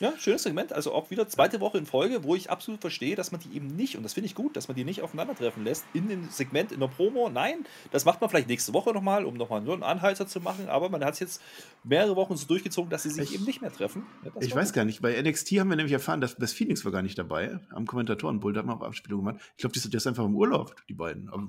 Ja, 0.00 0.12
schönes 0.18 0.42
Segment. 0.42 0.72
Also 0.72 0.92
auch 0.92 1.10
wieder 1.10 1.28
zweite 1.28 1.60
Woche 1.60 1.78
in 1.78 1.86
Folge, 1.86 2.24
wo 2.24 2.34
ich 2.34 2.50
absolut 2.50 2.80
verstehe, 2.80 3.14
dass 3.14 3.30
man 3.30 3.40
die 3.40 3.54
eben 3.56 3.68
nicht, 3.68 3.96
und 3.96 4.02
das 4.02 4.14
finde 4.14 4.26
ich 4.26 4.34
gut, 4.34 4.56
dass 4.56 4.66
man 4.66 4.76
die 4.76 4.82
nicht 4.82 5.02
aufeinandertreffen 5.02 5.62
lässt 5.62 5.84
in 5.94 6.08
dem 6.08 6.28
Segment, 6.30 6.72
in 6.72 6.80
der 6.80 6.88
Promo. 6.88 7.28
Nein, 7.28 7.64
das 7.92 8.04
macht 8.04 8.20
man 8.20 8.28
vielleicht 8.28 8.48
nächste 8.48 8.72
Woche 8.72 8.92
nochmal, 8.92 9.24
um 9.24 9.36
nochmal 9.36 9.60
nur 9.60 9.74
einen 9.74 9.84
Anhalter 9.84 10.26
zu 10.26 10.40
machen, 10.40 10.68
aber 10.68 10.88
man 10.88 11.04
hat 11.04 11.14
es 11.14 11.20
jetzt 11.20 11.42
mehrere 11.84 12.16
Wochen 12.16 12.36
so 12.36 12.46
durchgezogen, 12.46 12.90
dass 12.90 13.04
sie 13.04 13.10
sich 13.10 13.30
ich, 13.30 13.34
eben 13.36 13.44
nicht 13.44 13.60
mehr 13.60 13.72
treffen. 13.72 14.04
Ja, 14.24 14.32
ich 14.40 14.54
weiß 14.54 14.70
gut. 14.70 14.74
gar 14.74 14.84
nicht. 14.84 15.00
Bei 15.00 15.20
NXT 15.20 15.52
haben 15.60 15.70
wir 15.70 15.76
nämlich 15.76 15.92
erfahren, 15.92 16.20
dass 16.20 16.34
Best 16.34 16.56
Phoenix 16.56 16.84
war 16.84 16.90
gar 16.90 17.02
nicht 17.02 17.16
dabei. 17.16 17.60
Am 17.70 17.86
Kommentatorenpult 17.86 18.56
hat 18.56 18.66
man 18.66 18.78
auch 18.78 18.82
Abspielung 18.82 19.24
gemacht. 19.24 19.36
Ich 19.56 19.58
glaube, 19.58 19.74
die 19.74 19.78
sind 19.78 19.94
einfach 19.94 20.24
im 20.24 20.34
Urlaub, 20.34 20.74
die 20.88 20.94
beiden. 20.94 21.28
Aber 21.28 21.48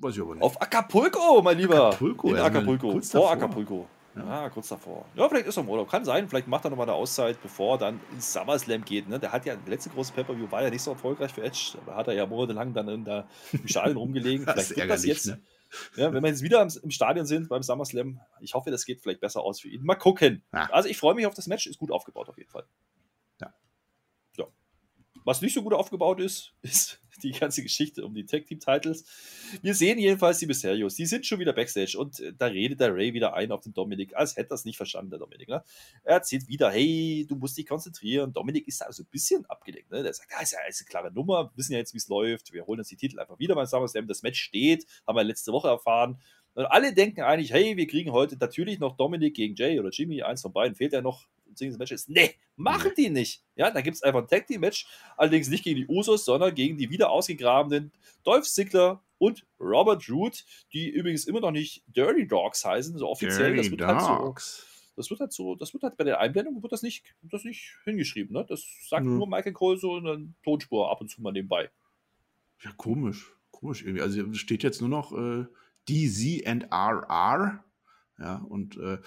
Weiß 0.00 0.14
ich 0.14 0.20
aber 0.20 0.34
nicht. 0.34 0.42
Auf 0.42 0.60
Acapulco, 0.60 1.42
mein 1.42 1.58
Lieber. 1.58 1.88
Acapulco, 1.88 2.28
In 2.28 2.36
ja, 2.36 2.44
Acapulco. 2.44 2.92
Kurz 2.92 3.10
vor 3.10 3.30
Acapulco. 3.30 3.86
Ja. 4.16 4.44
Ah, 4.44 4.50
kurz 4.50 4.68
davor. 4.68 5.04
Ja, 5.14 5.28
vielleicht 5.28 5.46
ist 5.46 5.58
er 5.58 5.62
im 5.62 5.68
Urlaub. 5.68 5.90
Kann 5.90 6.04
sein. 6.04 6.26
Vielleicht 6.28 6.48
macht 6.48 6.64
er 6.64 6.70
nochmal 6.70 6.88
eine 6.88 6.96
Auszeit, 6.96 7.40
bevor 7.42 7.74
er 7.74 7.78
dann 7.78 8.00
ins 8.12 8.32
SummerSlam 8.32 8.84
geht. 8.84 9.08
Ne? 9.08 9.18
Der 9.18 9.30
hat 9.30 9.44
ja, 9.44 9.56
der 9.56 9.70
letzte 9.70 9.90
große 9.90 10.12
Pay-Per-View 10.14 10.50
war 10.50 10.62
ja 10.62 10.70
nicht 10.70 10.82
so 10.82 10.92
erfolgreich 10.92 11.32
für 11.32 11.42
Edge. 11.42 11.76
Da 11.84 11.96
hat 11.96 12.08
er 12.08 12.14
ja 12.14 12.24
monatelang 12.24 12.72
dann 12.72 12.88
in 12.88 13.04
der, 13.04 13.28
im 13.52 13.68
Stadion 13.68 13.98
rumgelegen. 13.98 14.46
vielleicht 14.50 14.76
wird 14.76 14.90
das 14.90 15.04
jetzt. 15.04 15.26
Ne? 15.26 15.42
Ja, 15.96 16.12
wenn 16.12 16.22
wir 16.22 16.30
jetzt 16.30 16.42
wieder 16.42 16.62
im, 16.62 16.90
Stadion 16.90 17.26
sind 17.26 17.48
beim 17.48 17.62
SummerSlam, 17.62 18.20
ich 18.40 18.54
hoffe, 18.54 18.70
das 18.70 18.86
geht 18.86 19.02
vielleicht 19.02 19.20
besser 19.20 19.42
aus 19.42 19.60
für 19.60 19.68
ihn. 19.68 19.84
Mal 19.84 19.96
gucken. 19.96 20.42
Ja. 20.52 20.70
Also 20.70 20.88
ich 20.88 20.96
freue 20.96 21.14
mich 21.14 21.26
auf 21.26 21.34
das 21.34 21.46
Match, 21.46 21.66
ist 21.66 21.78
gut 21.78 21.90
aufgebaut 21.90 22.28
auf 22.28 22.38
jeden 22.38 22.50
Fall. 22.50 22.64
Ja. 23.40 23.52
ja. 24.38 24.46
Was 25.24 25.42
nicht 25.42 25.52
so 25.52 25.62
gut 25.62 25.74
aufgebaut 25.74 26.20
ist, 26.20 26.54
ist 26.62 27.00
die 27.22 27.32
ganze 27.32 27.62
Geschichte 27.62 28.04
um 28.04 28.14
die 28.14 28.24
Tag 28.24 28.46
Team 28.46 28.60
Titles. 28.60 29.04
Wir 29.62 29.74
sehen 29.74 29.98
jedenfalls 29.98 30.38
die 30.38 30.46
Mysterios. 30.46 30.94
Die 30.94 31.06
sind 31.06 31.26
schon 31.26 31.38
wieder 31.38 31.52
Backstage 31.52 31.98
und 31.98 32.20
äh, 32.20 32.32
da 32.36 32.46
redet 32.46 32.80
der 32.80 32.94
Ray 32.94 33.14
wieder 33.14 33.34
ein 33.34 33.52
auf 33.52 33.60
den 33.60 33.72
Dominik, 33.72 34.16
als 34.16 34.36
hätte 34.36 34.52
er 34.52 34.56
es 34.56 34.64
nicht 34.64 34.76
verstanden, 34.76 35.10
der 35.10 35.18
Dominik. 35.18 35.48
Ne? 35.48 35.62
Er 36.04 36.14
erzählt 36.14 36.48
wieder, 36.48 36.70
hey, 36.70 37.26
du 37.28 37.36
musst 37.36 37.56
dich 37.56 37.66
konzentrieren. 37.66 38.32
Dominik 38.32 38.66
ist 38.68 38.80
da 38.80 38.86
also 38.86 39.02
ein 39.02 39.08
bisschen 39.10 39.46
abgelenkt. 39.46 39.90
Ne? 39.90 40.02
Der 40.02 40.12
sagt, 40.12 40.30
ja, 40.30 40.40
ist 40.40 40.52
ja 40.52 40.58
ist 40.68 40.80
eine 40.80 40.88
klare 40.88 41.12
Nummer, 41.12 41.50
wir 41.50 41.56
wissen 41.56 41.72
ja 41.72 41.78
jetzt, 41.78 41.94
wie 41.94 41.98
es 41.98 42.08
läuft. 42.08 42.52
Wir 42.52 42.66
holen 42.66 42.80
uns 42.80 42.88
die 42.88 42.96
Titel 42.96 43.18
einfach 43.18 43.38
wieder 43.38 43.54
beim 43.54 43.66
SummerSlam. 43.66 44.06
Das 44.06 44.22
Match 44.22 44.40
steht, 44.40 44.86
haben 45.06 45.16
wir 45.16 45.24
letzte 45.24 45.52
Woche 45.52 45.68
erfahren. 45.68 46.20
Und 46.54 46.64
alle 46.66 46.94
denken 46.94 47.20
eigentlich, 47.20 47.52
hey, 47.52 47.76
wir 47.76 47.86
kriegen 47.86 48.12
heute 48.12 48.36
natürlich 48.38 48.78
noch 48.78 48.96
Dominik 48.96 49.34
gegen 49.34 49.54
Jay 49.56 49.78
oder 49.78 49.90
Jimmy, 49.90 50.22
eins 50.22 50.40
von 50.40 50.54
beiden 50.54 50.74
fehlt 50.74 50.94
ja 50.94 51.02
noch 51.02 51.28
Singles 51.56 51.78
Match 51.78 51.92
ist. 51.92 52.08
Nee, 52.08 52.34
machen 52.56 52.92
die 52.96 53.10
nicht. 53.10 53.42
Ja, 53.54 53.70
da 53.70 53.80
gibt 53.80 53.96
es 53.96 54.02
einfach 54.02 54.22
ein 54.22 54.28
Tag 54.28 54.46
Team 54.46 54.60
Match, 54.60 54.86
allerdings 55.16 55.48
nicht 55.48 55.64
gegen 55.64 55.76
die 55.76 55.86
Usos, 55.86 56.24
sondern 56.24 56.54
gegen 56.54 56.78
die 56.78 56.90
wieder 56.90 57.10
ausgegrabenen 57.10 57.92
Dolph 58.24 58.46
Ziggler 58.46 59.02
und 59.18 59.46
Robert 59.58 60.08
Root, 60.08 60.44
die 60.72 60.88
übrigens 60.88 61.26
immer 61.26 61.40
noch 61.40 61.50
nicht 61.50 61.82
Dirty 61.88 62.26
Dogs 62.26 62.64
heißen, 62.64 62.98
so 62.98 63.08
offiziell. 63.08 63.54
Dirty 63.54 63.56
das 63.56 63.70
wird 63.70 63.80
Dogs. 63.80 64.08
halt 64.08 64.38
so. 64.38 64.76
Das 64.96 65.10
wird 65.10 65.20
halt 65.20 65.32
so, 65.32 65.54
das 65.54 65.74
wird 65.74 65.82
halt 65.82 65.96
bei 65.98 66.04
der 66.04 66.20
Einblendung 66.20 66.62
wird 66.62 66.72
das 66.72 66.82
nicht, 66.82 67.04
das 67.22 67.44
nicht 67.44 67.74
hingeschrieben, 67.84 68.32
ne? 68.32 68.46
Das 68.48 68.64
sagt 68.88 69.04
mhm. 69.04 69.18
nur 69.18 69.28
Michael 69.28 69.52
Cole 69.52 69.76
so 69.76 69.96
eine 69.96 70.32
Tonspur 70.42 70.90
ab 70.90 71.02
und 71.02 71.08
zu 71.08 71.20
mal 71.20 71.32
nebenbei. 71.32 71.70
Ja, 72.62 72.72
komisch. 72.76 73.30
Komisch 73.50 73.82
irgendwie. 73.82 74.02
Also 74.02 74.32
steht 74.34 74.62
jetzt 74.62 74.80
nur 74.80 74.90
noch 74.90 75.12
äh, 75.12 75.46
DZ 75.88 76.46
and 76.46 76.64
RR. 76.72 77.62
Ja, 78.18 78.36
und 78.48 78.78
äh, 78.78 78.98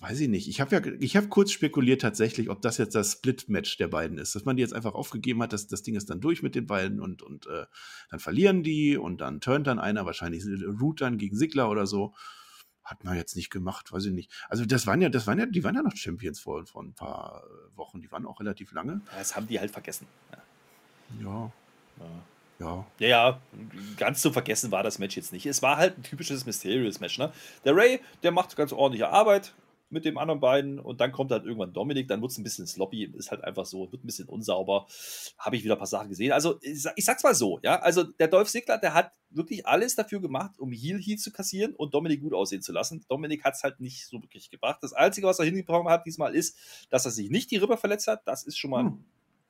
weiß 0.00 0.20
ich 0.20 0.28
nicht. 0.28 0.48
Ich 0.48 0.60
habe 0.60 0.76
ja, 0.76 0.92
ich 1.00 1.16
habe 1.16 1.28
kurz 1.28 1.50
spekuliert 1.50 2.00
tatsächlich, 2.00 2.50
ob 2.50 2.62
das 2.62 2.78
jetzt 2.78 2.94
das 2.94 3.12
Split-Match 3.12 3.76
der 3.78 3.88
beiden 3.88 4.18
ist, 4.18 4.34
dass 4.34 4.44
man 4.44 4.56
die 4.56 4.62
jetzt 4.62 4.74
einfach 4.74 4.94
aufgegeben 4.94 5.42
hat, 5.42 5.52
dass 5.52 5.66
das 5.66 5.82
Ding 5.82 5.96
ist 5.96 6.08
dann 6.08 6.20
durch 6.20 6.42
mit 6.42 6.54
den 6.54 6.66
beiden 6.66 7.00
und 7.00 7.22
und 7.22 7.46
äh, 7.46 7.66
dann 8.10 8.20
verlieren 8.20 8.62
die 8.62 8.96
und 8.96 9.20
dann 9.20 9.40
turnt 9.40 9.66
dann 9.66 9.78
einer 9.78 10.06
wahrscheinlich 10.06 10.44
Root 10.80 11.00
dann 11.00 11.18
gegen 11.18 11.36
Sigler 11.36 11.68
oder 11.68 11.86
so. 11.86 12.14
Hat 12.84 13.04
man 13.04 13.16
jetzt 13.16 13.36
nicht 13.36 13.50
gemacht, 13.50 13.92
weiß 13.92 14.06
ich 14.06 14.12
nicht. 14.12 14.30
Also 14.48 14.64
das 14.64 14.86
waren 14.86 15.02
ja, 15.02 15.10
das 15.10 15.26
waren 15.26 15.38
ja, 15.38 15.44
die 15.44 15.62
waren 15.62 15.74
ja 15.74 15.82
noch 15.82 15.94
Champions 15.94 16.40
vor, 16.40 16.64
vor 16.64 16.82
ein 16.82 16.94
paar 16.94 17.42
Wochen. 17.74 18.00
Die 18.00 18.10
waren 18.10 18.24
auch 18.24 18.40
relativ 18.40 18.72
lange. 18.72 19.02
Das 19.14 19.36
haben 19.36 19.46
die 19.46 19.60
halt 19.60 19.70
vergessen. 19.70 20.06
Ja. 21.20 21.22
ja. 21.22 21.52
Ja. 22.58 22.86
ja. 22.98 23.06
Ja, 23.06 23.40
ganz 23.98 24.22
zu 24.22 24.32
vergessen 24.32 24.70
war 24.70 24.82
das 24.82 24.98
Match 24.98 25.16
jetzt 25.16 25.32
nicht. 25.32 25.44
Es 25.44 25.60
war 25.60 25.76
halt 25.76 25.98
ein 25.98 26.02
typisches 26.02 26.46
Mysterious-Match. 26.46 27.18
Ne? 27.18 27.30
Der 27.64 27.76
Ray, 27.76 28.00
der 28.22 28.30
macht 28.30 28.56
ganz 28.56 28.72
ordentliche 28.72 29.10
Arbeit, 29.10 29.52
mit 29.90 30.04
dem 30.04 30.18
anderen 30.18 30.40
beiden 30.40 30.78
und 30.78 31.00
dann 31.00 31.12
kommt 31.12 31.30
halt 31.30 31.44
irgendwann 31.44 31.72
Dominik, 31.72 32.08
dann 32.08 32.20
wird 32.20 32.32
es 32.32 32.38
ein 32.38 32.44
bisschen 32.44 32.66
sloppy, 32.66 33.04
ist 33.16 33.30
halt 33.30 33.44
einfach 33.44 33.66
so, 33.66 33.90
wird 33.90 34.04
ein 34.04 34.06
bisschen 34.06 34.28
unsauber. 34.28 34.86
Habe 35.38 35.56
ich 35.56 35.64
wieder 35.64 35.74
ein 35.74 35.78
paar 35.78 35.86
Sachen 35.86 36.08
gesehen. 36.08 36.32
Also, 36.32 36.58
ich, 36.60 37.04
sag's 37.04 37.22
mal 37.22 37.34
so, 37.34 37.58
ja, 37.62 37.80
also 37.80 38.02
der 38.02 38.28
Dolph 38.28 38.48
Ziggler, 38.48 38.78
der 38.78 38.94
hat 38.94 39.12
wirklich 39.30 39.66
alles 39.66 39.94
dafür 39.94 40.20
gemacht, 40.20 40.58
um 40.58 40.72
Heel 40.72 40.98
Heat 41.00 41.20
zu 41.20 41.32
kassieren 41.32 41.74
und 41.74 41.94
Dominik 41.94 42.20
gut 42.20 42.34
aussehen 42.34 42.62
zu 42.62 42.72
lassen. 42.72 43.04
Dominik 43.08 43.44
hat 43.44 43.54
es 43.54 43.62
halt 43.62 43.80
nicht 43.80 44.06
so 44.06 44.22
wirklich 44.22 44.50
gebracht. 44.50 44.78
Das 44.82 44.92
Einzige, 44.92 45.26
was 45.26 45.38
er 45.38 45.44
hingebracht 45.44 45.88
hat 45.88 46.06
diesmal 46.06 46.34
ist, 46.34 46.56
dass 46.90 47.04
er 47.04 47.10
sich 47.10 47.30
nicht 47.30 47.50
die 47.50 47.56
Rippe 47.56 47.76
verletzt 47.76 48.06
hat. 48.06 48.26
Das 48.26 48.44
ist 48.44 48.58
schon 48.58 48.70
mal 48.70 48.84
hm 48.84 49.04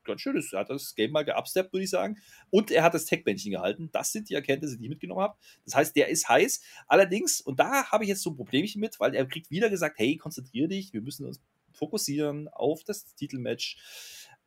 ganz 0.09 0.21
schön. 0.21 0.37
Er 0.37 0.59
hat 0.59 0.71
das 0.71 0.94
Game 0.94 1.12
mal 1.12 1.25
geupsteppt, 1.25 1.73
würde 1.73 1.85
ich 1.85 1.90
sagen. 1.90 2.18
Und 2.51 2.71
er 2.71 2.83
hat 2.83 2.94
das 2.94 3.05
Tech-Bändchen 3.05 3.53
gehalten. 3.53 3.90
Das 3.92 4.11
sind 4.12 4.29
die 4.29 4.35
Erkenntnisse, 4.35 4.77
die 4.77 4.85
ich 4.85 4.90
mitgenommen 4.90 5.21
habe. 5.21 5.37
Das 5.64 5.77
heißt, 5.77 5.94
der 5.94 6.09
ist 6.09 6.29
heiß. 6.29 6.62
Allerdings, 6.87 7.40
und 7.40 7.61
da 7.61 7.87
habe 7.90 8.05
ich 8.05 8.09
jetzt 8.09 8.23
so 8.23 8.31
ein 8.31 8.37
Problemchen 8.37 8.81
mit, 8.81 8.99
weil 8.99 9.14
er 9.14 9.27
kriegt 9.27 9.51
wieder 9.51 9.71
gesagt, 9.71 9.99
hey, 9.99 10.16
konzentriere 10.16 10.68
dich, 10.68 10.92
wir 10.92 11.03
müssen 11.03 11.27
uns 11.27 11.40
fokussieren 11.73 12.49
auf 12.49 12.83
das 12.83 13.14
Titelmatch. 13.14 13.79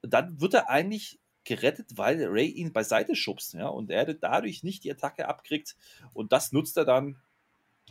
Dann 0.02 0.42
wird 0.42 0.54
er 0.54 0.70
eigentlich 0.70 1.20
gerettet, 1.44 1.92
weil 1.96 2.24
Ray 2.26 2.48
ihn 2.48 2.74
beiseite 2.74 3.16
schubst, 3.16 3.54
ja, 3.54 3.68
und 3.68 3.90
er 3.90 4.14
dadurch 4.14 4.64
nicht 4.64 4.84
die 4.84 4.92
Attacke 4.92 5.28
abkriegt. 5.28 5.76
Und 6.14 6.32
das 6.32 6.52
nutzt 6.52 6.78
er 6.78 6.86
dann, 6.86 7.18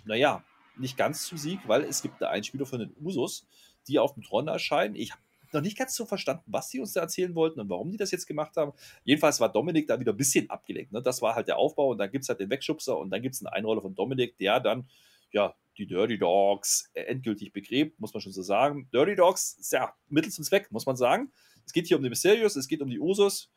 naja, 0.05 0.45
nicht 0.77 0.97
ganz 0.97 1.25
zum 1.25 1.39
Sieg, 1.39 1.61
weil 1.67 1.85
es 1.85 2.03
gibt 2.03 2.21
da 2.23 2.31
einen 2.31 2.45
Spieler 2.45 2.67
von 2.67 2.79
den 2.79 2.95
Usos, 3.01 3.47
die 3.89 3.99
auf 3.99 4.15
dem 4.15 4.23
Thron 4.23 4.49
erscheinen. 4.49 4.95
Ich 4.95 5.13
habe 5.13 5.23
noch 5.53 5.61
nicht 5.61 5.79
ganz 5.79 5.95
so 5.95 6.07
verstanden, 6.07 6.45
was 6.47 6.71
sie 6.71 6.81
uns 6.81 6.93
da 6.93 7.01
erzählen 7.01 7.35
wollten 7.35 7.61
und 7.61 7.69
warum 7.69 7.91
die 7.91 7.97
das 7.97 8.11
jetzt 8.11 8.27
gemacht 8.27 8.57
haben. 8.57 8.73
Jedenfalls 9.05 9.41
war 9.41 9.53
Dominik 9.53 9.87
da 9.87 9.99
wieder 10.01 10.13
ein 10.13 10.17
bisschen 10.17 10.49
abgelenkt. 10.51 10.93
Ne? 10.93 11.03
Das 11.03 11.23
war 11.23 11.35
halt 11.35 11.49
der 11.49 11.59
Aufbau 11.59 11.91
und 11.91 11.99
dann 11.99 12.11
gibt 12.11 12.23
es 12.23 12.29
halt 12.29 12.41
den 12.41 12.51
Wegschubser 12.51 12.99
und 12.99 13.11
dann 13.11 13.23
gibt 13.23 13.35
es 13.35 13.45
einen 13.45 13.53
Einroller 13.53 13.83
von 13.83 13.95
Dominik, 13.95 14.37
der 14.39 14.61
dann, 14.61 14.89
ja, 15.33 15.55
die 15.79 15.87
Dirty 15.87 16.19
Dogs 16.19 16.91
endgültig 16.93 17.53
begräbt, 17.53 17.99
muss 18.01 18.13
man 18.13 18.21
schon 18.21 18.33
so 18.33 18.43
sagen. 18.43 18.89
Dirty 18.93 19.15
Dogs 19.15 19.55
ist 19.59 19.73
ja 19.73 19.95
Mittel 20.09 20.31
zum 20.31 20.45
Zweck, 20.45 20.71
muss 20.71 20.87
man 20.87 20.97
sagen. 20.97 21.33
Es 21.65 21.73
geht 21.73 21.87
hier 21.87 21.97
um 21.97 22.03
die 22.03 22.11
Mysterios, 22.11 22.57
es 22.57 22.69
geht 22.69 22.83
um 22.83 22.91
die 22.91 23.01
Usos. 23.01 23.51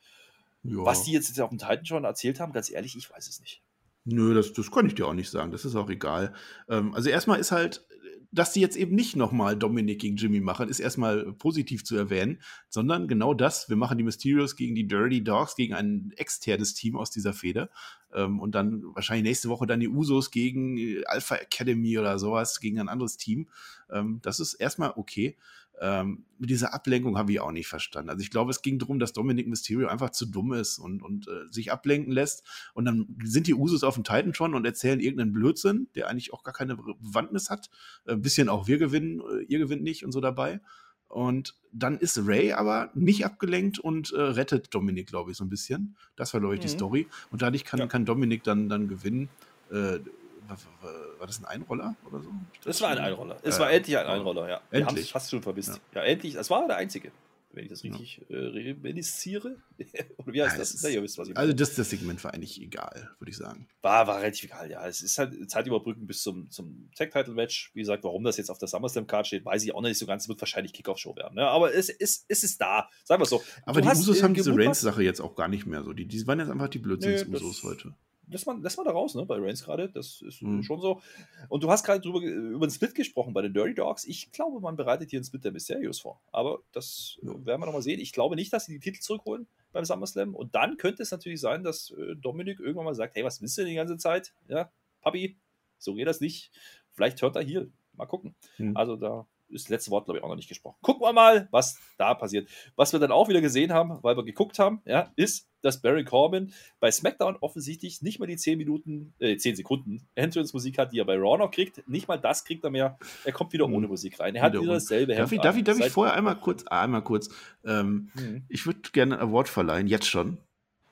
Ja. 0.63 0.86
Was 0.86 1.03
die 1.03 1.12
jetzt 1.12 1.39
auf 1.41 1.49
dem 1.49 1.58
Titan 1.58 1.86
schon 1.86 2.03
erzählt 2.06 2.39
haben, 2.39 2.53
ganz 2.53 2.69
ehrlich, 2.71 2.95
ich 2.95 3.10
weiß 3.10 3.27
es 3.27 3.41
nicht. 3.41 3.62
Nö, 4.06 4.34
das, 4.34 4.53
das 4.53 4.71
kann 4.71 4.86
ich 4.86 4.95
dir 4.95 5.08
auch 5.08 5.13
nicht 5.13 5.29
sagen. 5.29 5.51
Das 5.51 5.65
ist 5.65 5.75
auch 5.75 5.89
egal. 5.89 6.34
Ähm, 6.69 6.93
also 6.93 7.10
erstmal 7.10 7.39
ist 7.39 7.51
halt 7.51 7.86
dass 8.34 8.52
die 8.52 8.62
jetzt 8.62 8.76
eben 8.76 8.96
nicht 8.96 9.15
nochmal 9.15 9.56
Dominik 9.56 10.00
gegen 10.00 10.17
Jimmy 10.17 10.39
machen, 10.39 10.67
ist 10.67 10.80
erstmal 10.80 11.34
positiv 11.34 11.84
zu 11.84 11.96
erwähnen, 11.96 12.39
sondern 12.67 13.08
genau 13.08 13.34
das, 13.34 13.69
wir 13.69 13.76
machen 13.76 13.98
die 13.98 14.04
Mysterios 14.04 14.56
gegen 14.56 14.74
die 14.74 14.88
Dirty 14.88 15.24
Dogs, 15.24 15.56
gegen 15.56 15.76
ein 15.76 16.12
externes 16.17 16.74
Team 16.74 16.96
aus 16.96 17.12
dieser 17.12 17.34
Feder. 17.34 17.69
Ähm, 18.13 18.39
und 18.39 18.56
dann 18.56 18.84
wahrscheinlich 18.96 19.24
nächste 19.24 19.50
Woche 19.50 19.67
dann 19.67 19.80
die 19.80 19.88
Usos 19.88 20.32
gegen 20.32 20.78
äh, 20.78 21.04
Alpha 21.06 21.36
Academy 21.36 22.00
oder 22.00 22.17
sowas, 22.17 22.60
gegen 22.60 22.80
ein 22.80 22.89
anderes 22.89 23.17
Team. 23.17 23.48
Ähm, 23.91 24.19
das 24.24 24.39
ist 24.39 24.56
erstmal 24.56 24.93
okay 24.96 25.38
ähm, 25.84 26.24
mit 26.38 26.50
dieser 26.50 26.74
Ablenkung 26.74 27.17
habe 27.17 27.34
ich 27.34 27.41
auch 27.41 27.52
nicht 27.52 27.67
verstanden. 27.67 28.10
Also 28.10 28.22
ich 28.22 28.32
glaube, 28.32 28.52
es 28.52 28.62
ging 28.62 28.80
darum, 28.80 29.00
dass 29.00 29.12
Dominic 29.12 29.50
Mysterio 29.50 29.89
einfach 29.89 30.12
zu 30.12 30.26
dumm 30.26 30.54
ist 30.54 30.80
und, 30.80 31.04
und 31.04 31.28
äh, 31.28 31.52
sich 31.52 31.74
ablenken 31.74 32.13
lässt. 32.13 32.43
Und 32.74 32.86
dann 32.86 33.17
sind 33.22 33.48
die 33.48 33.54
Usos 33.54 33.84
auf 33.84 33.96
dem 33.96 34.06
Titan 34.06 34.34
schon 34.34 34.56
und 34.56 34.65
erzählen 34.65 35.02
irgendeinen 35.02 35.34
Blödsinn, 35.34 35.89
der 35.96 36.08
eigentlich 36.08 36.32
auch 36.32 36.43
gar 36.43 36.54
keine 36.54 36.78
Bewandtnis 36.78 37.50
hat. 37.50 37.69
Ein 38.06 38.22
bisschen 38.22 38.48
auch 38.48 38.65
wir 38.65 38.78
gewinnen, 38.78 39.19
äh, 39.19 39.43
ihr 39.43 39.60
gewinnt 39.60 39.84
nicht 39.84 40.06
und 40.06 40.13
so 40.13 40.22
dabei. 40.22 40.62
Und 41.10 41.58
dann 41.74 41.98
ist 41.98 42.17
Ray 42.26 42.54
aber 42.54 42.89
nicht 42.93 43.26
abgelenkt 43.26 43.78
und 43.78 44.13
äh, 44.13 44.22
rettet 44.22 44.74
Dominik, 44.74 45.08
glaube 45.08 45.32
ich, 45.32 45.38
so 45.38 45.43
ein 45.43 45.50
bisschen. 45.50 45.98
Das 46.15 46.34
war, 46.34 46.39
glaube 46.39 46.56
ich, 46.56 46.62
mhm. 46.62 46.63
die 46.63 46.69
Story. 46.69 47.08
Und 47.30 47.41
dadurch 47.41 47.65
kann, 47.65 47.82
ja. 47.82 47.88
kann 47.88 48.06
Dominik 48.06 48.43
dann, 48.43 48.69
dann 48.69 48.88
gewinnen. 48.88 49.28
Äh, 49.69 50.00
war 50.47 51.27
das 51.27 51.39
ein 51.39 51.45
Einroller 51.45 51.95
oder 52.06 52.21
so? 52.21 52.29
Das 52.63 52.82
war 52.82 52.89
ein 52.89 52.97
Einroller. 52.97 53.38
Es 53.43 53.60
war 53.60 53.71
endlich 53.71 53.97
ein 53.97 54.06
Einroller, 54.06 54.49
ja. 54.49 54.62
Wir 54.71 54.86
haben 54.86 54.97
es 54.97 55.10
fast 55.10 55.32
schon 55.32 55.41
vermisst. 55.41 55.79
Ja. 55.93 56.01
ja. 56.01 56.08
endlich. 56.08 56.34
Das 56.34 56.49
war 56.49 56.67
der 56.67 56.77
einzige, 56.77 57.12
wenn 57.51 57.63
ich 57.63 57.69
das 57.69 57.84
richtig 57.84 58.21
ja. 58.27 58.36
äh, 58.36 58.47
reminisziere. 58.47 59.58
oder 60.17 60.34
wie 60.34 60.41
heißt 60.41 60.53
ja, 60.53 60.60
das? 60.60 60.73
ist, 60.73 60.84
ja, 60.84 61.01
wisst, 61.01 61.17
was 61.17 61.29
ich 61.29 61.38
also 61.38 61.53
das, 61.53 61.75
das 61.75 61.89
Segment 61.89 62.23
war 62.23 62.34
eigentlich 62.34 62.62
egal, 62.62 63.12
würde 63.19 63.32
ich 63.32 63.38
sagen. 63.38 63.67
War, 63.82 64.08
war 64.08 64.19
relativ 64.19 64.45
egal, 64.45 64.69
ja. 64.69 64.86
Es 64.88 65.01
ist 65.01 65.17
halt 65.17 65.49
Zeit 65.49 65.65
überbrücken 65.67 66.08
bis 66.08 66.21
zum, 66.21 66.49
zum 66.51 66.89
Tag-Title-Match. 66.95 67.71
Wie 67.73 67.79
gesagt, 67.79 68.03
warum 68.03 68.23
das 68.23 68.38
jetzt 68.38 68.49
auf 68.49 68.58
der 68.58 68.67
SummerSlam-Card 68.67 69.27
steht, 69.27 69.45
weiß 69.45 69.63
ich 69.63 69.73
auch 69.73 69.82
nicht 69.82 69.97
so 69.97 70.06
ganz. 70.06 70.23
Es 70.23 70.29
wird 70.29 70.41
wahrscheinlich 70.41 70.73
Kickoff-Show 70.73 71.15
werden. 71.15 71.36
Ne? 71.36 71.47
Aber 71.47 71.73
es, 71.73 71.89
es, 71.89 72.25
es 72.27 72.43
ist 72.43 72.60
da. 72.60 72.89
Sagen 73.03 73.21
wir 73.21 73.23
es 73.23 73.29
so. 73.29 73.41
Aber 73.65 73.82
du 73.82 73.89
die 73.89 73.97
Usos 73.97 74.23
haben 74.23 74.34
diese 74.34 74.56
Reigns-Sache 74.56 75.03
jetzt 75.03 75.21
auch 75.21 75.36
gar 75.36 75.47
nicht 75.47 75.65
mehr 75.65 75.84
so. 75.84 75.93
Die, 75.93 76.06
die 76.06 76.27
waren 76.27 76.39
jetzt 76.39 76.49
einfach 76.49 76.69
die 76.69 76.79
Blödsinns-Usos 76.79 77.63
heute 77.63 77.93
lässt 78.28 78.46
man, 78.46 78.62
lässt 78.62 78.78
man 78.78 78.86
da 78.86 78.92
raus, 78.92 79.16
ne, 79.16 79.26
bei 79.26 79.38
Reigns 79.38 79.64
gerade. 79.64 79.90
Das 79.90 80.22
ist 80.22 80.42
mhm. 80.42 80.64
schon 80.64 80.80
so. 80.80 81.02
Und 81.50 81.64
du 81.64 81.70
hast 81.70 81.84
gerade 81.84 82.00
drüber, 82.00 82.22
über 82.22 82.66
den 82.66 82.72
Split 82.72 82.96
gesprochen 82.96 83.34
bei 83.34 83.42
den 83.42 83.54
Dirty 83.54 83.76
Dogs. 83.76 84.06
Ich 84.06 84.32
glaube, 84.32 84.60
man 84.60 84.76
bereitet 84.76 85.10
hier 85.10 85.18
einen 85.18 85.26
Split 85.26 85.46
der 85.46 85.52
Mysterios 85.52 86.00
vor. 86.00 86.22
Aber 86.32 86.60
das 86.72 87.18
ja. 87.22 87.30
werden 87.46 87.62
wir 87.62 87.66
nochmal 87.66 87.82
sehen. 87.82 88.00
Ich 88.00 88.12
glaube 88.12 88.36
nicht, 88.36 88.54
dass 88.54 88.66
sie 88.66 88.74
die 88.74 88.80
Titel 88.80 89.02
zurückholen 89.02 89.48
beim 89.72 89.86
SummerSlam. 89.86 90.36
Und 90.36 90.56
dann 90.56 90.78
könnte 90.78 91.04
es 91.04 91.12
natürlich 91.12 91.42
sein, 91.42 91.64
dass 91.64 91.92
äh, 91.92 92.16
Dominik 92.16 92.60
irgendwann 92.60 92.86
mal 92.86 92.96
sagt: 92.96 93.16
Hey, 93.16 93.24
was 93.24 93.42
willst 93.42 93.58
du 93.58 93.62
denn 93.62 93.70
die 93.70 93.76
ganze 93.76 93.98
Zeit? 93.98 94.34
Ja, 94.48 94.72
Papi, 95.02 95.38
so 95.78 95.94
geht 95.96 96.08
das 96.08 96.22
nicht. 96.22 96.52
Vielleicht 96.92 97.22
hört 97.22 97.36
er 97.36 97.44
hier. 97.44 97.70
Mal 97.96 98.06
gucken. 98.06 98.36
Mhm. 98.58 98.76
Also 98.76 98.96
da 98.96 99.28
ist 99.54 99.66
das 99.66 99.70
letzte 99.70 99.92
Wort, 99.92 100.06
glaube 100.06 100.18
ich, 100.18 100.24
auch 100.24 100.30
noch 100.30 100.36
nicht 100.36 100.50
gesprochen. 100.50 100.78
Gucken 100.82 101.02
wir 101.02 101.13
mal, 101.13 101.48
was 101.52 101.80
da 101.98 102.13
passiert. 102.13 102.50
Was 102.76 102.94
wir 102.94 103.00
dann 103.00 103.12
auch 103.12 103.30
wieder 103.30 103.42
gesehen 103.42 103.74
haben, 103.74 104.00
weil 104.02 104.18
wir 104.18 104.24
geguckt 104.24 104.60
haben, 104.60 104.82
ja, 104.86 105.12
ist, 105.16 105.48
dass 105.62 105.82
Barry 105.82 106.04
Corbin 106.04 106.54
bei 106.80 106.92
SmackDown 106.92 107.38
offensichtlich 107.38 108.02
nicht 108.02 108.20
mal 108.20 108.26
die 108.26 108.36
10 108.36 108.58
Minuten, 108.58 109.13
äh, 109.20 109.38
10 109.38 109.56
Sekunden 109.56 110.08
Entrance-Musik 110.16 110.78
hat, 110.78 110.92
die 110.92 111.00
er 111.00 111.06
bei 111.06 111.16
Raw 111.16 111.38
noch 111.38 111.52
kriegt. 111.52 111.88
Nicht 111.88 112.08
mal 112.08 112.18
das 112.18 112.44
kriegt 112.44 112.63
er 112.63 112.70
mehr. 112.70 112.98
Er 113.24 113.32
kommt 113.32 113.54
wieder 113.54 113.68
mhm. 113.68 113.76
ohne 113.76 113.88
Musik 113.88 114.20
rein. 114.20 114.36
Er 114.36 114.44
hat 114.44 114.54
wieder 114.54 114.74
dasselbe 114.74 115.16
Darf 115.16 115.32
ich, 115.32 115.39
darf 115.39 115.56
ich, 115.56 115.63
darf 115.63 115.80
ich 115.80 115.89
vorher 115.89 116.16
einmal 116.16 116.36
kurz, 116.36 116.66
einmal 116.68 117.04
kurz, 117.04 117.30
ähm, 117.66 118.12
mhm. 118.16 118.44
ich 118.50 118.66
würde 118.66 118.82
gerne 118.92 119.18
ein 119.20 119.30
Award 119.30 119.50
verleihen, 119.50 119.88
jetzt 119.88 120.08
schon. 120.08 120.38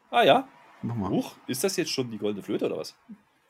Ah 0.10 0.24
ja? 0.24 0.48
Mach 0.82 0.96
mal. 0.96 1.10
Huch, 1.10 1.36
ist 1.48 1.64
das 1.64 1.78
jetzt 1.78 1.92
schon 1.92 2.10
die 2.10 2.18
goldene 2.18 2.44
Flöte 2.44 2.66
oder 2.66 2.78
was? 2.78 2.96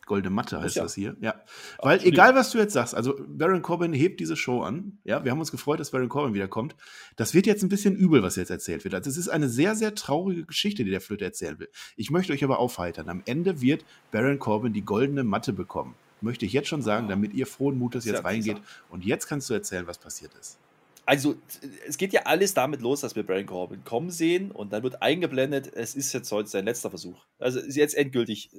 Goldene 0.05 0.33
Matte 0.33 0.59
heißt 0.59 0.75
ja. 0.75 0.83
das 0.83 0.95
hier. 0.95 1.15
Ja. 1.21 1.35
Weil 1.79 2.03
egal, 2.05 2.35
was 2.35 2.51
du 2.51 2.57
jetzt 2.57 2.73
sagst, 2.73 2.95
also 2.95 3.15
Baron 3.27 3.61
Corbin 3.61 3.93
hebt 3.93 4.19
diese 4.19 4.35
Show 4.35 4.61
an. 4.61 4.97
Ja, 5.03 5.23
wir 5.23 5.31
haben 5.31 5.39
uns 5.39 5.51
gefreut, 5.51 5.79
dass 5.79 5.91
Baron 5.91 6.09
Corbin 6.09 6.33
wiederkommt. 6.33 6.75
Das 7.15 7.33
wird 7.33 7.45
jetzt 7.45 7.63
ein 7.63 7.69
bisschen 7.69 7.95
übel, 7.95 8.23
was 8.23 8.35
jetzt 8.35 8.49
erzählt 8.49 8.83
wird. 8.83 8.93
Also 8.93 9.09
es 9.09 9.17
ist 9.17 9.29
eine 9.29 9.47
sehr, 9.47 9.75
sehr 9.75 9.95
traurige 9.95 10.45
Geschichte, 10.45 10.83
die 10.83 10.91
der 10.91 11.01
Flöte 11.01 11.25
erzählen 11.25 11.59
will. 11.59 11.69
Ich 11.95 12.11
möchte 12.11 12.33
euch 12.33 12.43
aber 12.43 12.59
aufheitern. 12.59 13.09
Am 13.09 13.21
Ende 13.25 13.61
wird 13.61 13.85
Baron 14.11 14.39
Corbin 14.39 14.73
die 14.73 14.83
goldene 14.83 15.23
Matte 15.23 15.53
bekommen. 15.53 15.95
Möchte 16.21 16.45
ich 16.45 16.53
jetzt 16.53 16.67
schon 16.67 16.81
sagen, 16.81 17.07
damit 17.07 17.33
ihr 17.33 17.47
frohen 17.47 17.77
Mutes 17.77 18.05
jetzt 18.05 18.23
reingeht. 18.23 18.61
Und 18.89 19.05
jetzt 19.05 19.27
kannst 19.27 19.49
du 19.49 19.53
erzählen, 19.53 19.87
was 19.87 19.97
passiert 19.97 20.31
ist. 20.39 20.59
also 21.05 21.35
es 21.87 21.97
geht 21.97 22.13
ja 22.13 22.21
alles 22.25 22.53
damit 22.53 22.81
los, 22.81 23.01
dass 23.01 23.15
wir 23.15 23.23
Baron 23.23 23.45
Corbin 23.45 23.83
kommen 23.83 24.11
sehen 24.11 24.51
und 24.51 24.71
dann 24.71 24.83
wird 24.83 25.01
eingeblendet, 25.01 25.71
es 25.73 25.95
ist 25.95 26.13
jetzt 26.13 26.31
heute 26.31 26.47
sein 26.47 26.65
letzter 26.65 26.89
Versuch. 26.89 27.25
Also 27.39 27.59
ist 27.59 27.75
jetzt 27.75 27.95
endgültig 27.95 28.51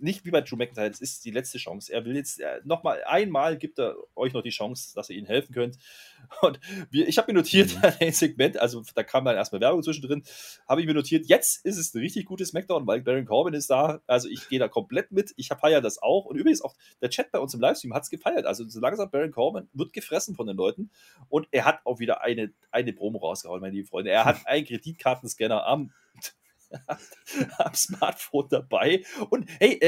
nicht 0.00 0.24
wie 0.24 0.30
bei 0.30 0.40
Drew 0.40 0.56
McIntyre, 0.56 0.88
es 0.88 1.00
ist 1.00 1.24
die 1.24 1.30
letzte 1.30 1.58
Chance. 1.58 1.92
Er 1.92 2.04
will 2.04 2.16
jetzt 2.16 2.40
äh, 2.40 2.60
nochmal 2.64 3.02
einmal 3.04 3.56
gibt 3.56 3.78
er 3.78 3.96
euch 4.16 4.32
noch 4.32 4.42
die 4.42 4.50
Chance, 4.50 4.92
dass 4.94 5.10
ihr 5.10 5.16
ihnen 5.16 5.26
helfen 5.26 5.54
könnt. 5.54 5.76
Und 6.42 6.60
wir, 6.90 7.08
ich 7.08 7.18
habe 7.18 7.32
mir 7.32 7.38
notiert, 7.38 7.74
mhm. 7.74 7.82
ein 8.00 8.12
Segment, 8.12 8.58
also 8.58 8.82
da 8.94 9.02
kam 9.02 9.24
dann 9.24 9.36
erstmal 9.36 9.60
Werbung 9.60 9.82
zwischendrin, 9.82 10.22
habe 10.68 10.80
ich 10.80 10.86
mir 10.86 10.94
notiert, 10.94 11.26
jetzt 11.26 11.64
ist 11.64 11.78
es 11.78 11.94
ein 11.94 12.00
richtig 12.00 12.26
gutes 12.26 12.48
Smackdown, 12.48 12.86
weil 12.86 13.02
Baron 13.02 13.26
Corbin 13.26 13.54
ist 13.54 13.70
da. 13.70 14.00
Also 14.06 14.28
ich 14.28 14.48
gehe 14.48 14.58
da 14.58 14.68
komplett 14.68 15.12
mit. 15.12 15.32
Ich 15.36 15.48
feiere 15.48 15.80
das 15.80 16.02
auch. 16.02 16.26
Und 16.26 16.36
übrigens 16.36 16.62
auch 16.62 16.74
der 17.00 17.10
Chat 17.10 17.30
bei 17.30 17.38
uns 17.38 17.54
im 17.54 17.60
Livestream 17.60 17.94
hat 17.94 18.04
es 18.04 18.10
gefeiert. 18.10 18.46
Also 18.46 18.68
so 18.68 18.80
langsam 18.80 19.10
Baron 19.10 19.30
Corbin 19.30 19.68
wird 19.72 19.92
gefressen 19.92 20.34
von 20.34 20.46
den 20.46 20.56
Leuten. 20.56 20.90
Und 21.28 21.48
er 21.50 21.64
hat 21.64 21.80
auch 21.84 21.98
wieder 21.98 22.22
eine, 22.22 22.52
eine 22.70 22.92
Promo 22.92 23.18
rausgehauen, 23.18 23.60
meine 23.60 23.74
lieben 23.74 23.88
Freunde. 23.88 24.10
Er 24.10 24.24
hat 24.24 24.38
einen 24.46 24.66
Kreditkartenscanner 24.66 25.66
am 25.66 25.92
am 27.58 27.74
Smartphone 27.74 28.48
dabei. 28.50 29.04
Und 29.30 29.48
hey, 29.58 29.78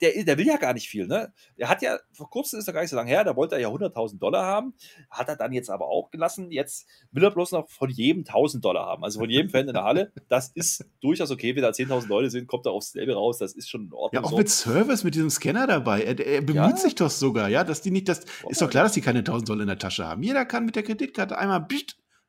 der, 0.00 0.24
der 0.24 0.38
will 0.38 0.46
ja 0.46 0.56
gar 0.56 0.74
nicht 0.74 0.88
viel, 0.88 1.06
ne? 1.06 1.32
Der 1.58 1.68
hat 1.68 1.82
ja, 1.82 1.98
vor 2.12 2.30
kurzem 2.30 2.58
ist 2.58 2.68
er 2.68 2.74
gar 2.74 2.80
nicht 2.80 2.90
so 2.90 2.96
lange 2.96 3.10
her, 3.10 3.24
da 3.24 3.36
wollte 3.36 3.56
er 3.56 3.60
ja 3.60 3.68
100.000 3.68 4.18
Dollar 4.18 4.44
haben, 4.44 4.74
hat 5.10 5.28
er 5.28 5.36
dann 5.36 5.52
jetzt 5.52 5.70
aber 5.70 5.86
auch 5.86 6.10
gelassen. 6.10 6.50
Jetzt 6.50 6.86
will 7.10 7.24
er 7.24 7.30
bloß 7.30 7.52
noch 7.52 7.68
von 7.70 7.90
jedem 7.90 8.24
1.000 8.24 8.60
Dollar 8.60 8.86
haben, 8.86 9.04
also 9.04 9.20
von 9.20 9.30
jedem 9.30 9.50
Fan 9.50 9.68
in 9.68 9.74
der 9.74 9.84
Halle. 9.84 10.12
Das 10.28 10.48
ist 10.48 10.84
durchaus 11.00 11.30
okay, 11.30 11.54
wenn 11.54 11.62
da 11.62 11.70
10.000 11.70 12.08
Leute 12.08 12.30
sind, 12.30 12.46
kommt 12.46 12.66
er 12.66 12.72
aufs 12.72 12.92
selbe 12.92 13.14
raus, 13.14 13.38
das 13.38 13.52
ist 13.52 13.68
schon 13.68 13.86
in 13.86 13.92
Ordnung. 13.92 14.22
Ja, 14.22 14.26
auch 14.26 14.32
so. 14.32 14.38
mit 14.38 14.48
Service, 14.48 15.04
mit 15.04 15.14
diesem 15.14 15.30
Scanner 15.30 15.66
dabei. 15.66 16.02
Er, 16.02 16.18
er 16.18 16.40
bemüht 16.40 16.54
ja. 16.54 16.76
sich 16.76 16.94
doch 16.94 17.10
sogar, 17.10 17.48
ja, 17.48 17.64
dass 17.64 17.82
die 17.82 17.90
nicht, 17.90 18.08
das 18.08 18.24
ist 18.48 18.60
doch 18.60 18.70
klar, 18.70 18.84
dass 18.84 18.92
die 18.92 19.00
keine 19.00 19.20
1.000 19.20 19.46
Dollar 19.46 19.62
in 19.62 19.68
der 19.68 19.78
Tasche 19.78 20.06
haben. 20.06 20.22
Jeder 20.22 20.44
kann 20.44 20.64
mit 20.64 20.76
der 20.76 20.82
Kreditkarte 20.82 21.36
einmal, 21.36 21.66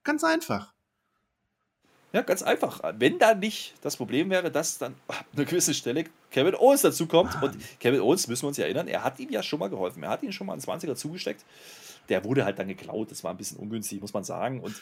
ganz 0.04 0.24
einfach. 0.24 0.74
Ja, 2.14 2.22
ganz 2.22 2.44
einfach. 2.44 2.82
Wenn 2.98 3.20
da 3.20 3.34
nicht 3.34 3.74
das 3.82 3.96
Problem 3.96 4.30
wäre, 4.30 4.52
dass 4.52 4.78
dann 4.78 4.96
ab 5.08 5.26
einer 5.34 5.46
gewissen 5.46 5.74
Stelle 5.74 6.06
Kevin 6.30 6.56
Owens 6.56 6.82
dazukommt. 6.82 7.42
Und 7.42 7.58
Kevin 7.80 8.02
Owens, 8.02 8.28
müssen 8.28 8.44
wir 8.44 8.48
uns 8.50 8.58
ja 8.58 8.66
erinnern, 8.66 8.88
er 8.88 9.04
hat 9.04 9.20
ihm 9.20 9.30
ja 9.30 9.42
schon 9.44 9.60
mal 9.60 9.70
geholfen. 9.70 10.04
Er 10.04 10.10
hat 10.10 10.24
ihn 10.24 10.34
schon 10.34 10.48
mal 10.48 10.54
einen 10.54 10.62
20er 10.62 10.96
zugesteckt. 10.96 11.46
Der 12.10 12.26
wurde 12.26 12.44
halt 12.46 12.60
dann 12.60 12.68
geklaut. 12.68 13.12
Das 13.12 13.24
war 13.24 13.32
ein 13.32 13.38
bisschen 13.38 13.58
ungünstig, 13.58 14.02
muss 14.02 14.14
man 14.14 14.24
sagen. 14.24 14.60
Und 14.60 14.76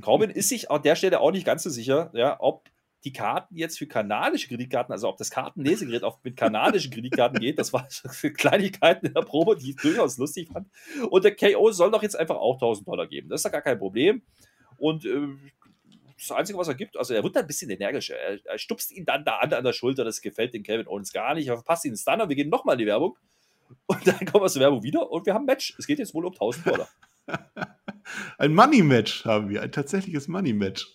Corbin 0.00 0.30
ist 0.30 0.48
sich 0.48 0.70
an 0.70 0.82
der 0.82 0.94
Stelle 0.94 1.20
auch 1.20 1.32
nicht 1.32 1.44
ganz 1.46 1.62
so 1.62 1.70
sicher, 1.70 2.10
ja, 2.12 2.36
ob 2.38 2.68
die 3.04 3.12
Karten 3.12 3.56
jetzt 3.56 3.78
für 3.78 3.86
kanadische 3.86 4.48
Kreditkarten, 4.48 4.92
also 4.92 5.08
ob 5.08 5.16
das 5.18 5.30
Kartenlesegerät 5.30 6.02
auch 6.02 6.18
mit 6.24 6.36
kanadischen 6.36 6.90
Kreditkarten 6.90 7.38
geht, 7.38 7.58
das 7.58 7.72
war 7.72 7.86
Kleinigkeiten 8.36 9.06
in 9.06 9.14
der 9.14 9.22
Probe, 9.22 9.56
die 9.56 9.70
ich 9.70 9.76
durchaus 9.76 10.18
lustig 10.18 10.48
fand. 10.52 10.68
Und 11.08 11.24
der 11.24 11.34
KO 11.36 11.70
soll 11.70 11.90
doch 11.90 12.02
jetzt 12.02 12.18
einfach 12.18 12.36
auch 12.36 12.54
1000 12.54 12.86
Dollar 12.86 13.06
geben. 13.06 13.28
Das 13.28 13.40
ist 13.40 13.44
ja 13.44 13.50
gar 13.50 13.62
kein 13.62 13.78
Problem. 13.78 14.22
Und 14.76 15.04
äh, 15.04 15.28
das 16.18 16.32
Einzige, 16.32 16.58
was 16.58 16.68
er 16.68 16.74
gibt. 16.74 16.96
Also 16.96 17.14
er 17.14 17.22
wird 17.22 17.36
da 17.36 17.40
ein 17.40 17.46
bisschen 17.46 17.70
energischer. 17.70 18.16
Er, 18.16 18.38
er, 18.44 18.58
stupst 18.58 18.92
ihn 18.92 19.04
dann 19.04 19.24
da 19.24 19.38
an, 19.38 19.52
an 19.52 19.64
der 19.64 19.72
Schulter. 19.72 20.04
Das 20.04 20.20
gefällt 20.20 20.52
den 20.54 20.62
Kevin 20.62 20.88
Owens 20.88 21.12
gar 21.12 21.34
nicht. 21.34 21.48
Er 21.48 21.54
verpasst 21.54 21.84
ihn 21.84 21.96
Stunner. 21.96 22.28
Wir 22.28 22.36
gehen 22.36 22.50
nochmal 22.50 22.74
in 22.74 22.80
die 22.80 22.86
Werbung. 22.86 23.16
Und 23.86 24.06
dann 24.06 24.24
kommen 24.26 24.44
wir 24.44 24.48
zur 24.48 24.62
Werbung 24.62 24.82
wieder 24.82 25.10
und 25.10 25.26
wir 25.26 25.34
haben 25.34 25.42
ein 25.42 25.46
Match. 25.46 25.74
Es 25.78 25.86
geht 25.86 25.98
jetzt 25.98 26.14
wohl 26.14 26.24
um 26.24 26.32
1000 26.32 26.66
Dollar. 26.66 26.88
ein 28.38 28.54
Money-Match 28.54 29.24
haben 29.24 29.50
wir. 29.50 29.62
Ein 29.62 29.72
tatsächliches 29.72 30.28
Money-Match. 30.28 30.94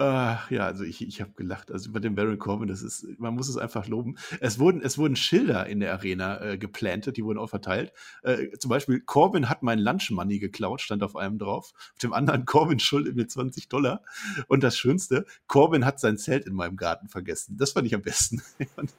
Uh, 0.00 0.36
ja, 0.48 0.64
also 0.64 0.84
ich, 0.84 1.06
ich 1.06 1.20
habe 1.20 1.32
gelacht. 1.36 1.70
Also 1.70 1.90
über 1.90 2.00
den 2.00 2.14
Baron 2.14 2.38
Corbin, 2.38 2.66
das 2.66 2.82
ist, 2.82 3.06
man 3.18 3.34
muss 3.34 3.48
es 3.48 3.58
einfach 3.58 3.86
loben. 3.86 4.16
Es 4.40 4.58
wurden, 4.58 4.80
es 4.80 4.96
wurden 4.96 5.16
Schilder 5.16 5.66
in 5.66 5.80
der 5.80 5.92
Arena 5.92 6.40
äh, 6.40 6.58
geplantet, 6.58 7.18
die 7.18 7.24
wurden 7.24 7.38
auch 7.38 7.50
verteilt. 7.50 7.92
Äh, 8.22 8.50
zum 8.58 8.70
Beispiel, 8.70 9.00
Corbin 9.00 9.50
hat 9.50 9.62
mein 9.62 9.78
Lunch 9.78 10.10
Money 10.10 10.38
geklaut, 10.38 10.80
stand 10.80 11.02
auf 11.02 11.14
einem 11.14 11.38
drauf. 11.38 11.72
Auf 11.74 11.98
dem 12.02 12.14
anderen, 12.14 12.44
Corbin 12.46 12.78
schuldet 12.78 13.16
mir 13.16 13.28
20 13.28 13.68
Dollar. 13.68 14.02
Und 14.48 14.62
das 14.62 14.78
Schönste, 14.78 15.26
Corbin 15.46 15.84
hat 15.84 16.00
sein 16.00 16.16
Zelt 16.16 16.46
in 16.46 16.54
meinem 16.54 16.76
Garten 16.76 17.08
vergessen. 17.08 17.58
Das 17.58 17.72
fand 17.72 17.86
ich 17.86 17.94
am 17.94 18.02
besten. 18.02 18.42
Und, 18.76 18.94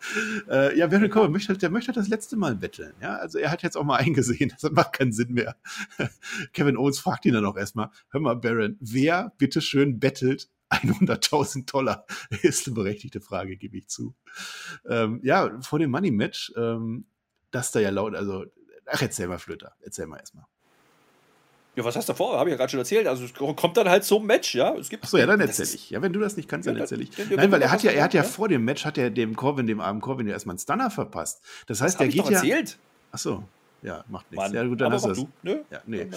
äh, 0.47 0.77
ja, 0.77 0.85
Baron 0.85 1.09
Corbin, 1.09 1.31
möchte, 1.31 1.57
der 1.57 1.71
möchte 1.71 1.91
das 1.91 2.07
letzte 2.07 2.37
Mal 2.37 2.55
betteln. 2.55 2.93
Ja, 3.01 3.15
also 3.15 3.39
er 3.39 3.51
hat 3.51 3.63
jetzt 3.63 3.77
auch 3.77 3.83
mal 3.83 3.97
eingesehen, 3.97 4.53
das 4.61 4.71
macht 4.71 4.93
keinen 4.93 5.11
Sinn 5.11 5.33
mehr. 5.33 5.55
Kevin 6.53 6.77
Owens 6.77 6.99
fragt 6.99 7.25
ihn 7.25 7.33
dann 7.33 7.45
auch 7.45 7.57
erstmal, 7.57 7.89
hör 8.11 8.21
mal, 8.21 8.35
Baron, 8.35 8.77
wer 8.79 9.33
bitteschön 9.39 9.99
bettelt 9.99 10.49
100.000 10.81 11.71
Dollar 11.71 12.05
ist 12.41 12.67
eine 12.67 12.75
berechtigte 12.75 13.21
Frage, 13.21 13.57
gebe 13.57 13.77
ich 13.77 13.87
zu. 13.87 14.15
Ähm, 14.87 15.19
ja, 15.23 15.59
vor 15.61 15.79
dem 15.79 15.91
Money 15.91 16.11
Match, 16.11 16.53
ähm, 16.57 17.05
das 17.51 17.71
da 17.71 17.79
ja 17.79 17.89
laut, 17.89 18.15
also, 18.15 18.45
ach, 18.85 19.01
erzähl 19.01 19.27
mal, 19.27 19.39
Flöter, 19.39 19.73
erzähl 19.81 20.07
mal 20.07 20.17
erstmal. 20.17 20.45
Ja, 21.75 21.83
was 21.83 21.95
hast 21.95 22.07
du 22.07 22.13
vor? 22.13 22.37
Habe 22.37 22.49
ich 22.49 22.53
ja 22.53 22.57
gerade 22.57 22.69
schon 22.69 22.79
erzählt. 22.79 23.07
Also 23.07 23.25
es 23.25 23.33
kommt 23.33 23.77
dann 23.77 23.89
halt 23.89 24.03
zum 24.03 24.27
Match, 24.27 24.53
ja. 24.53 24.75
Es 24.75 24.89
gibt, 24.89 25.03
Achso, 25.03 25.17
ja, 25.17 25.25
dann 25.25 25.39
erzähl 25.39 25.65
ich. 25.65 25.89
Ja, 25.89 26.03
wenn 26.03 26.13
du 26.13 26.19
das 26.19 26.37
nicht 26.37 26.47
kannst, 26.47 26.67
dann 26.67 26.75
ja, 26.75 26.81
erzähl 26.81 27.01
ich. 27.01 27.09
Nein, 27.17 27.51
weil 27.51 27.63
er 27.63 27.71
hat 27.71 27.81
ja, 27.81 27.91
er 27.91 28.03
hat 28.03 28.13
ja, 28.13 28.21
ja 28.21 28.29
vor 28.29 28.47
dem 28.47 28.63
Match 28.63 28.85
hat 28.85 28.97
er 28.99 29.09
dem 29.09 29.35
Corbin, 29.35 29.65
dem 29.65 29.81
armen 29.81 29.99
Corbin 29.99 30.27
ja 30.27 30.33
erstmal 30.33 30.53
einen 30.53 30.59
Stunner 30.59 30.91
verpasst. 30.91 31.41
Das 31.65 31.81
heißt, 31.81 31.95
das 31.95 31.97
der 31.99 32.07
geht 32.09 32.29
ja. 32.29 32.37
Erzählt. 32.37 32.77
Achso. 33.11 33.43
Ja, 33.83 34.05
macht 34.07 34.31
nichts. 34.31 34.45
Mann, 34.45 34.53
ja, 34.53 34.63
gut, 34.63 34.79
dann 34.79 34.93
aber 34.93 34.95
hast 34.95 35.05
das. 35.05 35.25
Nö, 35.41 35.59
ja, 35.69 35.81
nee. 35.85 36.07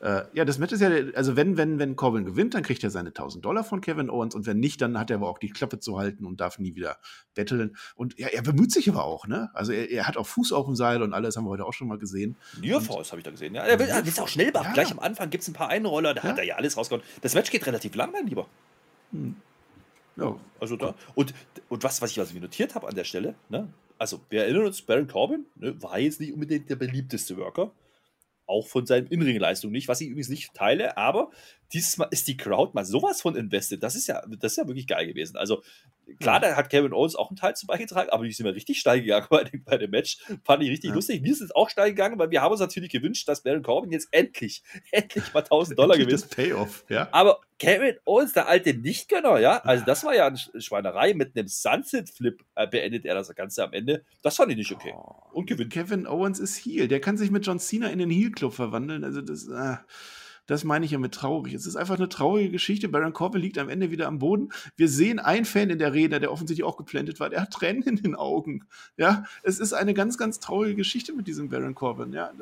Äh, 0.00 0.22
ja, 0.32 0.44
das 0.44 0.58
Match 0.58 0.72
ist 0.72 0.80
ja, 0.80 0.90
also 1.14 1.34
wenn, 1.34 1.56
wenn, 1.56 1.80
wenn 1.80 1.96
Corbin 1.96 2.24
gewinnt, 2.24 2.54
dann 2.54 2.62
kriegt 2.62 2.84
er 2.84 2.90
seine 2.90 3.08
1000 3.08 3.44
Dollar 3.44 3.64
von 3.64 3.80
Kevin 3.80 4.10
Owens 4.10 4.36
und 4.36 4.46
wenn 4.46 4.60
nicht, 4.60 4.80
dann 4.80 4.96
hat 4.96 5.10
er 5.10 5.16
aber 5.16 5.28
auch 5.28 5.38
die 5.38 5.50
Klappe 5.50 5.80
zu 5.80 5.98
halten 5.98 6.24
und 6.24 6.40
darf 6.40 6.60
nie 6.60 6.76
wieder 6.76 6.98
betteln. 7.34 7.76
Und 7.96 8.16
ja, 8.16 8.28
er 8.28 8.42
bemüht 8.42 8.70
sich 8.70 8.88
aber 8.88 9.04
auch, 9.04 9.26
ne? 9.26 9.50
Also 9.54 9.72
er, 9.72 9.90
er 9.90 10.06
hat 10.06 10.16
auch 10.16 10.26
Fuß 10.26 10.52
auf 10.52 10.66
dem 10.66 10.76
Seil 10.76 11.02
und 11.02 11.12
alles 11.14 11.36
haben 11.36 11.44
wir 11.44 11.50
heute 11.50 11.64
auch 11.64 11.72
schon 11.72 11.88
mal 11.88 11.98
gesehen. 11.98 12.36
Nearfaust 12.60 13.10
habe 13.10 13.18
ich 13.18 13.24
da 13.24 13.32
gesehen, 13.32 13.56
ja. 13.56 13.62
Er 13.62 13.78
will, 13.78 13.88
er 13.88 14.06
will 14.06 14.12
auch 14.18 14.28
schnell 14.28 14.52
machen. 14.52 14.66
Ja. 14.68 14.72
Gleich 14.72 14.92
am 14.92 15.00
Anfang 15.00 15.28
gibt 15.28 15.42
es 15.42 15.48
ein 15.48 15.54
paar 15.54 15.68
Einroller, 15.68 16.14
da 16.14 16.22
ja. 16.22 16.28
hat 16.28 16.38
er 16.38 16.44
ja 16.44 16.54
alles 16.54 16.76
rausgehauen. 16.76 17.04
Das 17.22 17.34
Match 17.34 17.50
geht 17.50 17.66
relativ 17.66 17.94
lang, 17.96 18.12
mein 18.12 18.26
Lieber. 18.28 18.46
Hm. 19.10 19.34
Ja. 20.16 20.36
Also 20.60 20.76
da. 20.76 20.94
Und, 21.16 21.34
und 21.68 21.82
was, 21.82 22.00
was 22.00 22.12
ich 22.12 22.20
also 22.20 22.38
notiert 22.38 22.74
habe 22.76 22.88
an 22.88 22.94
der 22.94 23.04
Stelle, 23.04 23.34
ne? 23.48 23.68
Also 23.98 24.20
wir 24.28 24.42
erinnern 24.42 24.66
uns, 24.66 24.82
Baron 24.82 25.06
Corbin 25.06 25.46
ne, 25.56 25.80
war 25.82 25.98
jetzt 25.98 26.20
nicht 26.20 26.32
unbedingt 26.32 26.68
der 26.70 26.76
beliebteste 26.76 27.36
Worker. 27.36 27.72
Auch 28.46 28.66
von 28.66 28.86
seinen 28.86 29.08
Inring-Leistungen 29.08 29.72
nicht, 29.72 29.88
was 29.88 30.00
ich 30.00 30.08
übrigens 30.08 30.28
nicht 30.28 30.54
teile, 30.54 30.96
aber 30.96 31.30
dieses 31.72 31.96
Mal 31.96 32.08
ist 32.10 32.28
die 32.28 32.36
Crowd 32.36 32.72
mal 32.74 32.84
sowas 32.84 33.20
von 33.20 33.36
invested. 33.36 33.82
Das 33.82 33.94
ist 33.94 34.06
ja, 34.06 34.22
das 34.38 34.52
ist 34.52 34.58
ja 34.58 34.66
wirklich 34.66 34.86
geil 34.86 35.06
gewesen. 35.06 35.36
Also, 35.36 35.62
klar, 36.20 36.40
da 36.40 36.54
hat 36.56 36.70
Kevin 36.70 36.92
Owens 36.92 37.16
auch 37.16 37.30
einen 37.30 37.36
Teil 37.36 37.56
zu 37.56 37.66
beigetragen, 37.66 38.10
aber 38.10 38.24
die 38.24 38.32
sind 38.32 38.46
mir 38.46 38.54
richtig 38.54 38.78
steil 38.78 39.00
gegangen 39.00 39.26
bei 39.30 39.44
dem, 39.44 39.64
bei 39.64 39.76
dem 39.76 39.90
Match. 39.90 40.18
Fand 40.44 40.62
ich 40.62 40.70
richtig 40.70 40.90
ja. 40.90 40.94
lustig. 40.94 41.22
Mir 41.22 41.32
ist 41.32 41.40
es 41.40 41.54
auch 41.54 41.68
steil 41.68 41.90
gegangen, 41.90 42.18
weil 42.18 42.30
wir 42.30 42.42
haben 42.42 42.52
uns 42.52 42.60
natürlich 42.60 42.90
gewünscht, 42.90 43.28
dass 43.28 43.42
Baron 43.42 43.62
Corbin 43.62 43.92
jetzt 43.92 44.08
endlich, 44.12 44.62
endlich 44.92 45.32
mal 45.34 45.40
1000 45.40 45.78
Dollar 45.78 45.96
gewinnt. 45.96 46.12
Das 46.12 46.28
Payoff, 46.28 46.84
ja. 46.88 47.08
Aber 47.12 47.40
Kevin 47.58 47.96
Owens, 48.04 48.32
der 48.32 48.48
alte 48.48 48.74
Nichtgönner, 48.74 49.38
ja, 49.38 49.58
also 49.58 49.84
das 49.84 50.04
war 50.04 50.14
ja 50.14 50.26
eine 50.26 50.38
Schweinerei. 50.60 51.14
Mit 51.14 51.36
einem 51.36 51.48
Sunset-Flip 51.48 52.44
äh, 52.54 52.66
beendet 52.66 53.06
er 53.06 53.14
das 53.14 53.34
Ganze 53.34 53.64
am 53.64 53.72
Ende. 53.72 54.04
Das 54.22 54.36
fand 54.36 54.50
ich 54.50 54.58
nicht 54.58 54.72
okay. 54.72 54.92
Oh. 54.94 55.14
Und 55.32 55.46
gewinnt. 55.46 55.72
Kevin 55.72 56.06
Owens 56.06 56.38
ist 56.38 56.58
Heel. 56.58 56.88
Der 56.88 57.00
kann 57.00 57.16
sich 57.16 57.30
mit 57.30 57.46
John 57.46 57.58
Cena 57.58 57.88
in 57.88 57.98
den 57.98 58.10
Heel-Club 58.10 58.52
verwandeln. 58.52 59.04
Also 59.04 59.22
das, 59.22 59.48
äh, 59.48 59.76
das 60.46 60.64
meine 60.64 60.84
ich 60.84 60.92
ja 60.92 60.98
mit 60.98 61.12
traurig. 61.12 61.54
Es 61.54 61.66
ist 61.66 61.76
einfach 61.76 61.96
eine 61.96 62.08
traurige 62.08 62.50
Geschichte. 62.50 62.88
Baron 62.88 63.12
Corbin 63.12 63.40
liegt 63.40 63.58
am 63.58 63.68
Ende 63.68 63.90
wieder 63.90 64.06
am 64.06 64.18
Boden. 64.18 64.50
Wir 64.76 64.88
sehen 64.88 65.18
einen 65.18 65.44
Fan 65.44 65.70
in 65.70 65.78
der 65.78 65.92
Rede, 65.92 66.20
der 66.20 66.32
offensichtlich 66.32 66.64
auch 66.64 66.76
geplantet 66.76 67.20
war. 67.20 67.30
Der 67.30 67.42
hat 67.42 67.52
Tränen 67.52 67.82
in 67.82 67.96
den 67.96 68.14
Augen. 68.14 68.64
Ja, 68.96 69.24
es 69.42 69.58
ist 69.58 69.72
eine 69.72 69.94
ganz, 69.94 70.18
ganz 70.18 70.40
traurige 70.40 70.76
Geschichte 70.76 71.12
mit 71.12 71.26
diesem 71.26 71.48
Baron 71.48 71.74
Corbin. 71.74 72.12
Ja. 72.12 72.32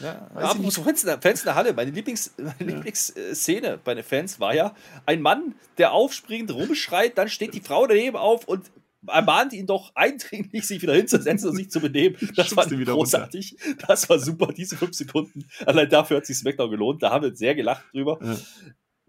Ja, 0.00 0.28
apropos 0.34 0.76
Fans, 0.76 1.02
Fans 1.02 1.40
in 1.40 1.44
der 1.46 1.54
Halle, 1.56 1.72
meine, 1.72 1.90
Lieblings, 1.90 2.32
meine 2.36 2.54
ja. 2.60 2.76
Lieblingsszene 2.76 3.80
bei 3.82 3.94
den 3.94 4.04
Fans 4.04 4.38
war 4.38 4.54
ja 4.54 4.74
ein 5.06 5.20
Mann, 5.20 5.54
der 5.76 5.92
aufspringt, 5.92 6.52
rumschreit, 6.52 7.18
dann 7.18 7.28
steht 7.28 7.54
die 7.54 7.60
Frau 7.60 7.86
daneben 7.86 8.16
auf 8.16 8.46
und 8.46 8.70
ermahnt 9.06 9.52
ihn 9.52 9.66
doch 9.66 9.92
eindringlich, 9.94 10.66
sich 10.66 10.82
wieder 10.82 10.94
hinzusetzen 10.94 11.50
und 11.50 11.56
sich 11.56 11.70
zu 11.70 11.80
benehmen. 11.80 12.16
Das 12.36 12.56
war 12.56 12.66
großartig. 12.66 13.56
Runter. 13.64 13.86
Das 13.86 14.08
war 14.08 14.18
super, 14.18 14.52
diese 14.52 14.76
fünf 14.76 14.94
Sekunden. 14.94 15.46
Allein 15.66 15.88
dafür 15.88 16.18
hat 16.18 16.26
sich 16.26 16.36
SmackDown 16.38 16.70
gelohnt. 16.70 17.02
Da 17.02 17.10
haben 17.10 17.24
wir 17.24 17.34
sehr 17.34 17.54
gelacht 17.54 17.84
drüber. 17.92 18.18
Ja. 18.22 18.36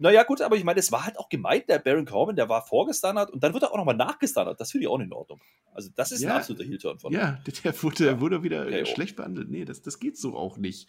Naja, 0.00 0.22
gut, 0.22 0.40
aber 0.40 0.56
ich 0.56 0.64
meine, 0.64 0.80
es 0.80 0.90
war 0.92 1.04
halt 1.04 1.18
auch 1.18 1.28
gemeint, 1.28 1.68
der 1.68 1.78
Baron 1.78 2.06
Corbin, 2.06 2.34
der 2.34 2.48
war 2.48 2.66
vorgestunnert 2.66 3.30
und 3.30 3.44
dann 3.44 3.52
wird 3.52 3.64
er 3.64 3.72
auch 3.72 3.76
nochmal 3.76 3.96
nachgestunnert. 3.96 4.58
Das 4.58 4.70
finde 4.70 4.86
ich 4.86 4.88
auch 4.88 4.98
in 4.98 5.12
Ordnung. 5.12 5.38
Also, 5.74 5.90
das 5.94 6.10
ist 6.10 6.22
ja, 6.22 6.30
ein 6.30 6.36
absoluter 6.38 6.64
Heel-Turn 6.64 6.98
von 6.98 7.12
Ja, 7.12 7.38
der 7.44 7.82
wurde, 7.82 8.06
ja. 8.06 8.20
wurde 8.20 8.42
wieder 8.42 8.66
ja, 8.70 8.86
schlecht 8.86 9.16
behandelt. 9.16 9.50
Nee, 9.50 9.66
das, 9.66 9.82
das 9.82 9.98
geht 9.98 10.16
so 10.16 10.36
auch 10.36 10.56
nicht. 10.56 10.88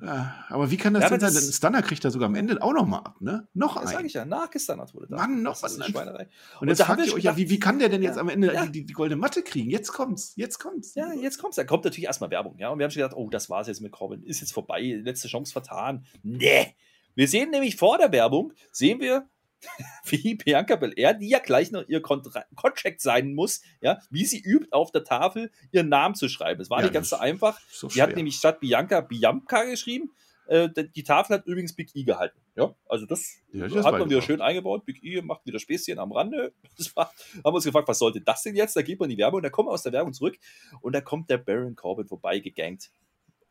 Ja. 0.00 0.46
Aber 0.48 0.70
wie 0.70 0.78
kann 0.78 0.94
das 0.94 1.10
denn 1.10 1.20
sein? 1.20 1.34
Der 1.34 1.40
Stunner 1.40 1.82
kriegt 1.82 2.02
er 2.02 2.10
sogar 2.10 2.30
am 2.30 2.34
Ende 2.34 2.62
auch 2.62 2.72
nochmal 2.72 3.00
ab, 3.00 3.20
ne? 3.20 3.46
Noch 3.52 3.76
ein. 3.76 3.82
Das 3.82 3.92
sage 3.92 4.06
ich 4.06 4.14
ja, 4.14 4.24
nachgestunnert 4.24 4.94
wurde 4.94 5.08
da. 5.08 5.16
Mann, 5.16 5.42
noch 5.42 5.62
was. 5.62 5.76
Schweinerei. 5.76 6.22
Und, 6.54 6.62
und 6.62 6.68
jetzt 6.68 6.82
fragt 6.82 7.06
ihr 7.06 7.12
euch 7.12 7.22
ja, 7.22 7.36
wie, 7.36 7.50
wie 7.50 7.60
kann 7.60 7.78
der 7.78 7.90
denn 7.90 8.02
jetzt 8.02 8.16
am 8.16 8.30
Ende 8.30 8.70
die, 8.72 8.86
die, 8.86 8.92
goldene 8.94 9.20
Matte 9.20 9.42
kriegen? 9.42 9.68
Jetzt 9.68 9.92
kommt's, 9.92 10.32
jetzt 10.36 10.58
kommt's. 10.58 10.94
Ja, 10.94 11.12
jetzt 11.12 11.38
kommt's. 11.38 11.56
Da 11.56 11.64
kommt 11.64 11.84
natürlich 11.84 12.06
erstmal 12.06 12.30
Werbung, 12.30 12.56
ja. 12.58 12.70
Und 12.70 12.78
wir 12.78 12.84
haben 12.84 12.90
schon 12.90 13.02
gedacht, 13.02 13.16
oh, 13.16 13.28
das 13.28 13.50
war's 13.50 13.66
jetzt 13.66 13.82
mit 13.82 13.92
Corbin. 13.92 14.22
Ist 14.22 14.40
jetzt 14.40 14.54
vorbei, 14.54 14.98
letzte 15.04 15.28
Chance 15.28 15.52
vertan. 15.52 16.06
Nee 16.22 16.74
wir 17.14 17.28
sehen 17.28 17.50
nämlich 17.50 17.76
vor 17.76 17.98
der 17.98 18.12
Werbung, 18.12 18.52
sehen 18.72 19.00
wir, 19.00 19.28
wie 20.04 20.36
Bianca 20.36 20.76
Belair, 20.76 21.14
die 21.14 21.28
ja 21.28 21.38
gleich 21.38 21.70
noch 21.70 21.86
ihr 21.86 22.00
Kontra 22.00 22.44
Contract 22.56 23.00
sein 23.00 23.34
muss, 23.34 23.60
ja, 23.80 24.00
wie 24.10 24.24
sie 24.24 24.40
übt, 24.40 24.72
auf 24.72 24.90
der 24.90 25.04
Tafel 25.04 25.50
ihren 25.70 25.88
Namen 25.88 26.14
zu 26.14 26.28
schreiben. 26.28 26.60
Es 26.60 26.70
war 26.70 26.78
ja, 26.78 26.84
nicht 26.84 26.94
ganz 26.94 27.10
so 27.10 27.16
einfach. 27.16 27.60
So 27.70 27.88
sie 27.88 28.00
hat 28.00 28.16
nämlich 28.16 28.36
statt 28.36 28.60
Bianca 28.60 29.00
Bianca 29.00 29.64
geschrieben. 29.64 30.10
Äh, 30.46 30.68
die 30.96 31.04
Tafel 31.04 31.36
hat 31.36 31.46
übrigens 31.46 31.74
Big 31.74 31.94
E 31.94 32.02
gehalten. 32.02 32.40
Ja, 32.56 32.74
also 32.88 33.06
das, 33.06 33.36
ja, 33.52 33.68
das 33.68 33.84
hat 33.84 33.98
man 33.98 34.10
wieder 34.10 34.20
schön 34.20 34.40
eingebaut. 34.40 34.84
Big 34.84 35.02
E 35.04 35.22
macht 35.22 35.46
wieder 35.46 35.60
Späßchen 35.60 35.98
am 35.98 36.10
Rande. 36.10 36.52
War, 36.94 37.06
haben 37.06 37.44
wir 37.44 37.54
uns 37.54 37.64
gefragt, 37.64 37.86
was 37.86 38.00
sollte 38.00 38.20
das 38.20 38.42
denn 38.42 38.56
jetzt? 38.56 38.74
Da 38.74 38.82
geht 38.82 38.98
man 38.98 39.08
in 39.08 39.16
die 39.16 39.22
Werbung, 39.22 39.42
da 39.42 39.50
kommen 39.50 39.68
wir 39.68 39.72
aus 39.72 39.84
der 39.84 39.92
Werbung 39.92 40.12
zurück 40.12 40.36
und 40.80 40.92
da 40.92 41.00
kommt 41.00 41.30
der 41.30 41.38
Baron 41.38 41.76
Corbin 41.76 42.08
vorbei 42.08 42.40
gegankt 42.40 42.90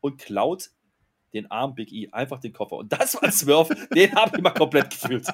und 0.00 0.20
klaut 0.20 0.70
den 1.32 1.50
Arm 1.50 1.74
Big 1.74 1.92
E 1.92 2.08
einfach 2.12 2.38
den 2.38 2.52
Koffer. 2.52 2.76
Und 2.76 2.92
das 2.92 3.14
war 3.14 3.24
ein 3.24 3.32
Swerve, 3.32 3.74
den 3.94 4.14
habe 4.14 4.36
ich 4.36 4.42
mal 4.42 4.50
komplett 4.50 4.90
gefühlt 4.90 5.26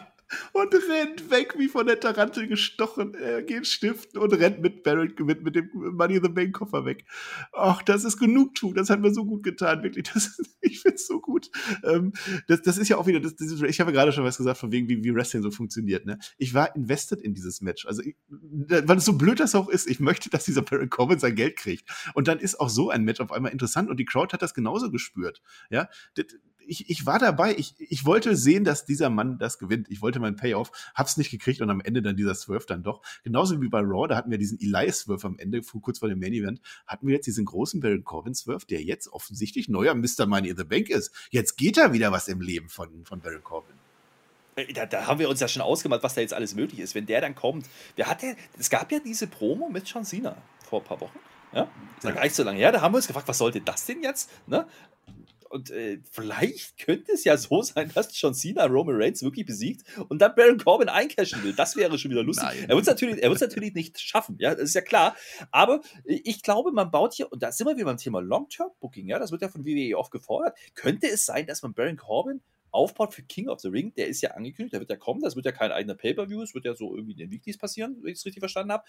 und 0.52 0.74
rennt 0.74 1.30
weg 1.30 1.54
wie 1.58 1.68
von 1.68 1.86
der 1.86 2.00
Tarantel 2.00 2.48
gestochen. 2.48 3.14
Er 3.14 3.42
geht 3.42 3.66
stiften 3.66 4.20
und 4.20 4.32
rennt 4.32 4.60
mit 4.60 4.82
Barrett 4.82 5.18
mit, 5.20 5.42
mit 5.42 5.54
dem 5.54 5.70
Money 5.72 6.16
in 6.16 6.22
the 6.22 6.28
Bank 6.28 6.54
Koffer 6.54 6.84
weg. 6.84 7.04
Ach, 7.52 7.82
das 7.82 8.04
ist 8.04 8.18
Genugtuung. 8.18 8.74
Das 8.74 8.90
hat 8.90 9.00
mir 9.00 9.12
so 9.12 9.24
gut 9.24 9.42
getan, 9.42 9.82
wirklich. 9.82 10.10
Das, 10.12 10.40
ich 10.60 10.80
finde 10.80 10.96
es 10.96 11.06
so 11.06 11.20
gut. 11.20 11.50
Ähm, 11.84 12.12
das, 12.48 12.62
das 12.62 12.78
ist 12.78 12.88
ja 12.88 12.96
auch 12.96 13.06
wieder, 13.06 13.20
das, 13.20 13.36
das, 13.36 13.52
ich 13.62 13.80
habe 13.80 13.90
ja 13.90 13.96
gerade 13.96 14.12
schon 14.12 14.24
was 14.24 14.36
gesagt, 14.36 14.58
von 14.58 14.72
wegen, 14.72 14.88
wie, 14.88 15.04
wie 15.04 15.14
Wrestling 15.14 15.42
so 15.42 15.50
funktioniert. 15.50 16.06
Ne? 16.06 16.18
Ich 16.38 16.54
war 16.54 16.74
invested 16.74 17.20
in 17.20 17.34
dieses 17.34 17.60
Match. 17.60 17.86
Also, 17.86 18.02
ich, 18.02 18.16
weil 18.28 18.96
es 18.96 19.04
so 19.04 19.12
blöd 19.12 19.40
das 19.40 19.54
auch 19.54 19.68
ist, 19.68 19.88
ich 19.88 20.00
möchte, 20.00 20.30
dass 20.30 20.44
dieser 20.44 20.62
Baron 20.62 20.90
Corbin 20.90 21.18
sein 21.18 21.34
Geld 21.34 21.56
kriegt. 21.56 21.88
Und 22.14 22.28
dann 22.28 22.38
ist 22.38 22.58
auch 22.60 22.68
so 22.68 22.90
ein 22.90 23.04
Match 23.04 23.20
auf 23.20 23.32
einmal 23.32 23.52
interessant 23.52 23.90
und 23.90 23.98
die 23.98 24.04
Crowd 24.04 24.32
hat 24.32 24.42
das 24.42 24.54
genauso 24.54 24.90
gespürt. 24.90 25.42
Ja, 25.70 25.88
das, 26.14 26.26
ich, 26.66 26.90
ich 26.90 27.06
war 27.06 27.18
dabei. 27.18 27.54
Ich, 27.56 27.74
ich 27.78 28.04
wollte 28.04 28.36
sehen, 28.36 28.64
dass 28.64 28.84
dieser 28.84 29.10
Mann 29.10 29.38
das 29.38 29.58
gewinnt. 29.58 29.88
Ich 29.90 30.02
wollte 30.02 30.20
meinen 30.20 30.36
Payoff, 30.36 30.70
hab's 30.94 31.16
nicht 31.16 31.30
gekriegt 31.30 31.60
und 31.60 31.70
am 31.70 31.80
Ende 31.80 32.02
dann 32.02 32.16
dieser 32.16 32.34
Swerve 32.34 32.66
dann 32.66 32.82
doch. 32.82 33.02
Genauso 33.24 33.60
wie 33.60 33.68
bei 33.68 33.80
Raw, 33.80 34.08
da 34.08 34.16
hatten 34.16 34.30
wir 34.30 34.38
diesen 34.38 34.58
Eli-Swerve 34.60 35.26
am 35.26 35.38
Ende, 35.38 35.60
kurz 35.80 35.98
vor 35.98 36.08
dem 36.08 36.18
Main 36.18 36.32
Event, 36.32 36.60
hatten 36.86 37.06
wir 37.06 37.14
jetzt 37.14 37.26
diesen 37.26 37.44
großen 37.44 37.80
Baron 37.80 38.04
Corbin-Swerve, 38.04 38.66
der 38.66 38.82
jetzt 38.82 39.08
offensichtlich 39.08 39.68
neuer 39.68 39.94
Mr. 39.94 40.26
Money 40.26 40.50
in 40.50 40.56
the 40.56 40.64
Bank 40.64 40.88
ist. 40.88 41.12
Jetzt 41.30 41.56
geht 41.56 41.76
da 41.76 41.92
wieder 41.92 42.12
was 42.12 42.28
im 42.28 42.40
Leben 42.40 42.68
von, 42.68 43.04
von 43.04 43.20
Baron 43.20 43.42
Corbin. 43.42 43.74
Äh, 44.56 44.72
da, 44.72 44.86
da, 44.86 45.06
haben 45.06 45.20
wir 45.20 45.28
uns 45.28 45.40
ja 45.40 45.48
schon 45.48 45.62
ausgemalt, 45.62 46.02
was 46.02 46.14
da 46.14 46.20
jetzt 46.20 46.34
alles 46.34 46.54
möglich 46.54 46.80
ist. 46.80 46.94
Wenn 46.94 47.06
der 47.06 47.20
dann 47.20 47.34
kommt, 47.34 47.66
der 47.96 48.06
hat 48.08 48.22
ja, 48.22 48.32
es 48.58 48.70
gab 48.70 48.90
ja 48.90 48.98
diese 48.98 49.26
Promo 49.26 49.68
mit 49.68 49.86
John 49.88 50.04
Cena 50.04 50.36
vor 50.68 50.80
ein 50.80 50.86
paar 50.86 51.00
Wochen. 51.00 51.18
Ja, 51.52 51.68
ist 51.96 52.04
ja 52.04 52.10
gar 52.10 52.24
nicht 52.24 52.34
so 52.34 52.42
lange 52.42 52.58
her. 52.58 52.72
Da 52.72 52.80
haben 52.80 52.92
wir 52.92 52.96
uns 52.96 53.06
gefragt, 53.06 53.28
was 53.28 53.38
sollte 53.38 53.60
das 53.60 53.86
denn 53.86 54.02
jetzt? 54.02 54.30
Ne? 54.46 54.66
Und 55.48 55.70
äh, 55.70 56.00
vielleicht 56.10 56.78
könnte 56.78 57.12
es 57.12 57.24
ja 57.24 57.36
so 57.36 57.62
sein, 57.62 57.90
dass 57.94 58.18
John 58.20 58.34
Cena 58.34 58.66
Roman 58.66 58.96
Reigns 58.96 59.22
wirklich 59.22 59.46
besiegt 59.46 59.84
und 60.08 60.20
dann 60.20 60.34
Baron 60.34 60.58
Corbin 60.58 60.88
eincashen 60.88 61.42
will. 61.42 61.52
Das 61.52 61.76
wäre 61.76 61.98
schon 61.98 62.10
wieder 62.10 62.22
lustig. 62.22 62.46
Nein. 62.46 62.64
Er 62.68 62.76
wird 62.76 62.82
es 62.82 62.88
natürlich, 62.88 63.22
natürlich 63.22 63.74
nicht 63.74 64.00
schaffen, 64.00 64.36
ja, 64.38 64.54
das 64.54 64.64
ist 64.64 64.74
ja 64.74 64.80
klar. 64.80 65.16
Aber 65.50 65.80
ich 66.04 66.42
glaube, 66.42 66.72
man 66.72 66.90
baut 66.90 67.14
hier, 67.14 67.30
und 67.30 67.42
da 67.42 67.52
sind 67.52 67.66
wir 67.66 67.76
wieder 67.76 67.86
beim 67.86 67.96
Thema 67.96 68.20
Long-Term-Booking, 68.20 69.08
ja, 69.08 69.18
das 69.18 69.32
wird 69.32 69.42
ja 69.42 69.48
von 69.48 69.64
WWE 69.64 69.96
oft 69.96 70.10
gefordert. 70.10 70.56
Könnte 70.74 71.08
es 71.08 71.24
sein, 71.24 71.46
dass 71.46 71.62
man 71.62 71.74
Baron 71.74 71.96
Corbin 71.96 72.40
aufbaut 72.70 73.14
für 73.14 73.22
King 73.22 73.48
of 73.48 73.60
the 73.60 73.68
Ring, 73.68 73.94
der 73.94 74.08
ist 74.08 74.20
ja 74.20 74.32
angekündigt, 74.32 74.74
der 74.74 74.80
wird 74.80 74.90
ja 74.90 74.96
kommen, 74.96 75.22
das 75.22 75.34
wird 75.34 75.46
ja 75.46 75.52
kein 75.52 75.72
eigener 75.72 75.94
Pay-Per-View, 75.94 76.42
es 76.42 76.54
wird 76.54 76.64
ja 76.64 76.74
so 76.74 76.94
irgendwie 76.94 77.12
in 77.12 77.18
den 77.18 77.30
Weeklies 77.30 77.58
passieren, 77.58 77.96
wenn 78.02 78.12
ich 78.12 78.18
es 78.18 78.26
richtig 78.26 78.40
verstanden 78.40 78.72
habe. 78.72 78.84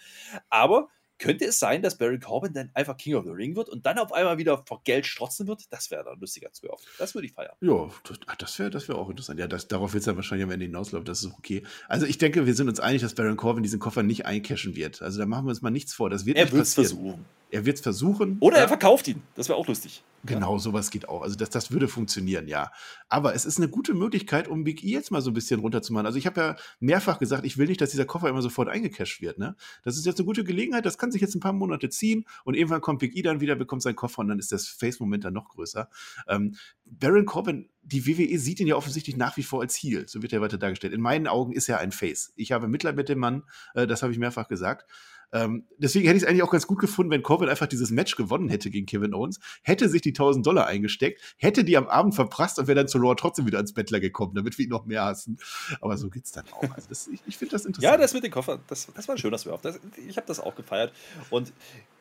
Aber 0.48 0.88
könnte 1.18 1.44
es 1.44 1.58
sein, 1.58 1.82
dass 1.82 1.98
Barry 1.98 2.18
Corbin 2.18 2.52
dann 2.52 2.70
einfach 2.74 2.96
King 2.96 3.14
of 3.14 3.24
the 3.24 3.30
Ring 3.30 3.56
wird 3.56 3.68
und 3.68 3.86
dann 3.86 3.98
auf 3.98 4.12
einmal 4.12 4.38
wieder 4.38 4.62
vor 4.66 4.82
Geld 4.84 5.06
strotzen 5.06 5.46
wird? 5.46 5.64
Das 5.70 5.90
wäre 5.90 6.04
dann 6.04 6.14
ein 6.14 6.20
lustiger 6.20 6.52
Zwölf. 6.52 6.80
Das 6.98 7.14
würde 7.14 7.26
ich 7.26 7.32
feiern. 7.32 7.54
Ja, 7.60 7.90
das 8.38 8.58
wäre 8.58 8.70
das 8.70 8.88
wär 8.88 8.96
auch 8.96 9.10
interessant. 9.10 9.38
Ja, 9.38 9.46
das, 9.46 9.68
darauf 9.68 9.92
wird 9.92 10.02
es 10.02 10.06
dann 10.06 10.16
wahrscheinlich 10.16 10.44
am 10.44 10.50
Ende 10.50 10.66
hinauslaufen. 10.66 11.04
Das 11.04 11.22
ist 11.22 11.32
okay. 11.36 11.62
Also 11.88 12.06
ich 12.06 12.18
denke, 12.18 12.46
wir 12.46 12.54
sind 12.54 12.68
uns 12.68 12.80
einig, 12.80 13.02
dass 13.02 13.14
Baron 13.14 13.36
Corbin 13.36 13.62
diesen 13.62 13.80
Koffer 13.80 14.02
nicht 14.02 14.26
eincashen 14.26 14.76
wird. 14.76 15.02
Also 15.02 15.18
da 15.18 15.26
machen 15.26 15.46
wir 15.46 15.50
uns 15.50 15.62
mal 15.62 15.70
nichts 15.70 15.94
vor. 15.94 16.10
Das 16.10 16.26
wird 16.26 16.36
er 16.36 16.50
wird 16.52 16.62
es 16.62 16.74
versuchen. 16.74 17.24
Er 17.50 17.64
wird 17.64 17.76
es 17.76 17.82
versuchen. 17.82 18.36
Oder 18.40 18.56
ja. 18.56 18.62
er 18.62 18.68
verkauft 18.68 19.08
ihn. 19.08 19.22
Das 19.34 19.48
wäre 19.48 19.58
auch 19.58 19.66
lustig. 19.66 20.02
Genau, 20.24 20.54
ja. 20.54 20.58
sowas 20.58 20.90
geht 20.90 21.08
auch. 21.08 21.22
Also 21.22 21.36
das, 21.36 21.50
das 21.50 21.70
würde 21.70 21.88
funktionieren, 21.88 22.48
ja. 22.48 22.72
Aber 23.08 23.34
es 23.34 23.44
ist 23.46 23.58
eine 23.58 23.68
gute 23.68 23.94
Möglichkeit, 23.94 24.48
um 24.48 24.64
Big 24.64 24.82
E 24.82 24.88
jetzt 24.88 25.10
mal 25.10 25.22
so 25.22 25.30
ein 25.30 25.34
bisschen 25.34 25.60
runterzumachen. 25.60 26.06
Also 26.06 26.18
ich 26.18 26.26
habe 26.26 26.40
ja 26.40 26.56
mehrfach 26.80 27.18
gesagt, 27.18 27.44
ich 27.44 27.56
will 27.56 27.68
nicht, 27.68 27.80
dass 27.80 27.90
dieser 27.90 28.04
Koffer 28.04 28.28
immer 28.28 28.42
sofort 28.42 28.68
eingecasht 28.68 29.20
wird. 29.20 29.38
Ne? 29.38 29.54
Das 29.84 29.96
ist 29.96 30.06
jetzt 30.06 30.18
eine 30.18 30.26
gute 30.26 30.44
Gelegenheit, 30.44 30.84
das 30.84 30.98
kann 30.98 31.12
sich 31.12 31.22
jetzt 31.22 31.34
ein 31.34 31.40
paar 31.40 31.52
Monate 31.52 31.88
ziehen 31.88 32.24
und 32.44 32.54
irgendwann 32.54 32.80
kommt 32.80 32.98
Big 32.98 33.16
E 33.16 33.22
dann 33.22 33.40
wieder, 33.40 33.54
bekommt 33.54 33.82
seinen 33.82 33.96
Koffer 33.96 34.20
und 34.20 34.28
dann 34.28 34.38
ist 34.38 34.50
das 34.50 34.66
Face-Moment 34.66 35.24
dann 35.24 35.34
noch 35.34 35.48
größer. 35.48 35.88
Ähm, 36.26 36.56
Baron 36.84 37.24
Corbin, 37.24 37.68
die 37.82 38.06
WWE 38.06 38.38
sieht 38.38 38.60
ihn 38.60 38.66
ja 38.66 38.74
offensichtlich 38.74 39.16
nach 39.16 39.36
wie 39.36 39.42
vor 39.42 39.60
als 39.60 39.76
Heel, 39.76 40.08
so 40.08 40.20
wird 40.22 40.32
er 40.32 40.40
weiter 40.40 40.58
dargestellt. 40.58 40.92
In 40.92 41.00
meinen 41.00 41.26
Augen 41.26 41.52
ist 41.52 41.68
er 41.68 41.78
ein 41.78 41.92
Face. 41.92 42.32
Ich 42.36 42.52
habe 42.52 42.68
Mitleid 42.68 42.96
mit 42.96 43.08
dem 43.08 43.18
Mann, 43.18 43.44
äh, 43.74 43.86
das 43.86 44.02
habe 44.02 44.12
ich 44.12 44.18
mehrfach 44.18 44.48
gesagt. 44.48 44.90
Ähm, 45.32 45.64
deswegen 45.76 46.06
hätte 46.06 46.16
ich 46.16 46.22
es 46.22 46.28
eigentlich 46.28 46.42
auch 46.42 46.50
ganz 46.50 46.66
gut 46.66 46.78
gefunden, 46.78 47.10
wenn 47.10 47.22
Corbin 47.22 47.48
einfach 47.48 47.66
dieses 47.66 47.90
Match 47.90 48.16
gewonnen 48.16 48.48
hätte 48.48 48.70
gegen 48.70 48.86
Kevin 48.86 49.14
Owens, 49.14 49.40
hätte 49.62 49.88
sich 49.88 50.00
die 50.00 50.10
1000 50.10 50.46
Dollar 50.46 50.66
eingesteckt, 50.66 51.20
hätte 51.36 51.64
die 51.64 51.76
am 51.76 51.88
Abend 51.88 52.14
verprasst 52.14 52.58
und 52.58 52.66
wäre 52.66 52.76
dann 52.76 52.88
zu 52.88 52.98
Raw 52.98 53.14
trotzdem 53.14 53.46
wieder 53.46 53.58
ans 53.58 53.72
Bettler 53.72 54.00
gekommen, 54.00 54.34
damit 54.34 54.56
wir 54.58 54.64
ihn 54.64 54.70
noch 54.70 54.86
mehr 54.86 55.04
hassen. 55.04 55.38
Aber 55.80 55.96
so 55.96 56.08
geht's 56.08 56.32
dann 56.32 56.46
auch. 56.52 56.70
Also 56.74 56.88
das, 56.88 57.08
ich, 57.08 57.20
ich 57.26 57.36
finde 57.36 57.52
das 57.52 57.64
interessant. 57.64 57.92
Ja, 57.92 57.96
das 57.96 58.14
mit 58.14 58.24
dem 58.24 58.30
Koffer, 58.30 58.60
das, 58.68 58.88
das 58.94 59.08
war 59.08 59.14
ein 59.14 59.18
schöner 59.18 59.38
Swerve. 59.38 59.60
Das, 59.62 59.78
ich 60.08 60.16
habe 60.16 60.26
das 60.26 60.40
auch 60.40 60.54
gefeiert. 60.54 60.92
Und 61.30 61.52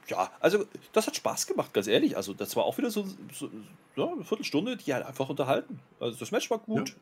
ja, 0.07 0.31
also 0.39 0.65
das 0.93 1.07
hat 1.07 1.15
Spaß 1.15 1.47
gemacht, 1.47 1.73
ganz 1.73 1.87
ehrlich. 1.87 2.15
Also 2.15 2.33
das 2.33 2.55
war 2.55 2.63
auch 2.63 2.77
wieder 2.77 2.91
so, 2.91 3.05
so 3.33 3.49
ja, 3.95 4.09
eine 4.09 4.23
Viertelstunde, 4.23 4.77
die 4.77 4.93
halt 4.93 5.05
einfach 5.05 5.29
unterhalten. 5.29 5.79
Also 5.99 6.17
das 6.17 6.31
Match 6.31 6.49
war 6.49 6.59
gut. 6.59 6.89
Ja. 6.89 6.95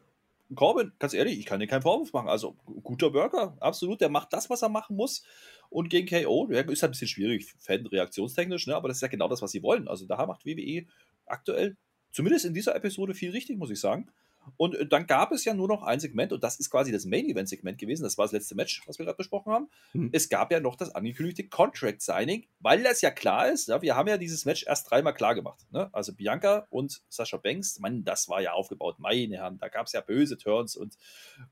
Corbin, 0.54 0.92
ganz 1.00 1.14
ehrlich, 1.14 1.40
ich 1.40 1.46
kann 1.46 1.60
dir 1.60 1.68
keinen 1.68 1.82
Vorwurf 1.82 2.14
machen. 2.14 2.30
Also 2.30 2.54
guter 2.84 3.10
Burger, 3.10 3.58
absolut. 3.60 4.02
Der 4.02 4.10
macht 4.10 4.32
das, 4.32 4.50
was 4.50 4.62
er 4.62 4.70
machen 4.70 4.96
muss. 4.96 5.24
Und 5.70 5.90
gegen 5.90 6.08
KO, 6.08 6.48
ja, 6.52 6.60
ist 6.62 6.82
halt 6.82 6.84
ein 6.84 6.92
bisschen 6.92 7.08
schwierig, 7.08 7.54
Fan-reaktionstechnisch, 7.60 8.68
ne? 8.68 8.76
aber 8.76 8.88
das 8.88 8.98
ist 8.98 9.02
ja 9.02 9.08
genau 9.08 9.28
das, 9.28 9.42
was 9.42 9.52
sie 9.52 9.64
wollen. 9.64 9.88
Also 9.88 10.06
da 10.06 10.24
macht 10.26 10.46
WWE 10.46 10.86
aktuell, 11.26 11.78
zumindest 12.12 12.46
in 12.46 12.54
dieser 12.54 12.76
Episode, 12.76 13.16
viel 13.16 13.32
richtig, 13.32 13.58
muss 13.58 13.72
ich 13.72 13.80
sagen. 13.80 14.12
Und 14.58 14.76
äh, 14.76 14.86
dann 14.86 15.08
gab 15.08 15.32
es 15.32 15.46
ja 15.46 15.54
nur 15.54 15.68
noch 15.68 15.84
ein 15.84 16.00
Segment, 16.00 16.34
und 16.34 16.44
das 16.44 16.60
ist 16.60 16.70
quasi 16.70 16.92
das 16.92 17.06
Main-Event-Segment 17.06 17.78
gewesen. 17.78 18.04
Das 18.04 18.18
war 18.18 18.26
das 18.26 18.32
letzte 18.32 18.56
Match, 18.56 18.82
was 18.86 19.00
wir 19.00 19.06
gerade 19.06 19.18
besprochen 19.18 19.52
haben. 19.52 19.70
Mhm. 19.94 20.10
Es 20.12 20.30
gab 20.30 20.52
ja 20.52 20.60
noch 20.60 20.76
das 20.76 20.94
angekündigte 20.94 21.48
Contract-Signing, 21.48 22.46
weil 22.60 22.84
das 22.84 23.02
ja 23.02 23.12
klar 23.12 23.50
ist. 23.50 23.68
Ja, 23.68 23.82
wir 23.82 23.96
haben 23.96 24.08
ja 24.08 24.18
dieses 24.18 24.46
Match 24.46 24.66
erst 24.66 24.90
dreimal 24.90 25.14
klar 25.14 25.36
gemacht. 25.36 25.66
Ne? 25.72 25.90
Also 25.94 26.14
Bianca 26.14 26.68
und 26.70 27.02
Sascha 27.10 27.38
Banks, 27.38 27.80
Mann, 27.80 28.04
das 28.04 28.30
war 28.30 28.42
ja 28.42 28.54
aufgebaut. 28.54 29.00
Meine 29.00 29.38
Herren, 29.38 29.58
da 29.58 29.68
gab 29.68 29.88
es 29.88 29.94
ja 29.94 30.02
böse 30.02 30.38
Turns 30.38 30.76
und 30.76 30.98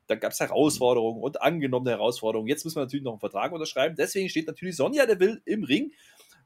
da 0.08 0.16
gab 0.16 0.32
es 0.32 0.40
Herausforderungen 0.40 1.22
und 1.22 1.42
angenommene 1.42 1.92
Herausforderungen. 1.92 2.48
Jetzt 2.48 2.64
müssen 2.64 2.78
wir 2.78 2.84
natürlich 2.84 3.04
noch 3.04 3.14
einen 3.14 3.20
Vertrag 3.20 3.52
unterschreiben. 3.52 3.96
Deswegen 3.96 4.30
steht 4.30 4.48
natürlich 4.48 4.76
Sonja 4.76 5.06
Deville 5.06 5.42
im 5.46 5.64
Ring. 5.64 5.92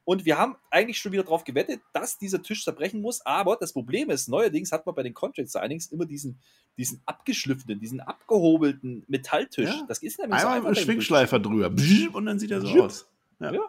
Und 0.08 0.24
wir 0.24 0.38
haben 0.38 0.56
eigentlich 0.70 0.96
schon 0.96 1.12
wieder 1.12 1.22
darauf 1.22 1.44
gewettet, 1.44 1.82
dass 1.92 2.16
dieser 2.16 2.40
Tisch 2.42 2.64
zerbrechen 2.64 3.02
muss. 3.02 3.20
Aber 3.26 3.58
das 3.60 3.74
Problem 3.74 4.08
ist, 4.08 4.26
neuerdings 4.26 4.72
hat 4.72 4.86
man 4.86 4.94
bei 4.94 5.02
den 5.02 5.12
Contract 5.12 5.50
Signings 5.50 5.88
immer 5.88 6.06
diesen, 6.06 6.40
diesen 6.78 7.02
abgeschliffenen, 7.04 7.78
diesen 7.78 8.00
abgehobelten 8.00 9.04
Metalltisch. 9.06 9.68
Ja. 9.68 9.84
Das 9.86 10.02
ist 10.02 10.18
nämlich 10.18 10.40
Einmal 10.40 10.62
so 10.62 10.68
einfach. 10.68 10.82
Schwingschleifer 10.82 11.38
drüber. 11.38 11.70
Und 12.14 12.24
dann 12.24 12.38
sieht 12.38 12.50
er 12.52 12.62
so 12.62 12.68
aus. 12.82 13.06
Ja. 13.38 13.52
ja. 13.52 13.60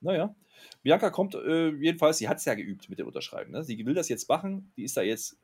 Naja. 0.00 0.34
Bianca 0.82 1.10
kommt 1.10 1.34
äh, 1.34 1.68
jedenfalls, 1.72 2.16
sie 2.16 2.28
hat 2.30 2.38
es 2.38 2.46
ja 2.46 2.54
geübt 2.54 2.88
mit 2.88 2.98
dem 2.98 3.06
Unterschreiben. 3.06 3.52
Ne? 3.52 3.62
Sie 3.62 3.84
will 3.84 3.92
das 3.92 4.08
jetzt 4.08 4.30
machen. 4.30 4.72
Die 4.78 4.84
ist 4.84 4.96
da 4.96 5.02
jetzt 5.02 5.36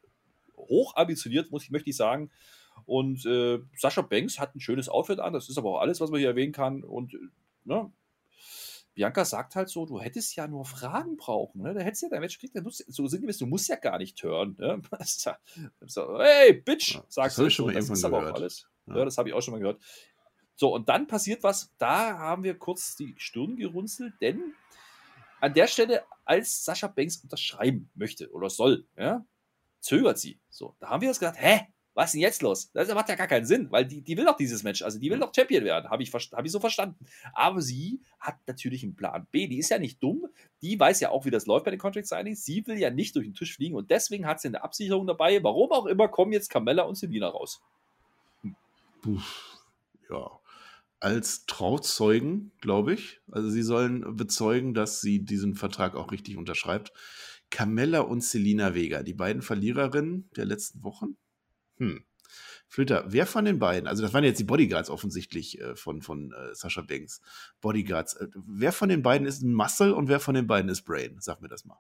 hoch 0.57 0.97
ambitioniert, 0.97 1.51
muss 1.51 1.65
ich, 1.65 1.71
möchte 1.71 1.91
ich 1.91 1.97
sagen. 1.97 2.31
Und 2.87 3.27
äh, 3.27 3.59
Sascha 3.77 4.01
Banks 4.01 4.39
hat 4.39 4.55
ein 4.55 4.61
schönes 4.61 4.89
Outfit 4.89 5.21
an. 5.21 5.35
Das 5.35 5.51
ist 5.51 5.59
aber 5.59 5.73
auch 5.73 5.81
alles, 5.83 6.01
was 6.01 6.11
man 6.11 6.21
hier 6.21 6.31
erwähnen 6.31 6.55
kann. 6.55 6.85
Und 6.85 7.13
äh, 7.13 7.19
ne, 7.65 7.93
Bianca 8.97 9.27
sagt 9.27 9.57
halt 9.57 9.69
so, 9.69 9.85
du 9.85 10.01
hättest 10.01 10.35
ja 10.37 10.49
nur 10.49 10.65
Fragen 10.65 11.19
brauchen, 11.19 11.61
ne? 11.61 11.75
Da 11.75 11.81
hättest 11.81 12.03
du 12.03 12.07
ja 12.07 12.11
dein 12.11 12.23
Match 12.23 12.41
gekriegt, 12.41 12.67
so 12.89 13.07
sinngemäß, 13.07 13.37
du 13.37 13.47
musst 13.47 13.69
ja 13.69 13.77
gar 13.77 13.99
nicht 13.99 14.23
hören, 14.23 14.57
ne? 14.59 14.81
so, 15.87 16.19
hey, 16.19 16.55
Bitch, 16.55 16.95
ja, 16.95 17.05
sagst 17.07 17.37
du. 17.37 17.45
Das, 17.45 17.53
schon 17.53 17.67
mal 17.67 17.75
das 17.75 17.91
ist 17.91 18.05
aber 18.05 18.19
auch 18.19 18.35
alles. 18.35 18.67
Ja. 18.87 18.97
ja 18.97 19.05
das 19.05 19.19
habe 19.19 19.29
ich 19.29 19.35
auch 19.35 19.43
schon 19.43 19.53
mal 19.53 19.59
gehört. 19.59 19.83
So, 20.55 20.75
und 20.75 20.89
dann 20.89 21.07
passiert 21.07 21.43
was, 21.43 21.71
da 21.77 22.17
haben 22.17 22.43
wir 22.43 22.59
kurz 22.59 22.97
die 22.97 23.15
Stirn 23.19 23.57
gerunzelt, 23.57 24.15
denn 24.23 24.55
an 25.43 25.53
der 25.53 25.67
Stelle, 25.67 26.03
als 26.25 26.65
Sascha 26.65 26.87
Banks 26.87 27.19
unterschreiben 27.19 27.91
möchte 27.95 28.33
oder 28.33 28.49
soll, 28.49 28.87
ja, 28.97 29.27
zögert 29.81 30.19
sie. 30.19 30.41
So, 30.49 30.75
da 30.81 30.89
haben 30.89 31.03
wir 31.03 31.11
uns 31.11 31.21
gedacht, 31.21 31.37
hä, 31.39 31.67
was 31.97 32.11
ist 32.11 32.13
denn 32.13 32.21
jetzt 32.21 32.43
los? 32.43 32.71
Das 32.73 32.93
macht 32.93 33.09
ja 33.09 33.15
gar 33.15 33.27
keinen 33.27 33.47
Sinn, 33.47 33.69
weil 33.71 33.87
die, 33.87 34.03
die 34.03 34.19
will 34.19 34.27
doch 34.27 34.37
dieses 34.37 34.63
Match, 34.63 34.83
also 34.83 34.99
die 34.99 35.11
will 35.11 35.19
doch 35.19 35.33
Champion 35.35 35.65
werden, 35.65 35.89
habe 35.89 36.03
ich, 36.03 36.13
hab 36.13 36.45
ich 36.45 36.53
so 36.53 36.61
verstanden. 36.61 37.07
Aber 37.33 37.63
sie 37.63 38.03
hat 38.21 38.37
natürlich 38.47 38.83
einen 38.83 38.95
Plan 38.95 39.27
B, 39.31 39.47
die 39.47 39.59
ist 39.59 39.71
ja 39.71 39.79
nicht 39.79 40.03
dumm, 40.03 40.27
die 40.61 40.79
weiß 40.79 41.01
ja 41.01 41.09
auch, 41.09 41.25
wie 41.25 41.31
das 41.31 41.47
läuft 41.47 41.65
bei 41.65 41.71
den 41.71 41.81
Contract 41.81 42.07
Signings, 42.07 42.45
sie 42.45 42.67
will 42.67 42.79
ja 42.79 42.91
nicht 42.91 43.17
durch 43.17 43.27
den 43.27 43.35
Tisch 43.35 43.55
fliegen 43.55 43.75
und 43.75 43.91
deswegen 43.91 44.27
hat 44.27 44.43
sie 44.43 44.49
eine 44.49 44.63
Absicherung 44.63 45.07
dabei, 45.07 45.43
warum 45.43 45.73
auch 45.73 45.87
immer, 45.87 46.07
kommen 46.09 46.33
jetzt 46.33 46.51
Carmella 46.51 46.83
und 46.83 46.97
Selina 46.97 47.29
raus. 47.29 47.63
Hm. 48.43 49.23
Ja, 50.11 50.31
als 51.01 51.47
Trauzeugen, 51.47 52.53
glaube 52.61 52.93
ich. 52.93 53.21
Also 53.31 53.49
sie 53.49 53.63
sollen 53.63 54.17
bezeugen, 54.17 54.75
dass 54.75 55.01
sie 55.01 55.25
diesen 55.25 55.55
Vertrag 55.55 55.95
auch 55.95 56.13
richtig 56.13 56.37
unterschreibt. 56.37 56.93
Carmella 57.51 58.01
und 58.01 58.23
Selina 58.23 58.75
Vega, 58.75 59.03
die 59.03 59.15
beiden 59.15 59.41
Verliererinnen 59.41 60.29
der 60.37 60.45
letzten 60.45 60.83
Wochen. 60.83 61.17
Hm. 61.79 62.05
Flöter, 62.69 63.05
wer 63.07 63.27
von 63.27 63.45
den 63.45 63.59
beiden, 63.59 63.87
also 63.87 64.03
das 64.03 64.13
waren 64.13 64.25
jetzt 64.25 64.41
die 64.41 64.45
Bodyguards 64.45 64.91
offensichtlich 64.91 65.61
äh, 65.61 65.77
von, 65.77 66.03
von 66.03 66.33
äh, 66.33 66.55
Sascha 66.55 66.83
Banks, 66.83 67.21
Bodyguards, 67.61 68.15
äh, 68.15 68.27
wer 68.35 68.73
von 68.73 68.89
den 68.89 69.03
beiden 69.03 69.27
ist 69.27 69.43
ein 69.43 69.55
Muscle 69.55 69.95
und 69.95 70.09
wer 70.09 70.21
von 70.21 70.35
den 70.35 70.47
beiden 70.47 70.69
ist 70.69 70.83
Brain? 70.83 71.17
Sag 71.21 71.41
mir 71.41 71.49
das 71.49 71.65
mal. 71.65 71.79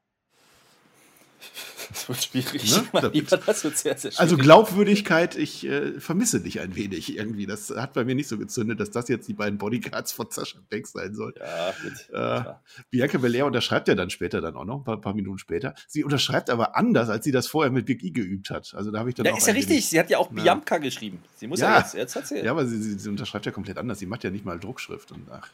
Das 1.89 2.09
wird 2.09 2.24
schwierig. 2.24 2.76
Ne? 2.93 3.11
Lieber, 3.12 3.37
das 3.37 3.64
wird 3.64 3.76
sehr, 3.76 3.97
sehr 3.97 4.11
schwierig. 4.11 4.20
Also 4.20 4.37
Glaubwürdigkeit, 4.37 5.37
ich 5.37 5.66
äh, 5.66 6.01
vermisse 6.01 6.41
dich 6.41 6.61
ein 6.61 6.74
wenig 6.76 7.16
irgendwie. 7.16 7.47
Das 7.47 7.70
hat 7.70 7.93
bei 7.93 8.05
mir 8.05 8.14
nicht 8.14 8.28
so 8.28 8.39
gezündet, 8.39 8.80
dass 8.80 8.91
das 8.91 9.09
jetzt 9.09 9.28
die 9.28 9.34
beiden 9.34 9.59
Bodyguards 9.59 10.12
von 10.12 10.26
Sascha 10.30 10.59
Banks 10.70 10.93
sein 10.93 11.14
soll. 11.14 11.34
Ja, 11.39 11.74
gut. 11.82 12.14
Äh. 12.14 12.55
Bianca 12.91 13.18
Belair 13.18 13.47
unterschreibt 13.47 13.89
ja 13.89 13.95
dann 13.95 14.11
später 14.11 14.41
dann 14.41 14.57
auch 14.57 14.64
noch, 14.64 14.78
ein 14.78 14.84
paar, 14.84 15.01
paar 15.01 15.14
Minuten 15.14 15.39
später. 15.39 15.74
Sie 15.89 16.05
unterschreibt 16.05 16.51
aber 16.51 16.76
anders, 16.76 17.09
als 17.09 17.24
sie 17.24 17.32
das 17.32 17.47
vorher 17.47 17.70
mit 17.70 17.87
Big 17.87 18.03
E 18.03 18.11
geübt 18.11 18.51
hat. 18.51 18.74
Also 18.74 18.91
da 18.91 18.99
habe 19.01 19.09
ich 19.09 19.14
dann 19.14 19.26
Ja, 19.26 19.32
auch 19.32 19.39
ist 19.39 19.47
ja 19.47 19.53
richtig. 19.53 19.87
Sie 19.87 19.99
hat 19.99 20.11
ja 20.11 20.18
auch. 20.18 20.30
Bianca 20.30 20.78
geschrieben. 20.78 21.22
Sie 21.37 21.47
muss 21.47 21.61
ja, 21.61 21.72
Ja. 21.72 21.78
jetzt, 21.80 21.95
jetzt 21.95 22.16
hat 22.16 22.26
sie. 22.26 22.39
Ja, 22.41 22.51
aber 22.51 22.66
sie, 22.66 22.80
sie, 22.80 22.99
sie 22.99 23.09
unterschreibt 23.09 23.47
ja 23.47 23.53
komplett 23.53 23.78
anders. 23.78 23.99
Sie 23.99 24.07
macht 24.07 24.24
ja 24.24 24.30
nicht 24.30 24.45
mal 24.45 24.59
Druckschrift 24.59 25.12
und 25.12 25.26
ach. 25.30 25.49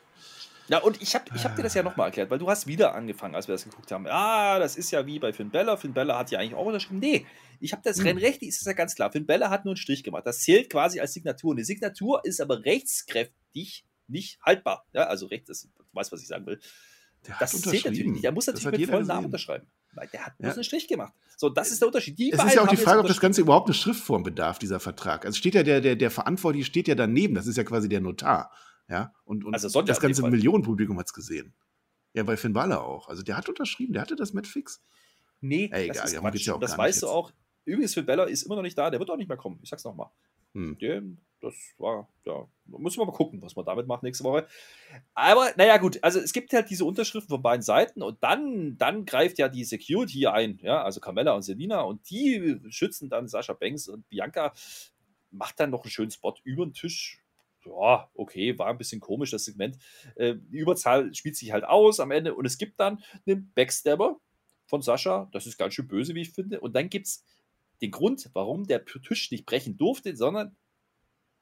Ja, 0.69 0.79
und 0.79 1.01
ich 1.03 1.15
habe 1.15 1.25
ich 1.35 1.45
hab 1.45 1.57
dir 1.57 1.63
das 1.63 1.75
ja 1.75 1.83
nochmal 1.83 2.07
erklärt, 2.09 2.31
weil 2.31 2.39
du 2.39 2.49
hast 2.49 2.67
wieder 2.67 2.95
angefangen, 2.95 3.35
als 3.35 3.49
wir 3.49 3.55
das 3.55 3.65
geguckt 3.65 3.91
haben. 3.93 4.07
Ah, 4.09 4.59
das 4.59 4.77
ist 4.77 4.91
ja 4.91 5.07
wie 5.07 5.19
bei 5.19 5.33
Finn 5.33 5.51
Bella. 5.51 5.77
Finn 5.77 5.93
Bella 5.93 6.19
hat 6.19 6.31
ja 6.31 6.39
eigentlich 6.39 6.55
auch 6.55 6.65
unterschrieben. 6.67 7.01
Nee, 7.01 7.27
ich 7.61 7.73
habe 7.73 7.83
das 7.85 7.99
Hm. 7.99 8.07
Rennrecht, 8.07 8.43
ist 8.43 8.61
es 8.61 8.67
ja 8.67 8.73
ganz 8.73 8.95
klar. 8.95 9.11
Finn 9.13 9.27
Bella 9.27 9.51
hat 9.51 9.65
nur 9.65 9.73
einen 9.73 9.77
Strich 9.77 10.03
gemacht. 10.05 10.27
Das 10.27 10.41
zählt 10.41 10.71
quasi 10.71 11.01
als 11.01 11.13
Signatur. 11.13 11.55
Die 11.57 11.65
Signatur 11.65 12.21
ist 12.25 12.41
aber 12.41 12.65
rechtskräftig 12.65 13.85
nicht 14.09 14.39
haltbar. 14.45 14.87
Ja, 14.93 15.05
also 15.05 15.27
rechts, 15.27 15.49
das, 15.49 15.63
du 15.63 15.85
weißt, 15.93 16.13
was 16.13 16.23
ich 16.23 16.29
sagen 16.29 16.47
will. 16.47 16.61
Der 17.27 17.37
Das 17.39 17.53
zählt 17.53 17.85
natürlich 17.85 18.07
nicht. 18.07 18.25
Er 18.25 18.33
muss 18.33 18.47
Das 18.47 18.57
natürlich 18.63 18.81
mit 18.81 18.91
vollen 18.91 19.07
Namen 19.07 19.27
unterschreiben. 19.27 19.67
Weil 19.95 20.09
der 20.09 20.25
hat 20.27 20.33
Ja. 20.39 20.47
bloß 20.47 20.55
einen 20.55 20.65
Strich 20.65 20.89
gemacht. 20.89 21.13
So, 21.37 21.51
das 21.51 21.71
ist 21.71 21.81
der 21.83 21.89
Unterschied. 21.89 22.19
Die 22.19 22.33
Es 22.33 22.43
ist 22.43 22.55
ja 22.55 22.63
auch 22.63 22.69
die 22.69 22.77
Frage, 22.77 23.01
ob 23.01 23.07
das. 23.07 23.21
Ganze 23.21 23.41
überhaupt 23.43 23.67
eine 23.69 23.75
Schriftform 23.75 24.23
bedarf, 24.23 24.59
dieser 24.59 24.81
Vertrag. 24.81 25.27
Also 25.27 25.37
steht 25.37 25.55
ja 25.55 25.63
der, 25.63 25.81
der, 25.81 25.97
der 25.97 26.11
Verantwortliche 26.11 26.65
steht 26.67 26.89
ja 26.89 26.95
daneben, 26.95 27.35
das 27.35 27.47
ist 27.47 27.57
ja 27.57 27.65
quasi 27.65 27.89
der 27.89 28.01
Notar. 28.01 28.51
Ja, 28.89 29.15
und, 29.25 29.45
und 29.45 29.55
Also 29.55 29.83
das 29.83 30.01
ganze. 30.01 30.23
Millionenpublikum 30.29 30.99
hat 30.99 31.07
es 31.07 31.13
gesehen. 31.13 31.55
Ja, 32.15 32.25
bei 32.25 32.37
Finn 32.37 32.53
Balor 32.53 32.85
auch. 32.85 33.09
Also 33.09 33.23
der 33.23 33.37
hat 33.37 33.49
unterschrieben, 33.49 33.93
der 33.93 34.03
hatte 34.03 34.17
das 34.17 34.33
mit 34.33 34.47
fix. 34.47 34.83
Nee, 35.41 35.71
Ey, 35.73 35.89
das 35.89 35.97
egal, 35.97 36.07
ist 36.07 36.21
Quatsch. 36.21 36.47
ja 36.47 36.55
auch 36.55 36.61
das 36.61 36.79
weißt 36.79 37.03
du 37.03 37.09
auch. 37.09 37.33
Übrigens, 37.65 37.95
Finn 37.95 38.07
Bella 38.07 38.25
ist 38.25 38.43
immer 38.43 38.57
noch 38.57 38.63
nicht 38.63 38.77
da. 38.77 38.91
Der 38.91 39.01
wird 39.01 39.11
auch 39.11 39.17
nicht 39.17 39.29
mehr 39.29 39.37
kommen. 39.37 39.59
Ich 39.63 39.71
sag's 39.71 39.85
nochmal. 39.85 40.11
Hm. 40.55 40.77
Dem, 40.79 41.19
das 41.41 41.55
war, 41.79 42.09
ja, 42.25 42.47
müssen 42.67 42.99
wir 43.01 43.07
mal 43.07 43.13
gucken, 43.13 43.41
was 43.41 43.57
man 43.57 43.65
damit 43.65 43.87
macht 43.87 44.03
nächste 44.03 44.25
Woche. 44.25 44.47
Aber, 45.15 45.51
naja, 45.57 45.79
gut, 45.79 45.99
also 46.03 46.21
es 46.21 46.33
gibt 46.33 46.53
halt 46.53 46.69
diese 46.69 46.85
Unterschriften 46.85 47.31
von 47.31 47.43
beiden 47.43 47.63
Seiten 47.63 48.03
und 48.03 48.23
dann, 48.23 48.77
dann 48.77 49.07
greift 49.07 49.39
ja 49.39 49.49
die 49.49 49.65
Security 49.65 50.27
ein, 50.27 50.59
ja, 50.63 50.83
also 50.83 51.01
Carmella 51.01 51.33
und 51.33 51.43
Selina 51.43 51.81
und 51.81 52.09
die 52.11 52.61
schützen 52.69 53.09
dann 53.09 53.29
Sascha 53.29 53.55
Banks 53.55 53.89
und 53.89 54.09
Bianca 54.11 54.53
macht 55.31 55.59
dann 55.59 55.71
noch 55.71 55.85
einen 55.85 55.91
schönen 55.91 56.11
Spot 56.11 56.35
über 56.45 56.67
den 56.67 56.75
Tisch. 56.75 57.22
Ja, 57.65 58.11
okay, 58.15 58.59
war 58.59 58.69
ein 58.69 58.79
bisschen 58.79 59.01
komisch, 59.01 59.31
das 59.31 59.45
Segment. 59.45 59.79
Äh, 60.17 60.35
die 60.37 60.59
Überzahl 60.59 61.15
spielt 61.15 61.37
sich 61.37 61.53
halt 61.53 61.65
aus 61.65 62.01
am 62.01 62.11
Ende 62.11 62.35
und 62.35 62.45
es 62.45 62.59
gibt 62.59 62.81
dann 62.81 63.03
einen 63.27 63.53
Backstabber 63.55 64.19
von 64.67 64.83
Sascha. 64.83 65.29
Das 65.33 65.47
ist 65.47 65.59
ganz 65.59 65.75
schön 65.75 65.87
böse, 65.87 66.15
wie 66.15 66.23
ich 66.23 66.31
finde. 66.31 66.61
Und 66.61 66.75
dann 66.75 66.89
gibt 66.89 67.07
es 67.07 67.25
den 67.81 67.91
Grund, 67.91 68.31
warum 68.33 68.67
der 68.67 68.85
Tisch 68.85 69.31
nicht 69.31 69.47
brechen 69.47 69.77
durfte, 69.77 70.17
sondern 70.17 70.57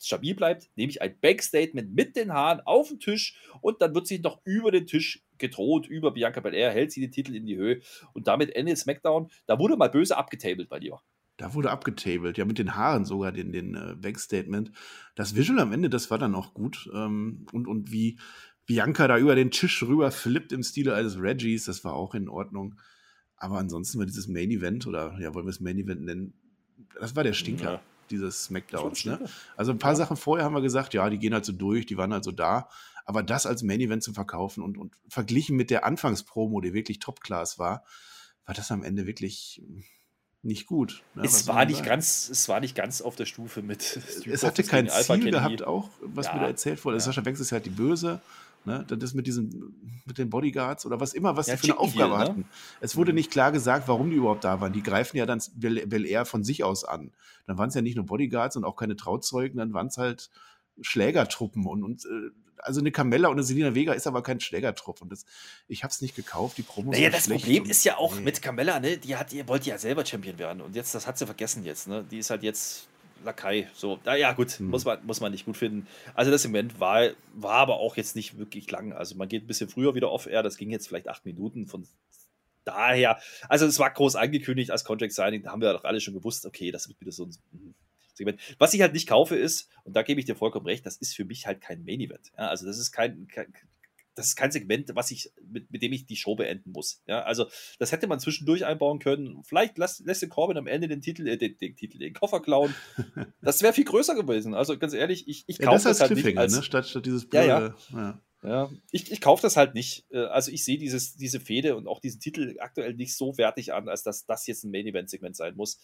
stabil 0.02 0.34
bleibt, 0.34 0.70
nämlich 0.76 1.02
ein 1.02 1.18
Backstatement 1.20 1.94
mit 1.94 2.16
den 2.16 2.32
Haaren 2.32 2.60
auf 2.60 2.88
den 2.88 3.00
Tisch 3.00 3.38
und 3.60 3.82
dann 3.82 3.94
wird 3.94 4.06
sich 4.06 4.22
noch 4.22 4.40
über 4.44 4.70
den 4.70 4.86
Tisch 4.86 5.22
gedroht, 5.38 5.86
über 5.86 6.10
Bianca 6.12 6.40
Belair, 6.40 6.70
hält 6.70 6.92
sie 6.92 7.00
den 7.00 7.12
Titel 7.12 7.34
in 7.34 7.46
die 7.46 7.56
Höhe 7.56 7.80
und 8.14 8.26
damit 8.26 8.54
endet 8.56 8.78
SmackDown. 8.78 9.30
Da 9.46 9.58
wurde 9.58 9.76
mal 9.76 9.90
böse 9.90 10.16
abgetabelt 10.16 10.68
bei 10.68 10.80
dir. 10.80 10.98
Da 11.40 11.54
wurde 11.54 11.70
abgetabelt, 11.70 12.36
ja, 12.36 12.44
mit 12.44 12.58
den 12.58 12.74
Haaren 12.76 13.06
sogar, 13.06 13.32
den, 13.32 13.50
den 13.50 13.74
äh, 13.74 13.94
Backstatement. 13.98 14.72
Das 15.14 15.34
Visual 15.34 15.58
am 15.60 15.72
Ende, 15.72 15.88
das 15.88 16.10
war 16.10 16.18
dann 16.18 16.34
auch 16.34 16.52
gut. 16.52 16.90
Ähm, 16.92 17.46
und, 17.52 17.66
und 17.66 17.90
wie 17.90 18.18
Bianca 18.66 19.08
da 19.08 19.16
über 19.16 19.34
den 19.34 19.50
Tisch 19.50 19.82
rüber 19.82 20.10
flippt 20.10 20.52
im 20.52 20.62
Stile 20.62 20.94
eines 20.94 21.18
Reggies, 21.18 21.64
das 21.64 21.82
war 21.82 21.94
auch 21.94 22.14
in 22.14 22.28
Ordnung. 22.28 22.74
Aber 23.36 23.56
ansonsten 23.56 23.98
war 23.98 24.04
dieses 24.04 24.28
Main 24.28 24.50
Event, 24.50 24.86
oder 24.86 25.18
ja, 25.18 25.32
wollen 25.34 25.46
wir 25.46 25.50
es 25.50 25.60
Main 25.60 25.78
Event 25.78 26.02
nennen, 26.02 26.34
das 27.00 27.16
war 27.16 27.24
der 27.24 27.32
Stinker, 27.32 27.72
Ja. 27.72 27.82
dieses 28.10 28.44
Smackdowns. 28.44 29.06
Ne? 29.06 29.18
Also 29.56 29.72
ein 29.72 29.78
paar 29.78 29.92
Ja. 29.92 29.96
Sachen 29.96 30.18
vorher 30.18 30.44
haben 30.44 30.54
wir 30.54 30.60
gesagt, 30.60 30.92
ja, 30.92 31.08
die 31.08 31.18
gehen 31.18 31.32
halt 31.32 31.46
so 31.46 31.52
durch, 31.52 31.86
die 31.86 31.96
waren 31.96 32.12
halt 32.12 32.24
so 32.24 32.32
da. 32.32 32.68
Aber 33.06 33.22
das 33.22 33.46
als 33.46 33.62
Main 33.62 33.80
Event 33.80 34.02
zu 34.02 34.12
verkaufen 34.12 34.62
und, 34.62 34.76
und 34.76 34.94
verglichen 35.08 35.56
mit 35.56 35.70
der 35.70 35.86
Anfangspromo, 35.86 36.60
die 36.60 36.74
wirklich 36.74 36.98
Top-Class 36.98 37.58
war, 37.58 37.82
war 38.44 38.54
das 38.54 38.70
am 38.70 38.82
Ende 38.82 39.06
wirklich 39.06 39.62
nicht 40.42 40.66
gut. 40.66 41.02
ne? 41.14 41.22
Es 41.24 41.46
war, 41.46 41.64
nicht 41.66 41.76
sagen? 41.78 41.88
ganz, 41.88 42.28
es 42.30 42.48
war 42.48 42.60
nicht 42.60 42.74
ganz 42.74 43.02
auf 43.02 43.14
der 43.16 43.26
Stufe 43.26 43.62
mit 43.62 43.82
Street 43.82 44.26
es 44.28 44.42
hatte 44.42 44.62
kein 44.64 44.88
Alpha 44.88 45.14
Ziel 45.14 45.26
Academy. 45.28 45.56
gehabt, 45.56 45.62
auch, 45.68 45.90
was 46.00 46.26
Ja. 46.26 46.34
mir 46.34 46.40
da 46.40 46.46
erzählt 46.46 46.84
wurde. 46.84 46.96
Ja. 46.96 47.00
Sascha 47.00 47.20
Banks 47.20 47.40
ist 47.40 47.52
halt 47.52 47.66
die 47.66 47.70
Böse. 47.70 48.20
Ne? 48.66 48.84
Das 48.88 48.98
ist 49.02 49.14
mit 49.14 49.26
diesen, 49.26 50.02
mit 50.04 50.18
den 50.18 50.28
Bodyguards 50.28 50.84
oder 50.84 51.00
was 51.00 51.14
immer, 51.14 51.34
was 51.36 51.46
Ja, 51.46 51.56
die 51.56 51.60
für 51.68 51.72
eine 51.72 51.78
Aufgabe 51.80 52.12
ne? 52.14 52.18
hatten. 52.18 52.44
Es 52.80 52.94
wurde 52.96 53.12
Mhm. 53.12 53.16
nicht 53.16 53.30
klar 53.30 53.52
gesagt, 53.52 53.88
warum 53.88 54.10
die 54.10 54.16
überhaupt 54.16 54.44
da 54.44 54.60
waren. 54.60 54.72
Die 54.74 54.82
greifen 54.82 55.16
ja 55.16 55.24
dann 55.26 55.42
Bel, 55.56 55.86
Bel 55.86 56.04
Air 56.04 56.26
von 56.26 56.44
sich 56.44 56.62
aus 56.64 56.84
an. 56.84 57.10
Dann 57.46 57.56
waren 57.58 57.68
es 57.70 57.74
ja 57.74 57.80
nicht 57.82 57.96
nur 57.96 58.04
Bodyguards 58.06 58.56
und 58.56 58.64
auch 58.64 58.76
keine 58.76 58.96
Trauzeugen, 58.96 59.56
dann 59.58 59.72
waren 59.72 59.86
es 59.86 59.96
halt 59.98 60.30
Schlägertruppen 60.82 61.66
und, 61.66 61.82
und 61.84 62.04
äh, 62.04 62.30
also 62.62 62.80
eine 62.80 62.92
Camella 62.92 63.28
und 63.28 63.34
eine 63.34 63.42
Selina 63.42 63.74
Vega 63.74 63.92
ist 63.92 64.06
aber 64.06 64.22
kein 64.22 64.40
Schlägertrupp 64.40 65.00
und 65.02 65.10
das, 65.10 65.24
ich 65.68 65.82
habe 65.82 65.90
es 65.90 66.00
nicht 66.00 66.14
gekauft. 66.16 66.58
Die 66.58 66.62
Promos 66.62 66.96
Naja, 66.96 67.10
das 67.10 67.28
Problem 67.28 67.64
ist 67.64 67.84
ja 67.84 67.96
auch 67.96 68.14
Nee. 68.16 68.22
mit 68.22 68.42
Carmella, 68.42 68.80
ne? 68.80 68.98
Die 68.98 69.16
hat, 69.16 69.32
die 69.32 69.46
wollte 69.48 69.70
ja 69.70 69.78
selber 69.78 70.04
Champion 70.06 70.38
werden 70.38 70.60
und 70.60 70.74
jetzt, 70.76 70.94
das 70.94 71.06
hat 71.06 71.18
sie 71.18 71.26
vergessen 71.26 71.64
jetzt, 71.64 71.88
ne? 71.88 72.04
Die 72.10 72.18
ist 72.18 72.30
halt 72.30 72.42
jetzt 72.42 72.88
Lakai. 73.24 73.68
So, 73.74 73.98
naja, 74.04 74.32
gut, 74.32 74.52
Hm. 74.58 74.68
muss, 74.70 74.84
man, 74.84 75.04
muss 75.04 75.20
man 75.20 75.30
nicht 75.32 75.44
gut 75.44 75.56
finden. 75.58 75.86
Also 76.14 76.30
das 76.30 76.44
Event 76.46 76.80
war, 76.80 77.10
war 77.34 77.56
aber 77.56 77.76
auch 77.76 77.96
jetzt 77.96 78.16
nicht 78.16 78.38
wirklich 78.38 78.70
lang. 78.70 78.92
Also 78.94 79.14
man 79.16 79.28
geht 79.28 79.44
ein 79.44 79.46
bisschen 79.46 79.68
früher 79.68 79.94
wieder 79.94 80.10
off-air, 80.10 80.42
das 80.42 80.56
ging 80.56 80.70
jetzt 80.70 80.88
vielleicht 80.88 81.08
acht 81.08 81.26
Minuten 81.26 81.66
von 81.66 81.86
daher. 82.64 83.18
Also 83.48 83.66
es 83.66 83.78
war 83.78 83.90
groß 83.90 84.16
angekündigt 84.16 84.70
als 84.70 84.84
Contract 84.84 85.12
Signing, 85.12 85.42
da 85.42 85.50
haben 85.52 85.60
wir 85.60 85.72
doch 85.72 85.84
alle 85.84 86.00
schon 86.00 86.14
gewusst, 86.14 86.46
okay, 86.46 86.70
das 86.70 86.88
wird 86.88 87.00
wieder 87.00 87.12
so 87.12 87.24
ein 87.26 87.36
hm, 87.52 87.74
Segment. 88.20 88.40
Was 88.58 88.74
ich 88.74 88.80
halt 88.82 88.92
nicht 88.92 89.08
kaufe 89.08 89.36
ist, 89.36 89.68
und 89.84 89.96
da 89.96 90.02
gebe 90.02 90.20
ich 90.20 90.26
dir 90.26 90.36
vollkommen 90.36 90.66
recht, 90.66 90.86
das 90.86 90.96
ist 90.96 91.14
für 91.14 91.24
mich 91.24 91.46
halt 91.46 91.60
kein 91.60 91.84
Main 91.84 92.00
Event. 92.00 92.30
Ja, 92.38 92.48
also 92.48 92.66
das 92.66 92.78
ist 92.78 92.92
kein, 92.92 93.26
kein 93.28 93.52
das 94.16 94.26
ist 94.26 94.36
kein 94.36 94.50
Segment, 94.50 94.90
was 94.94 95.10
ich, 95.12 95.30
mit, 95.50 95.70
mit 95.70 95.82
dem 95.82 95.92
ich 95.92 96.04
die 96.04 96.16
Show 96.16 96.34
beenden 96.34 96.72
muss. 96.72 97.00
Ja, 97.06 97.22
also 97.22 97.46
das 97.78 97.92
hätte 97.92 98.06
man 98.06 98.20
zwischendurch 98.20 98.66
einbauen 98.66 98.98
können. 98.98 99.42
Vielleicht 99.44 99.78
lässt, 99.78 100.04
lässt 100.04 100.20
der 100.20 100.28
Corbin 100.28 100.58
am 100.58 100.66
Ende 100.66 100.88
den 100.88 101.00
Titel, 101.00 101.26
äh, 101.26 101.38
den, 101.38 101.56
den 101.58 101.74
Titel, 101.76 101.98
den 101.98 102.12
Koffer 102.12 102.40
klauen. 102.40 102.74
Das 103.40 103.62
wäre 103.62 103.72
viel 103.72 103.84
größer 103.84 104.14
gewesen. 104.16 104.52
Also 104.52 104.76
ganz 104.78 104.92
ehrlich, 104.92 105.26
ich, 105.28 105.44
ich 105.46 105.58
Ja, 105.58 105.66
kaufe 105.66 105.84
das 105.88 105.98
das, 105.98 106.10
halt 106.10 106.22
nicht 106.22 106.36
als, 106.36 106.54
ne? 106.56 106.62
statt, 106.62 106.86
statt 106.88 107.06
dieses 107.06 107.28
Ja, 107.32 107.44
ja. 107.44 107.58
blöde- 107.60 107.74
ja. 107.92 108.20
ja, 108.42 108.70
ich, 108.90 109.10
ich 109.10 109.20
kaufe 109.22 109.40
das 109.42 109.56
halt 109.56 109.74
nicht. 109.74 110.04
Äh, 110.10 110.18
Also 110.24 110.50
ich 110.50 110.64
sehe 110.64 110.76
dieses, 110.76 111.14
diese 111.16 111.40
Fehde 111.40 111.76
und 111.76 111.86
auch 111.86 112.00
diesen 112.00 112.20
Titel 112.20 112.56
aktuell 112.58 112.94
nicht 112.94 113.16
so 113.16 113.38
wertig 113.38 113.72
an, 113.72 113.88
als 113.88 114.02
dass 114.02 114.26
das 114.26 114.46
jetzt 114.46 114.64
ein 114.64 114.70
Main-Event-Segment 114.72 115.36
sein 115.36 115.54
muss. 115.56 115.78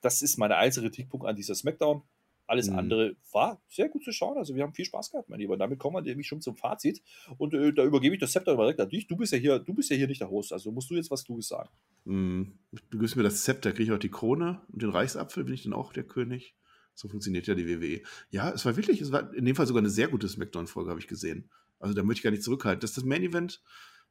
Das 0.00 0.22
ist 0.22 0.38
meine 0.38 0.56
einzige 0.56 0.86
Kritikpunkt 0.86 1.26
an 1.26 1.36
dieser 1.36 1.54
Smackdown. 1.54 2.02
Alles 2.46 2.68
Mhm. 2.68 2.78
andere 2.78 3.16
war 3.32 3.62
sehr 3.68 3.88
gut 3.88 4.02
zu 4.02 4.10
schauen. 4.10 4.36
Also 4.36 4.56
wir 4.56 4.64
haben 4.64 4.74
viel 4.74 4.84
Spaß 4.84 5.12
gehabt, 5.12 5.28
mein 5.28 5.38
Lieber. 5.38 5.56
Damit 5.56 5.78
kommen 5.78 5.94
wir 5.96 6.02
nämlich 6.02 6.26
schon 6.26 6.40
zum 6.40 6.56
Fazit. 6.56 7.00
Und 7.38 7.54
äh, 7.54 7.72
da 7.72 7.84
übergebe 7.84 8.14
ich 8.16 8.20
das 8.20 8.32
Zepter 8.32 8.56
direkt 8.56 8.80
an 8.80 8.88
dich. 8.88 9.06
Du 9.06 9.16
bist 9.16 9.32
ja 9.32 9.38
hier, 9.38 9.60
du 9.60 9.72
bist 9.72 9.88
ja 9.90 9.96
hier 9.96 10.08
nicht 10.08 10.20
der 10.20 10.30
Host. 10.30 10.52
Also 10.52 10.72
musst 10.72 10.90
du 10.90 10.96
jetzt 10.96 11.12
was 11.12 11.24
Kluges 11.24 11.46
sagen. 11.46 11.68
Mm, 12.06 12.42
Du 12.90 12.98
gibst 12.98 13.14
mir 13.14 13.22
das 13.22 13.44
Zepter, 13.44 13.70
kriege 13.72 13.84
ich 13.84 13.92
auch 13.92 14.00
die 14.00 14.10
Krone 14.10 14.60
und 14.72 14.82
den 14.82 14.90
Reichsapfel, 14.90 15.44
bin 15.44 15.54
ich 15.54 15.62
dann 15.62 15.72
auch 15.74 15.92
der 15.92 16.02
König. 16.04 16.56
So 16.94 17.08
funktioniert 17.08 17.46
ja 17.46 17.54
die 17.54 17.68
WWE. 17.68 18.02
Ja, 18.30 18.50
es 18.50 18.64
war 18.64 18.76
wirklich, 18.76 19.00
es 19.00 19.12
war 19.12 19.32
in 19.32 19.44
dem 19.44 19.54
Fall 19.54 19.66
sogar 19.68 19.80
eine 19.80 19.88
sehr 19.90 20.08
gute 20.08 20.28
Smackdown-Folge, 20.28 20.90
habe 20.90 20.98
ich 21.00 21.06
gesehen. 21.06 21.48
Also 21.78 21.94
da 21.94 22.02
möchte 22.02 22.18
ich 22.18 22.24
gar 22.24 22.30
nicht 22.32 22.42
zurückhalten. 22.42 22.80
Das, 22.80 22.94
das 22.94 23.04
Main-Event 23.04 23.62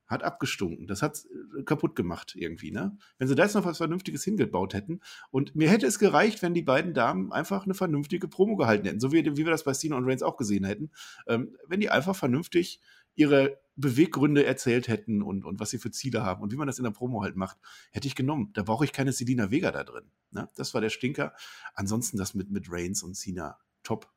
hat 0.09 0.23
abgestunken. 0.23 0.87
Das 0.87 1.01
hat 1.03 1.23
kaputt 1.65 1.95
gemacht 1.95 2.33
irgendwie, 2.35 2.71
ne? 2.71 2.97
Wenn 3.19 3.27
sie 3.27 3.35
da 3.35 3.43
jetzt 3.43 3.53
noch 3.53 3.65
was 3.65 3.77
Vernünftiges 3.77 4.23
hingebaut 4.23 4.73
hätten. 4.73 5.01
Und 5.29 5.55
mir 5.55 5.69
hätte 5.69 5.85
es 5.85 5.99
gereicht, 5.99 6.41
wenn 6.41 6.55
die 6.55 6.63
beiden 6.63 6.95
Damen 6.95 7.31
einfach 7.31 7.65
eine 7.65 7.75
vernünftige 7.75 8.27
Promo 8.27 8.55
gehalten 8.55 8.87
hätten. 8.87 8.99
So 8.99 9.11
wie, 9.11 9.23
wie 9.23 9.45
wir 9.45 9.51
das 9.51 9.63
bei 9.63 9.73
Cena 9.73 9.95
und 9.97 10.05
Reigns 10.05 10.23
auch 10.23 10.35
gesehen 10.35 10.65
hätten. 10.65 10.91
Ähm, 11.27 11.55
wenn 11.67 11.79
die 11.79 11.91
einfach 11.91 12.15
vernünftig 12.15 12.81
ihre 13.15 13.59
Beweggründe 13.75 14.45
erzählt 14.45 14.87
hätten 14.87 15.21
und, 15.21 15.45
und 15.45 15.59
was 15.59 15.69
sie 15.69 15.77
für 15.77 15.91
Ziele 15.91 16.23
haben 16.23 16.41
und 16.41 16.51
wie 16.51 16.57
man 16.57 16.67
das 16.67 16.79
in 16.79 16.83
der 16.83 16.91
Promo 16.91 17.21
halt 17.21 17.35
macht, 17.35 17.57
hätte 17.91 18.07
ich 18.07 18.15
genommen. 18.15 18.49
Da 18.53 18.63
brauche 18.63 18.85
ich 18.85 18.91
keine 18.91 19.13
Selina 19.13 19.51
Vega 19.51 19.71
da 19.71 19.83
drin. 19.83 20.11
Ne? 20.31 20.49
Das 20.55 20.73
war 20.73 20.81
der 20.81 20.89
Stinker. 20.89 21.33
Ansonsten 21.75 22.17
das 22.17 22.33
mit, 22.33 22.49
mit 22.49 22.71
Reigns 22.71 23.03
und 23.03 23.15
Cena, 23.15 23.57
top. 23.83 24.11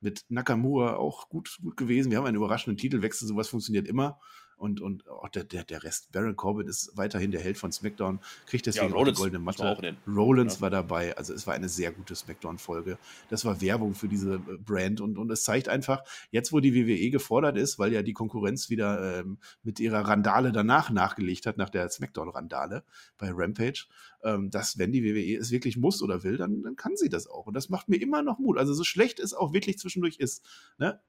Mit 0.00 0.24
Nakamura 0.28 0.94
auch 0.96 1.28
gut, 1.28 1.58
gut 1.60 1.76
gewesen. 1.76 2.10
Wir 2.10 2.18
haben 2.18 2.26
einen 2.26 2.36
überraschenden 2.36 2.76
Titelwechsel, 2.76 3.26
sowas 3.26 3.48
funktioniert 3.48 3.88
immer. 3.88 4.20
Und, 4.58 4.80
und 4.80 5.08
auch 5.08 5.28
der, 5.28 5.44
der, 5.44 5.64
der 5.64 5.84
Rest, 5.84 6.10
Baron 6.12 6.34
Corbin 6.36 6.66
ist 6.66 6.96
weiterhin 6.96 7.30
der 7.30 7.40
Held 7.40 7.58
von 7.58 7.70
SmackDown, 7.70 8.18
kriegt 8.46 8.66
deswegen 8.66 8.92
auch 8.92 9.04
die 9.04 9.12
goldene 9.12 9.38
Matte. 9.38 9.78
nennen. 9.80 9.98
Rollins 10.06 10.56
Ja. 10.56 10.60
war 10.62 10.70
dabei. 10.70 11.16
Also 11.16 11.32
es 11.32 11.46
war 11.46 11.54
eine 11.54 11.68
sehr 11.68 11.92
gute 11.92 12.14
Smackdown-Folge. 12.14 12.98
Das 13.30 13.44
war 13.44 13.60
Werbung 13.60 13.94
für 13.94 14.08
diese 14.08 14.34
äh, 14.34 14.56
Brand 14.58 15.00
und, 15.00 15.16
und 15.16 15.30
es 15.30 15.44
zeigt 15.44 15.68
einfach, 15.68 16.02
jetzt 16.30 16.52
wo 16.52 16.60
die 16.60 16.74
WWE 16.74 17.10
gefordert 17.10 17.56
ist, 17.56 17.78
weil 17.78 17.92
ja 17.92 18.02
die 18.02 18.12
Konkurrenz 18.12 18.68
wieder 18.68 19.20
ähm, 19.20 19.38
mit 19.62 19.78
ihrer 19.80 20.00
Randale 20.00 20.52
danach 20.52 20.90
nachgelegt 20.90 21.46
hat, 21.46 21.56
nach 21.56 21.70
der 21.70 21.88
Smackdown-Randale 21.88 22.82
bei 23.16 23.30
Rampage, 23.32 23.86
ähm, 24.24 24.50
dass 24.50 24.78
wenn 24.78 24.90
die 24.92 25.04
WWE 25.04 25.38
es 25.40 25.50
wirklich 25.50 25.76
muss 25.76 26.02
oder 26.02 26.24
will, 26.24 26.36
dann, 26.36 26.62
dann 26.62 26.76
kann 26.76 26.96
sie 26.96 27.08
das 27.08 27.28
auch. 27.28 27.46
Und 27.46 27.54
das 27.54 27.68
macht 27.68 27.88
mir 27.88 28.00
immer 28.00 28.22
noch 28.22 28.38
Mut. 28.38 28.58
Also 28.58 28.74
so 28.74 28.84
schlecht 28.84 29.20
es 29.20 29.34
auch 29.34 29.52
wirklich 29.52 29.78
zwischendurch 29.78 30.16
ist, 30.16 30.44
ne? 30.78 31.00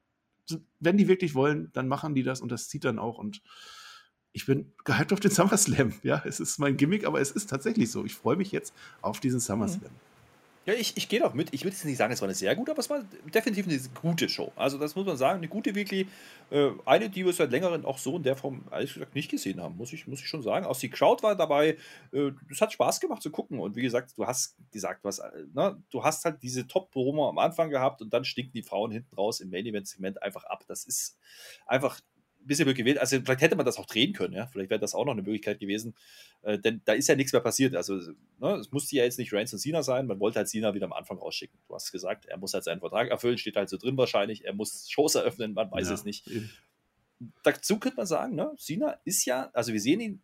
Wenn 0.79 0.97
die 0.97 1.07
wirklich 1.07 1.35
wollen, 1.35 1.69
dann 1.73 1.87
machen 1.87 2.15
die 2.15 2.23
das 2.23 2.41
und 2.41 2.51
das 2.51 2.67
zieht 2.69 2.85
dann 2.85 2.99
auch 2.99 3.17
und 3.17 3.41
ich 4.31 4.45
bin 4.45 4.71
gehypt 4.83 5.11
auf 5.11 5.19
den 5.19 5.31
SummerSlam. 5.31 5.93
Ja, 6.03 6.21
es 6.25 6.39
ist 6.39 6.59
mein 6.59 6.77
Gimmick, 6.77 7.05
aber 7.05 7.19
es 7.19 7.31
ist 7.31 7.49
tatsächlich 7.49 7.91
so. 7.91 8.05
Ich 8.05 8.13
freue 8.13 8.37
mich 8.37 8.51
jetzt 8.51 8.73
auf 9.01 9.19
diesen 9.19 9.39
SummerSlam. 9.39 9.91
Mhm. 9.91 10.08
Ja, 10.65 10.73
ich, 10.73 10.95
ich 10.97 11.09
gehe 11.09 11.19
doch 11.19 11.33
mit. 11.33 11.53
Ich 11.53 11.63
würde 11.63 11.75
jetzt 11.75 11.85
nicht 11.85 11.97
sagen, 11.97 12.13
es 12.13 12.21
war 12.21 12.27
eine 12.27 12.35
sehr 12.35 12.55
gute, 12.55 12.71
aber 12.71 12.79
es 12.79 12.89
war 12.89 13.03
definitiv 13.33 13.65
eine 13.67 13.79
gute 14.01 14.29
Show. 14.29 14.51
Also, 14.55 14.77
das 14.77 14.95
muss 14.95 15.05
man 15.05 15.17
sagen, 15.17 15.37
eine 15.37 15.47
gute 15.47 15.73
Weekly. 15.73 16.07
Äh, 16.51 16.71
eine, 16.85 17.09
die 17.09 17.25
wir 17.25 17.33
seit 17.33 17.51
längerem 17.51 17.85
auch 17.85 17.97
so 17.97 18.17
in 18.17 18.23
der 18.23 18.35
Form, 18.35 18.65
ehrlich 18.71 18.93
gesagt, 18.93 19.15
nicht 19.15 19.31
gesehen 19.31 19.61
haben, 19.61 19.77
muss 19.77 19.93
ich, 19.93 20.05
muss 20.05 20.19
ich 20.19 20.27
schon 20.27 20.41
sagen. 20.43 20.65
Auch 20.65 20.77
die 20.77 20.89
Crowd 20.89 21.23
war 21.23 21.35
dabei. 21.35 21.77
Äh, 22.11 22.31
es 22.51 22.61
hat 22.61 22.73
Spaß 22.73 22.99
gemacht 22.99 23.21
zu 23.21 23.31
gucken. 23.31 23.59
Und 23.59 23.75
wie 23.75 23.81
gesagt, 23.81 24.17
du 24.17 24.27
hast 24.27 24.57
gesagt, 24.71 25.03
was, 25.03 25.21
ne, 25.53 25.81
du 25.89 26.03
hast 26.03 26.25
halt 26.25 26.43
diese 26.43 26.67
Top-Promo 26.67 27.29
am 27.29 27.37
Anfang 27.37 27.69
gehabt 27.69 28.01
und 28.01 28.13
dann 28.13 28.25
stinken 28.25 28.53
die 28.53 28.63
Frauen 28.63 28.91
hinten 28.91 29.15
raus 29.15 29.39
im 29.39 29.49
Main-Event-Segment 29.49 30.21
einfach 30.21 30.43
ab. 30.43 30.65
Das 30.67 30.85
ist 30.85 31.17
einfach 31.65 31.99
bisschen 32.45 32.65
blöd 32.65 32.77
gewählt. 32.77 32.97
Also 32.97 33.19
vielleicht 33.19 33.41
hätte 33.41 33.55
man 33.55 33.65
das 33.65 33.77
auch 33.77 33.85
drehen 33.85 34.13
können, 34.13 34.33
ja. 34.33 34.47
Vielleicht 34.47 34.69
wäre 34.69 34.79
das 34.79 34.95
auch 34.95 35.05
noch 35.05 35.13
eine 35.13 35.21
Möglichkeit 35.21 35.59
gewesen. 35.59 35.95
Äh, 36.41 36.59
denn 36.59 36.81
da 36.85 36.93
ist 36.93 37.07
ja 37.07 37.15
nichts 37.15 37.33
mehr 37.33 37.41
passiert. 37.41 37.75
Also 37.75 37.95
ne, 38.39 38.55
es 38.55 38.71
musste 38.71 38.95
ja 38.95 39.03
jetzt 39.03 39.19
nicht 39.19 39.33
Reigns 39.33 39.53
und 39.53 39.59
Cena 39.59 39.83
sein. 39.83 40.07
Man 40.07 40.19
wollte 40.19 40.37
halt 40.37 40.49
Cena 40.49 40.73
wieder 40.73 40.85
am 40.85 40.93
Anfang 40.93 41.17
rausschicken. 41.17 41.59
Du 41.67 41.75
hast 41.75 41.91
gesagt, 41.91 42.25
er 42.25 42.37
muss 42.37 42.53
halt 42.53 42.63
seinen 42.63 42.79
Vertrag 42.79 43.09
erfüllen, 43.09 43.37
steht 43.37 43.55
halt 43.55 43.69
so 43.69 43.77
drin 43.77 43.97
wahrscheinlich. 43.97 44.45
Er 44.45 44.53
muss 44.53 44.89
Shows 44.89 45.15
eröffnen, 45.15 45.53
man 45.53 45.71
weiß 45.71 45.87
ja, 45.87 45.93
es 45.93 46.05
nicht. 46.05 46.27
Eben. 46.27 46.49
Dazu 47.43 47.79
könnte 47.79 47.97
man 47.97 48.05
sagen, 48.05 48.35
ne, 48.35 48.53
Cena 48.57 48.99
ist 49.03 49.25
ja, 49.25 49.49
also 49.53 49.73
wir 49.73 49.81
sehen 49.81 49.99
ihn 49.99 50.21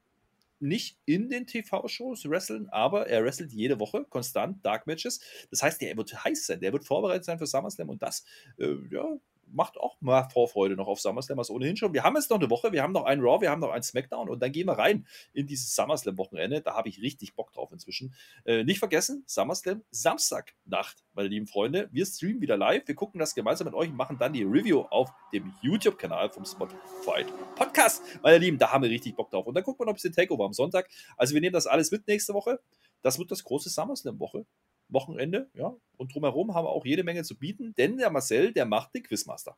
nicht 0.59 0.97
in 1.05 1.30
den 1.30 1.45
TV-Shows 1.47 2.30
wresteln, 2.30 2.70
aber 2.70 3.07
er 3.07 3.24
wrestelt 3.24 3.51
jede 3.51 3.80
Woche 3.80 4.05
konstant 4.05 4.66
Dark 4.66 4.88
Matches. 4.88 5.20
Das 5.51 5.61
heißt, 5.61 5.82
der 5.82 5.95
wird 5.97 6.24
heiß 6.24 6.45
sein, 6.45 6.61
der 6.61 6.74
wird 6.74 6.86
vorbereitet 6.86 7.26
sein 7.26 7.38
für 7.38 7.45
SummerSlam 7.45 7.89
und 7.89 8.01
das, 8.01 8.24
äh, 8.57 8.76
ja, 8.89 9.05
macht 9.48 9.78
auch 9.78 10.00
mal 10.02 10.28
Vorfreude 10.30 10.76
noch 10.76 10.88
auf 10.88 11.00
SummerSlam, 11.00 11.38
was 11.38 11.50
ohnehin 11.50 11.78
schon. 11.78 11.93
Wir 11.93 12.04
haben 12.04 12.16
jetzt 12.16 12.30
noch 12.30 12.39
eine 12.39 12.50
Woche, 12.50 12.72
wir 12.72 12.84
haben 12.84 12.93
noch 12.93 13.06
einen 13.06 13.22
Raw, 13.22 13.41
wir 13.41 13.50
haben 13.50 13.62
noch 13.62 13.72
einen 13.72 13.84
SmackDown 13.84 14.30
und 14.30 14.41
dann 14.41 14.52
gehen 14.52 14.68
wir 14.68 14.78
rein 14.78 15.06
in 15.34 15.48
dieses 15.48 15.76
SummerSlam-Wochenende. 15.76 16.62
Da 16.62 16.76
habe 16.76 16.89
ich 16.89 17.02
richtig 17.02 17.36
Bock 17.36 17.52
drauf 17.52 17.72
inzwischen. 17.72 18.14
Äh, 18.46 18.64
nicht 18.64 18.80
vergessen, 18.80 19.24
SummerSlam 19.28 19.84
Samstagnacht, 19.91 21.04
meine 21.14 21.30
lieben 21.30 21.48
Freunde. 21.48 21.89
Wir 21.91 22.06
streamen 22.06 22.41
wieder 22.41 22.58
live, 22.58 22.88
wir 22.88 22.96
gucken 22.96 23.20
das 23.20 23.36
gemeinsam 23.36 23.66
mit 23.66 23.74
euch 23.74 23.89
und 23.89 23.96
machen 23.96 24.18
dann 24.20 24.34
die 24.34 24.43
Review 24.43 24.82
auf 24.82 25.10
dem 25.34 25.54
YouTube-Kanal 25.62 26.30
vom 26.30 26.46
Spotify 26.46 27.26
Podcast. 27.56 28.04
Meine 28.22 28.38
Lieben, 28.38 28.58
da 28.58 28.72
haben 28.72 28.84
wir 28.84 28.89
richtig 28.89 29.16
Bock 29.16 29.30
drauf. 29.30 29.48
Und 29.48 29.56
dann 29.56 29.64
gucken 29.64 29.82
wir 29.82 29.86
noch 29.86 29.93
ein 29.93 29.96
bisschen 29.96 30.14
Takeover 30.14 30.46
am 30.46 30.54
Sonntag. 30.54 30.89
Also 31.18 31.34
wir 31.34 31.41
nehmen 31.41 31.54
das 31.54 31.68
alles 31.68 31.91
mit 31.91 32.08
nächste 32.08 32.34
Woche. 32.34 32.60
Das 33.02 33.20
wird 33.20 33.32
das 33.32 33.43
große 33.43 33.70
SummerSlam-Woche. 33.70 34.46
Wochenende, 34.90 35.50
ja. 35.54 35.76
Und 35.98 36.14
drumherum 36.14 36.54
haben 36.54 36.66
wir 36.66 36.72
auch 36.72 36.86
jede 36.86 37.04
Menge 37.04 37.24
zu 37.24 37.38
bieten, 37.38 37.74
denn 37.76 37.98
der 37.98 38.12
Marcel, 38.12 38.52
der 38.54 38.66
macht 38.66 38.94
den 38.94 39.04
Quizmaster. 39.04 39.58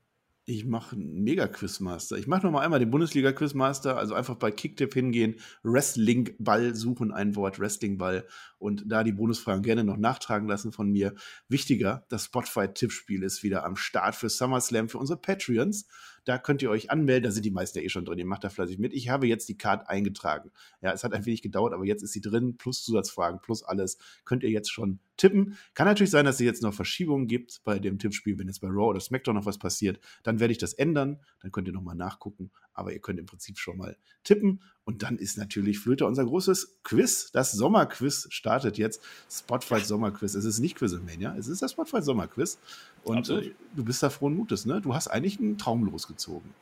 Ich 0.49 0.63
mache 0.63 0.95
einen 0.95 1.25
Mega-Quizmaster. 1.25 2.15
Ich 2.15 2.25
mache 2.25 2.45
noch 2.45 2.53
mal 2.53 2.61
einmal 2.61 2.80
den 2.80 2.89
Bundesliga-Quizmaster, 2.89 3.97
also 3.97 4.13
einfach 4.13 4.36
bei 4.36 4.49
Kicktip 4.49 4.93
hingehen, 4.93 5.41
Wrestling-Ball 5.63 6.73
suchen, 6.73 7.11
ein 7.11 7.36
Wort 7.36 7.59
Wrestling-Ball 7.59 8.25
und 8.57 8.86
da 8.88 9.03
die 9.03 9.11
Bonusfragen 9.11 9.61
gerne 9.61 9.84
noch 9.84 9.97
nachtragen 9.97 10.47
lassen 10.47 10.71
von 10.71 10.89
mir. 10.89 11.15
Wichtiger, 11.49 12.05
das 12.07 12.23
Spotify-Tippspiel 12.25 13.23
ist 13.23 13.43
wieder 13.43 13.65
am 13.65 13.75
Start 13.75 14.15
für 14.15 14.30
SummerSlam 14.30 14.88
für 14.88 14.99
unsere 14.99 15.19
Patreons. 15.19 15.86
Da 16.28 16.38
könnt 16.38 16.61
ihr 16.61 16.69
euch 16.69 16.91
anmelden, 16.91 17.23
da 17.23 17.32
sind 17.32 17.45
die 17.45 17.51
meisten 17.51 17.78
ja 17.78 17.86
eh 17.86 17.89
schon 17.89 18.03
drin, 18.03 18.19
ihr 18.19 18.25
macht 18.25 18.43
da 18.43 18.49
fleißig 18.49 18.80
mit. 18.80 18.93
Ich 18.93 19.07
habe 19.07 19.28
jetzt 19.28 19.47
die 19.47 19.57
Card 19.57 19.88
eingetragen. 19.88 20.51
Ja, 20.82 20.91
es 20.91 21.05
hat 21.05 21.13
ein 21.13 21.25
wenig 21.25 21.41
gedauert, 21.41 21.73
aber 21.73 21.86
jetzt 21.86 22.03
ist 22.03 22.11
sie 22.11 22.19
drin, 22.19 22.57
plus 22.57 22.84
Zusatzfragen, 22.84 23.39
plus 23.39 23.63
alles. 23.63 23.97
Könnt 24.25 24.43
ihr 24.43 24.49
jetzt 24.49 24.69
schon 24.69 24.99
tippen. 25.15 25.57
Kann 25.73 25.88
natürlich 25.88 26.11
sein, 26.11 26.25
dass 26.25 26.36
es 26.36 26.41
jetzt 26.41 26.63
noch 26.63 26.73
Verschiebungen 26.73 27.28
gibt 27.28 27.61
bei 27.63 27.80
dem 27.80 27.97
Tippspiel, 27.97 28.38
wenn 28.38 28.47
jetzt 28.47 28.59
bei 28.59 28.67
Raw 28.67 28.89
oder 28.89 28.99
SmackDown 28.99 29.36
noch 29.36 29.45
was 29.45 29.57
passiert. 29.57 30.01
Dann 30.23 30.41
werde 30.41 30.51
ich 30.51 30.57
das 30.57 30.73
ändern, 30.73 31.21
dann 31.39 31.53
könnt 31.53 31.69
ihr 31.69 31.73
nochmal 31.73 31.95
nachgucken. 31.95 32.51
Aber 32.78 32.93
ihr 32.93 32.99
könnt 32.99 33.19
im 33.19 33.25
Prinzip 33.25 33.57
schon 33.59 33.78
mal 33.78 33.97
tippen. 34.23 34.61
Und 34.86 35.03
dann 35.03 35.17
ist 35.17 35.38
natürlich 35.38 35.80
Flöte 35.80 36.05
unser 36.05 36.23
großes 36.23 36.78
Quiz. 36.84 37.32
Das 37.32 37.51
Sommerquiz 37.51 38.28
startet 38.30 38.78
jetzt. 38.78 39.01
Spotfight 39.30 39.86
Sommerquiz. 39.86 40.36
Es 40.36 40.45
ist 40.45 40.59
nicht 40.59 40.78
Quizlemania, 40.78 41.36
es 41.38 41.47
ist 41.47 41.61
das 41.61 41.71
Spotfight 41.71 42.05
Sommerquiz. 42.05 42.57
Und 43.03 43.30
äh, 43.30 43.51
du 43.75 43.84
bist 43.84 44.01
da 44.01 44.09
frohen 44.09 44.36
Mutes, 44.36 44.65
ne? 44.65 44.80
Du 44.80 44.93
hast 44.93 45.07
eigentlich 45.07 45.39
einen 45.39 45.57
Traum 45.57 45.84
losgezogen 45.84 46.53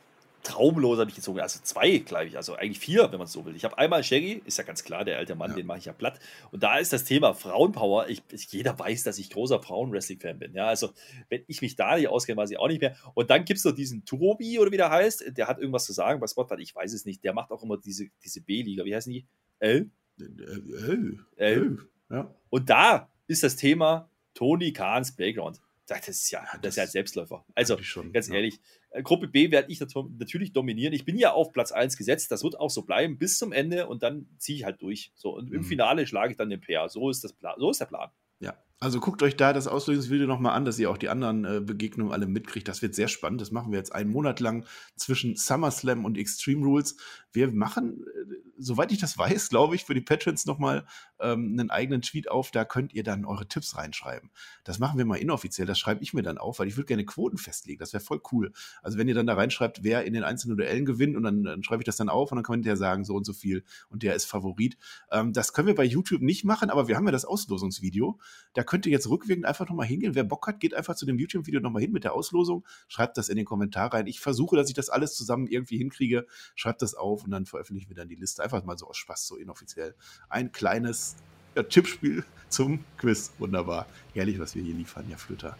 traumlos 0.46 0.98
habe 0.98 1.10
ich 1.10 1.16
gezogen. 1.16 1.40
Also 1.40 1.60
zwei, 1.62 1.98
glaube 1.98 2.26
ich. 2.26 2.36
Also 2.36 2.54
eigentlich 2.54 2.78
vier, 2.78 3.10
wenn 3.10 3.18
man 3.18 3.26
es 3.26 3.32
so 3.32 3.44
will. 3.44 3.56
Ich 3.56 3.64
habe 3.64 3.76
einmal 3.78 4.04
Shaggy, 4.04 4.42
ist 4.44 4.58
ja 4.58 4.64
ganz 4.64 4.84
klar, 4.84 5.04
der 5.04 5.18
alte 5.18 5.34
Mann, 5.34 5.50
ja. 5.50 5.56
den 5.56 5.66
mache 5.66 5.78
ich 5.78 5.84
ja 5.86 5.92
platt. 5.92 6.20
Und 6.52 6.62
da 6.62 6.78
ist 6.78 6.92
das 6.92 7.04
Thema 7.04 7.34
Frauenpower. 7.34 8.08
Ich, 8.08 8.22
jeder 8.50 8.78
weiß, 8.78 9.02
dass 9.02 9.18
ich 9.18 9.30
großer 9.30 9.60
Frauenwrestling-Fan 9.60 10.38
bin. 10.38 10.54
Ja, 10.54 10.66
also 10.66 10.90
wenn 11.28 11.42
ich 11.48 11.60
mich 11.62 11.76
da 11.76 11.96
nicht 11.96 12.08
auskenne, 12.08 12.36
weiß 12.36 12.50
ich 12.50 12.58
auch 12.58 12.68
nicht 12.68 12.80
mehr. 12.80 12.96
Und 13.14 13.30
dann 13.30 13.44
gibt 13.44 13.58
es 13.58 13.64
noch 13.64 13.72
diesen 13.72 14.04
Tobi 14.04 14.58
oder 14.58 14.70
wie 14.70 14.76
der 14.76 14.90
heißt. 14.90 15.36
Der 15.36 15.48
hat 15.48 15.58
irgendwas 15.58 15.84
zu 15.84 15.92
sagen 15.92 16.20
bei 16.20 16.26
Spotlight. 16.26 16.60
Ich 16.60 16.74
weiß 16.74 16.92
es 16.92 17.04
nicht. 17.04 17.24
Der 17.24 17.32
macht 17.32 17.50
auch 17.50 17.62
immer 17.62 17.76
diese, 17.76 18.06
diese 18.24 18.40
B-Liga. 18.40 18.84
Wie 18.84 18.94
heißen 18.94 19.12
die? 19.12 19.26
L? 19.58 19.90
L. 20.18 21.18
L. 21.36 21.78
Ja. 22.10 22.34
Und 22.50 22.70
da 22.70 23.10
ist 23.26 23.42
das 23.42 23.56
Thema 23.56 24.08
Tony 24.34 24.72
Kahns 24.72 25.14
Playground. 25.14 25.60
Das 25.86 26.08
ist 26.08 26.30
ja, 26.30 26.44
das, 26.62 26.70
ist 26.70 26.76
ja 26.76 26.82
ein 26.82 26.88
Selbstläufer. 26.88 27.44
Also, 27.54 27.78
schon, 27.78 28.12
ganz 28.12 28.28
ehrlich, 28.28 28.56
äh, 28.56 28.85
Gruppe 29.02 29.28
B 29.28 29.50
werde 29.50 29.70
ich 29.70 29.80
natürlich 29.80 30.52
dominieren. 30.52 30.92
Ich 30.92 31.04
bin 31.04 31.16
ja 31.16 31.32
auf 31.32 31.52
Platz 31.52 31.72
1 31.72 31.96
gesetzt, 31.96 32.30
das 32.30 32.42
wird 32.42 32.58
auch 32.58 32.70
so 32.70 32.82
bleiben 32.82 33.18
bis 33.18 33.38
zum 33.38 33.52
Ende 33.52 33.86
und 33.86 34.02
dann 34.02 34.28
ziehe 34.38 34.58
ich 34.58 34.64
halt 34.64 34.80
durch. 34.82 35.12
So, 35.14 35.36
und 35.36 35.52
im 35.52 35.60
mhm. 35.60 35.64
Finale 35.64 36.06
schlage 36.06 36.32
ich 36.32 36.36
dann 36.36 36.50
den 36.50 36.60
Pair. 36.60 36.88
So 36.88 37.10
ist, 37.10 37.24
das 37.24 37.32
Plan, 37.32 37.54
so 37.58 37.70
ist 37.70 37.80
der 37.80 37.86
Plan. 37.86 38.10
Ja, 38.38 38.54
also 38.80 39.00
guckt 39.00 39.22
euch 39.22 39.36
da 39.36 39.54
das 39.54 39.66
Auslösungsvideo 39.66 40.26
nochmal 40.26 40.52
an, 40.52 40.66
dass 40.66 40.78
ihr 40.78 40.90
auch 40.90 40.98
die 40.98 41.08
anderen 41.08 41.44
äh, 41.46 41.60
Begegnungen 41.60 42.12
alle 42.12 42.26
mitkriegt. 42.26 42.68
Das 42.68 42.82
wird 42.82 42.94
sehr 42.94 43.08
spannend. 43.08 43.40
Das 43.40 43.50
machen 43.50 43.72
wir 43.72 43.78
jetzt 43.78 43.94
einen 43.94 44.10
Monat 44.10 44.40
lang 44.40 44.66
zwischen 44.96 45.36
SummerSlam 45.36 46.04
und 46.04 46.18
Extreme 46.18 46.64
Rules. 46.64 46.96
Wir 47.36 47.52
machen, 47.52 48.02
äh, 48.02 48.34
soweit 48.58 48.90
ich 48.90 48.98
das 48.98 49.16
weiß, 49.18 49.50
glaube 49.50 49.76
ich, 49.76 49.84
für 49.84 49.94
die 49.94 50.00
Patrons 50.00 50.46
nochmal 50.46 50.86
ähm, 51.20 51.56
einen 51.58 51.70
eigenen 51.70 52.02
Tweet 52.02 52.30
auf. 52.30 52.50
Da 52.50 52.64
könnt 52.64 52.94
ihr 52.94 53.04
dann 53.04 53.24
eure 53.24 53.46
Tipps 53.46 53.76
reinschreiben. 53.76 54.30
Das 54.64 54.78
machen 54.78 54.98
wir 54.98 55.04
mal 55.04 55.16
inoffiziell. 55.16 55.66
Das 55.66 55.78
schreibe 55.78 56.02
ich 56.02 56.14
mir 56.14 56.22
dann 56.22 56.38
auf, 56.38 56.58
weil 56.58 56.66
ich 56.66 56.76
würde 56.76 56.86
gerne 56.86 57.04
Quoten 57.04 57.38
festlegen. 57.38 57.78
Das 57.78 57.92
wäre 57.92 58.02
voll 58.02 58.20
cool. 58.32 58.52
Also 58.82 58.98
wenn 58.98 59.06
ihr 59.06 59.14
dann 59.14 59.26
da 59.26 59.34
reinschreibt, 59.34 59.84
wer 59.84 60.04
in 60.04 60.14
den 60.14 60.24
einzelnen 60.24 60.56
Duellen 60.56 60.86
gewinnt 60.86 61.14
und 61.16 61.22
dann, 61.22 61.44
dann 61.44 61.62
schreibe 61.62 61.82
ich 61.82 61.86
das 61.86 61.96
dann 61.96 62.08
auf 62.08 62.32
und 62.32 62.36
dann 62.36 62.44
könnt 62.44 62.64
ihr 62.64 62.76
sagen, 62.76 63.04
so 63.04 63.14
und 63.14 63.24
so 63.24 63.34
viel 63.34 63.62
und 63.90 64.02
der 64.02 64.14
ist 64.14 64.24
Favorit. 64.24 64.78
Ähm, 65.12 65.34
das 65.34 65.52
können 65.52 65.68
wir 65.68 65.74
bei 65.74 65.84
YouTube 65.84 66.22
nicht 66.22 66.44
machen, 66.44 66.70
aber 66.70 66.88
wir 66.88 66.96
haben 66.96 67.04
ja 67.04 67.12
das 67.12 67.26
Auslosungsvideo. 67.26 68.18
Da 68.54 68.64
könnt 68.64 68.86
ihr 68.86 68.92
jetzt 68.92 69.08
rückwirkend 69.10 69.44
einfach 69.44 69.68
nochmal 69.68 69.86
hingehen. 69.86 70.14
Wer 70.14 70.24
Bock 70.24 70.46
hat, 70.46 70.58
geht 70.60 70.72
einfach 70.72 70.96
zu 70.96 71.04
dem 71.04 71.18
YouTube-Video 71.18 71.60
nochmal 71.60 71.82
hin 71.82 71.92
mit 71.92 72.04
der 72.04 72.14
Auslosung, 72.14 72.66
schreibt 72.88 73.18
das 73.18 73.28
in 73.28 73.36
den 73.36 73.44
Kommentar 73.44 73.92
rein. 73.92 74.06
Ich 74.06 74.20
versuche, 74.20 74.56
dass 74.56 74.68
ich 74.68 74.74
das 74.74 74.88
alles 74.88 75.14
zusammen 75.14 75.46
irgendwie 75.46 75.76
hinkriege, 75.76 76.26
schreibt 76.54 76.80
das 76.80 76.94
auf 76.94 77.25
und 77.26 77.32
dann 77.32 77.46
veröffentlichen 77.46 77.90
wir 77.90 77.96
dann 77.96 78.08
die 78.08 78.14
Liste. 78.14 78.42
Einfach 78.42 78.64
mal 78.64 78.78
so 78.78 78.88
aus 78.88 78.96
Spaß, 78.96 79.26
so 79.26 79.36
inoffiziell. 79.36 79.94
Ein 80.28 80.52
kleines 80.52 81.16
ja, 81.54 81.62
Tippspiel 81.62 82.24
zum 82.48 82.84
Quiz. 82.96 83.32
Wunderbar. 83.38 83.86
Herrlich, 84.14 84.38
was 84.38 84.54
wir 84.54 84.62
hier 84.62 84.74
liefern, 84.74 85.04
ja, 85.10 85.16
Flöter. 85.16 85.56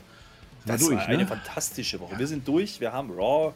Das 0.64 0.81
durch, 0.81 0.97
war 0.97 1.07
eine 1.07 1.19
ne? 1.19 1.27
fantastische 1.27 2.01
Woche. 2.01 2.14
Ja. 2.14 2.19
Wir 2.19 2.27
sind 2.27 2.47
durch, 2.49 2.81
wir 2.81 2.93
haben 2.93 3.11
Raw, 3.12 3.55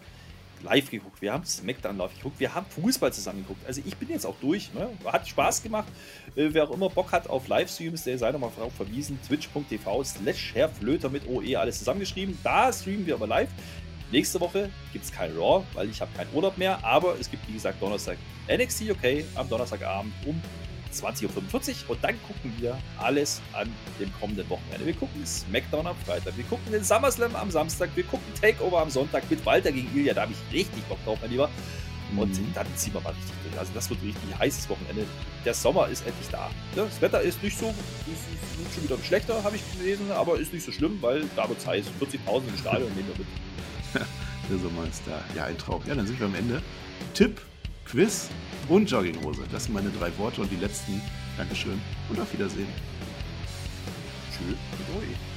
live 0.63 0.91
geguckt, 0.91 1.21
wir 1.23 1.33
haben 1.33 1.45
SmackDown 1.45 1.97
live 1.97 2.15
geguckt, 2.15 2.39
wir 2.39 2.55
haben 2.55 2.67
Fußball 2.67 3.13
zusammen 3.13 3.43
geguckt. 3.43 3.65
Also 3.67 3.81
ich 3.85 3.97
bin 3.97 4.09
jetzt 4.11 4.27
auch 4.27 4.37
durch. 4.41 4.73
Ne? 4.75 4.91
Hat 5.05 5.27
Spaß 5.29 5.63
gemacht. 5.63 5.89
Äh, 6.37 6.49
wer 6.53 6.65
auch 6.65 6.71
immer 6.71 6.89
Bock 6.89 7.13
hat 7.13 7.29
auf 7.29 7.49
Livestreams, 7.49 8.05
der 8.05 8.19
sei 8.19 8.31
nochmal 8.33 8.51
darauf 8.57 8.75
verwiesen. 8.75 9.19
Twitch.tv 9.27 10.05
slash 10.05 10.55
Herr 10.55 10.69
Flöter 10.69 11.09
mit 11.09 11.27
OE, 11.27 11.57
alles 11.57 11.79
zusammengeschrieben. 11.79 12.39
Da 12.43 12.73
streamen 12.73 13.07
wir 13.07 13.15
aber 13.15 13.27
live. 13.27 13.51
Nächste 14.13 14.41
Woche 14.41 14.71
gibt 14.93 15.05
es 15.05 15.13
kein 15.13 15.37
Raw, 15.37 15.65
weil 15.75 15.89
ich 15.89 16.01
habe 16.01 16.11
keinen 16.17 16.35
Urlaub 16.35 16.59
mehr. 16.59 16.85
Aber 16.85 17.17
es 17.21 17.31
gibt, 17.31 17.47
wie 17.49 17.53
gesagt, 17.53 17.81
Donnerstag 17.81 18.19
NXT 18.49 18.91
UK 18.91 19.25
am 19.37 19.49
Donnerstagabend 19.49 20.13
um 20.27 20.41
20.45 20.93 21.25
Uhr 21.85 21.91
und 21.91 22.03
dann 22.03 22.21
gucken 22.25 22.53
wir 22.59 22.77
alles 22.99 23.41
an 23.53 23.73
dem 24.01 24.13
kommenden 24.19 24.49
Wochenende. 24.51 24.87
Wir 24.87 24.95
gucken 24.95 25.25
SmackDown 25.25 25.87
am 25.87 25.97
Freitag, 26.05 26.37
wir 26.37 26.45
gucken 26.45 26.73
den 26.73 26.83
SummerSlam 26.83 27.37
am 27.37 27.51
Samstag, 27.51 27.91
wir 27.95 28.03
gucken 28.05 28.27
Takeover 28.41 28.81
am 28.81 28.91
Sonntag 28.91 29.31
mit 29.31 29.45
Walter 29.47 29.71
gegen 29.71 29.97
Ilya, 29.97 30.15
da 30.15 30.23
habe 30.23 30.33
ich 30.33 30.55
richtig 30.55 30.83
Bock 30.85 30.99
drauf, 31.05 31.19
mein 31.21 31.31
Lieber. 31.31 31.49
Und 32.17 32.37
mhm. 32.37 32.53
dann 32.55 32.67
ziehen 32.75 32.93
wir 32.93 33.01
mal 33.03 33.11
richtig 33.11 33.35
durch. 33.45 33.57
Also 33.57 33.71
das 33.73 33.89
wird 33.89 34.03
richtig 34.03 34.37
heißes 34.37 34.69
Wochenende. 34.69 35.07
Der 35.45 35.55
Sommer 35.55 35.87
ist 35.87 36.05
endlich 36.05 36.29
da. 36.33 36.51
Das 36.75 37.01
Wetter 37.01 37.21
ist 37.21 37.41
nicht 37.41 37.57
so, 37.57 37.67
ist 37.67 38.75
schon 38.75 38.83
wieder 38.83 38.99
schlechter, 39.05 39.45
habe 39.45 39.55
ich 39.55 39.63
gelesen, 39.79 40.11
aber 40.11 40.39
ist 40.41 40.53
nicht 40.53 40.65
so 40.65 40.73
schlimm, 40.73 40.99
weil 41.01 41.23
da 41.37 41.49
wird 41.49 41.61
es 41.61 41.67
heiß. 41.69 41.87
40.000 42.01 42.49
im 42.49 42.59
Stadion 42.59 42.93
nehmen 42.95 43.09
wir 43.09 43.19
mit. 43.19 43.27
Der 44.51 44.59
Sommer 44.59 44.85
ist 44.89 45.03
da. 45.07 45.23
Ja, 45.35 45.45
ein 45.45 45.59
Traum. 45.59 45.83
Ja, 45.87 45.95
dann 45.95 46.07
sind 46.07 46.19
wir 46.19 46.27
am 46.27 46.35
Ende. 46.35 46.63
Tipp, 47.15 47.41
Quiz 47.85 48.29
und 48.69 48.91
Jogginghose. 48.91 49.45
Das 49.53 49.65
sind 49.65 49.75
meine 49.75 49.91
drei 49.91 50.17
Worte 50.19 50.41
und 50.41 50.51
die 50.51 50.57
letzten. 50.57 51.01
Dankeschön 51.37 51.81
und 52.09 52.21
auf 52.21 52.33
Wiedersehen. 52.33 52.69
Tschüss. 54.33 55.30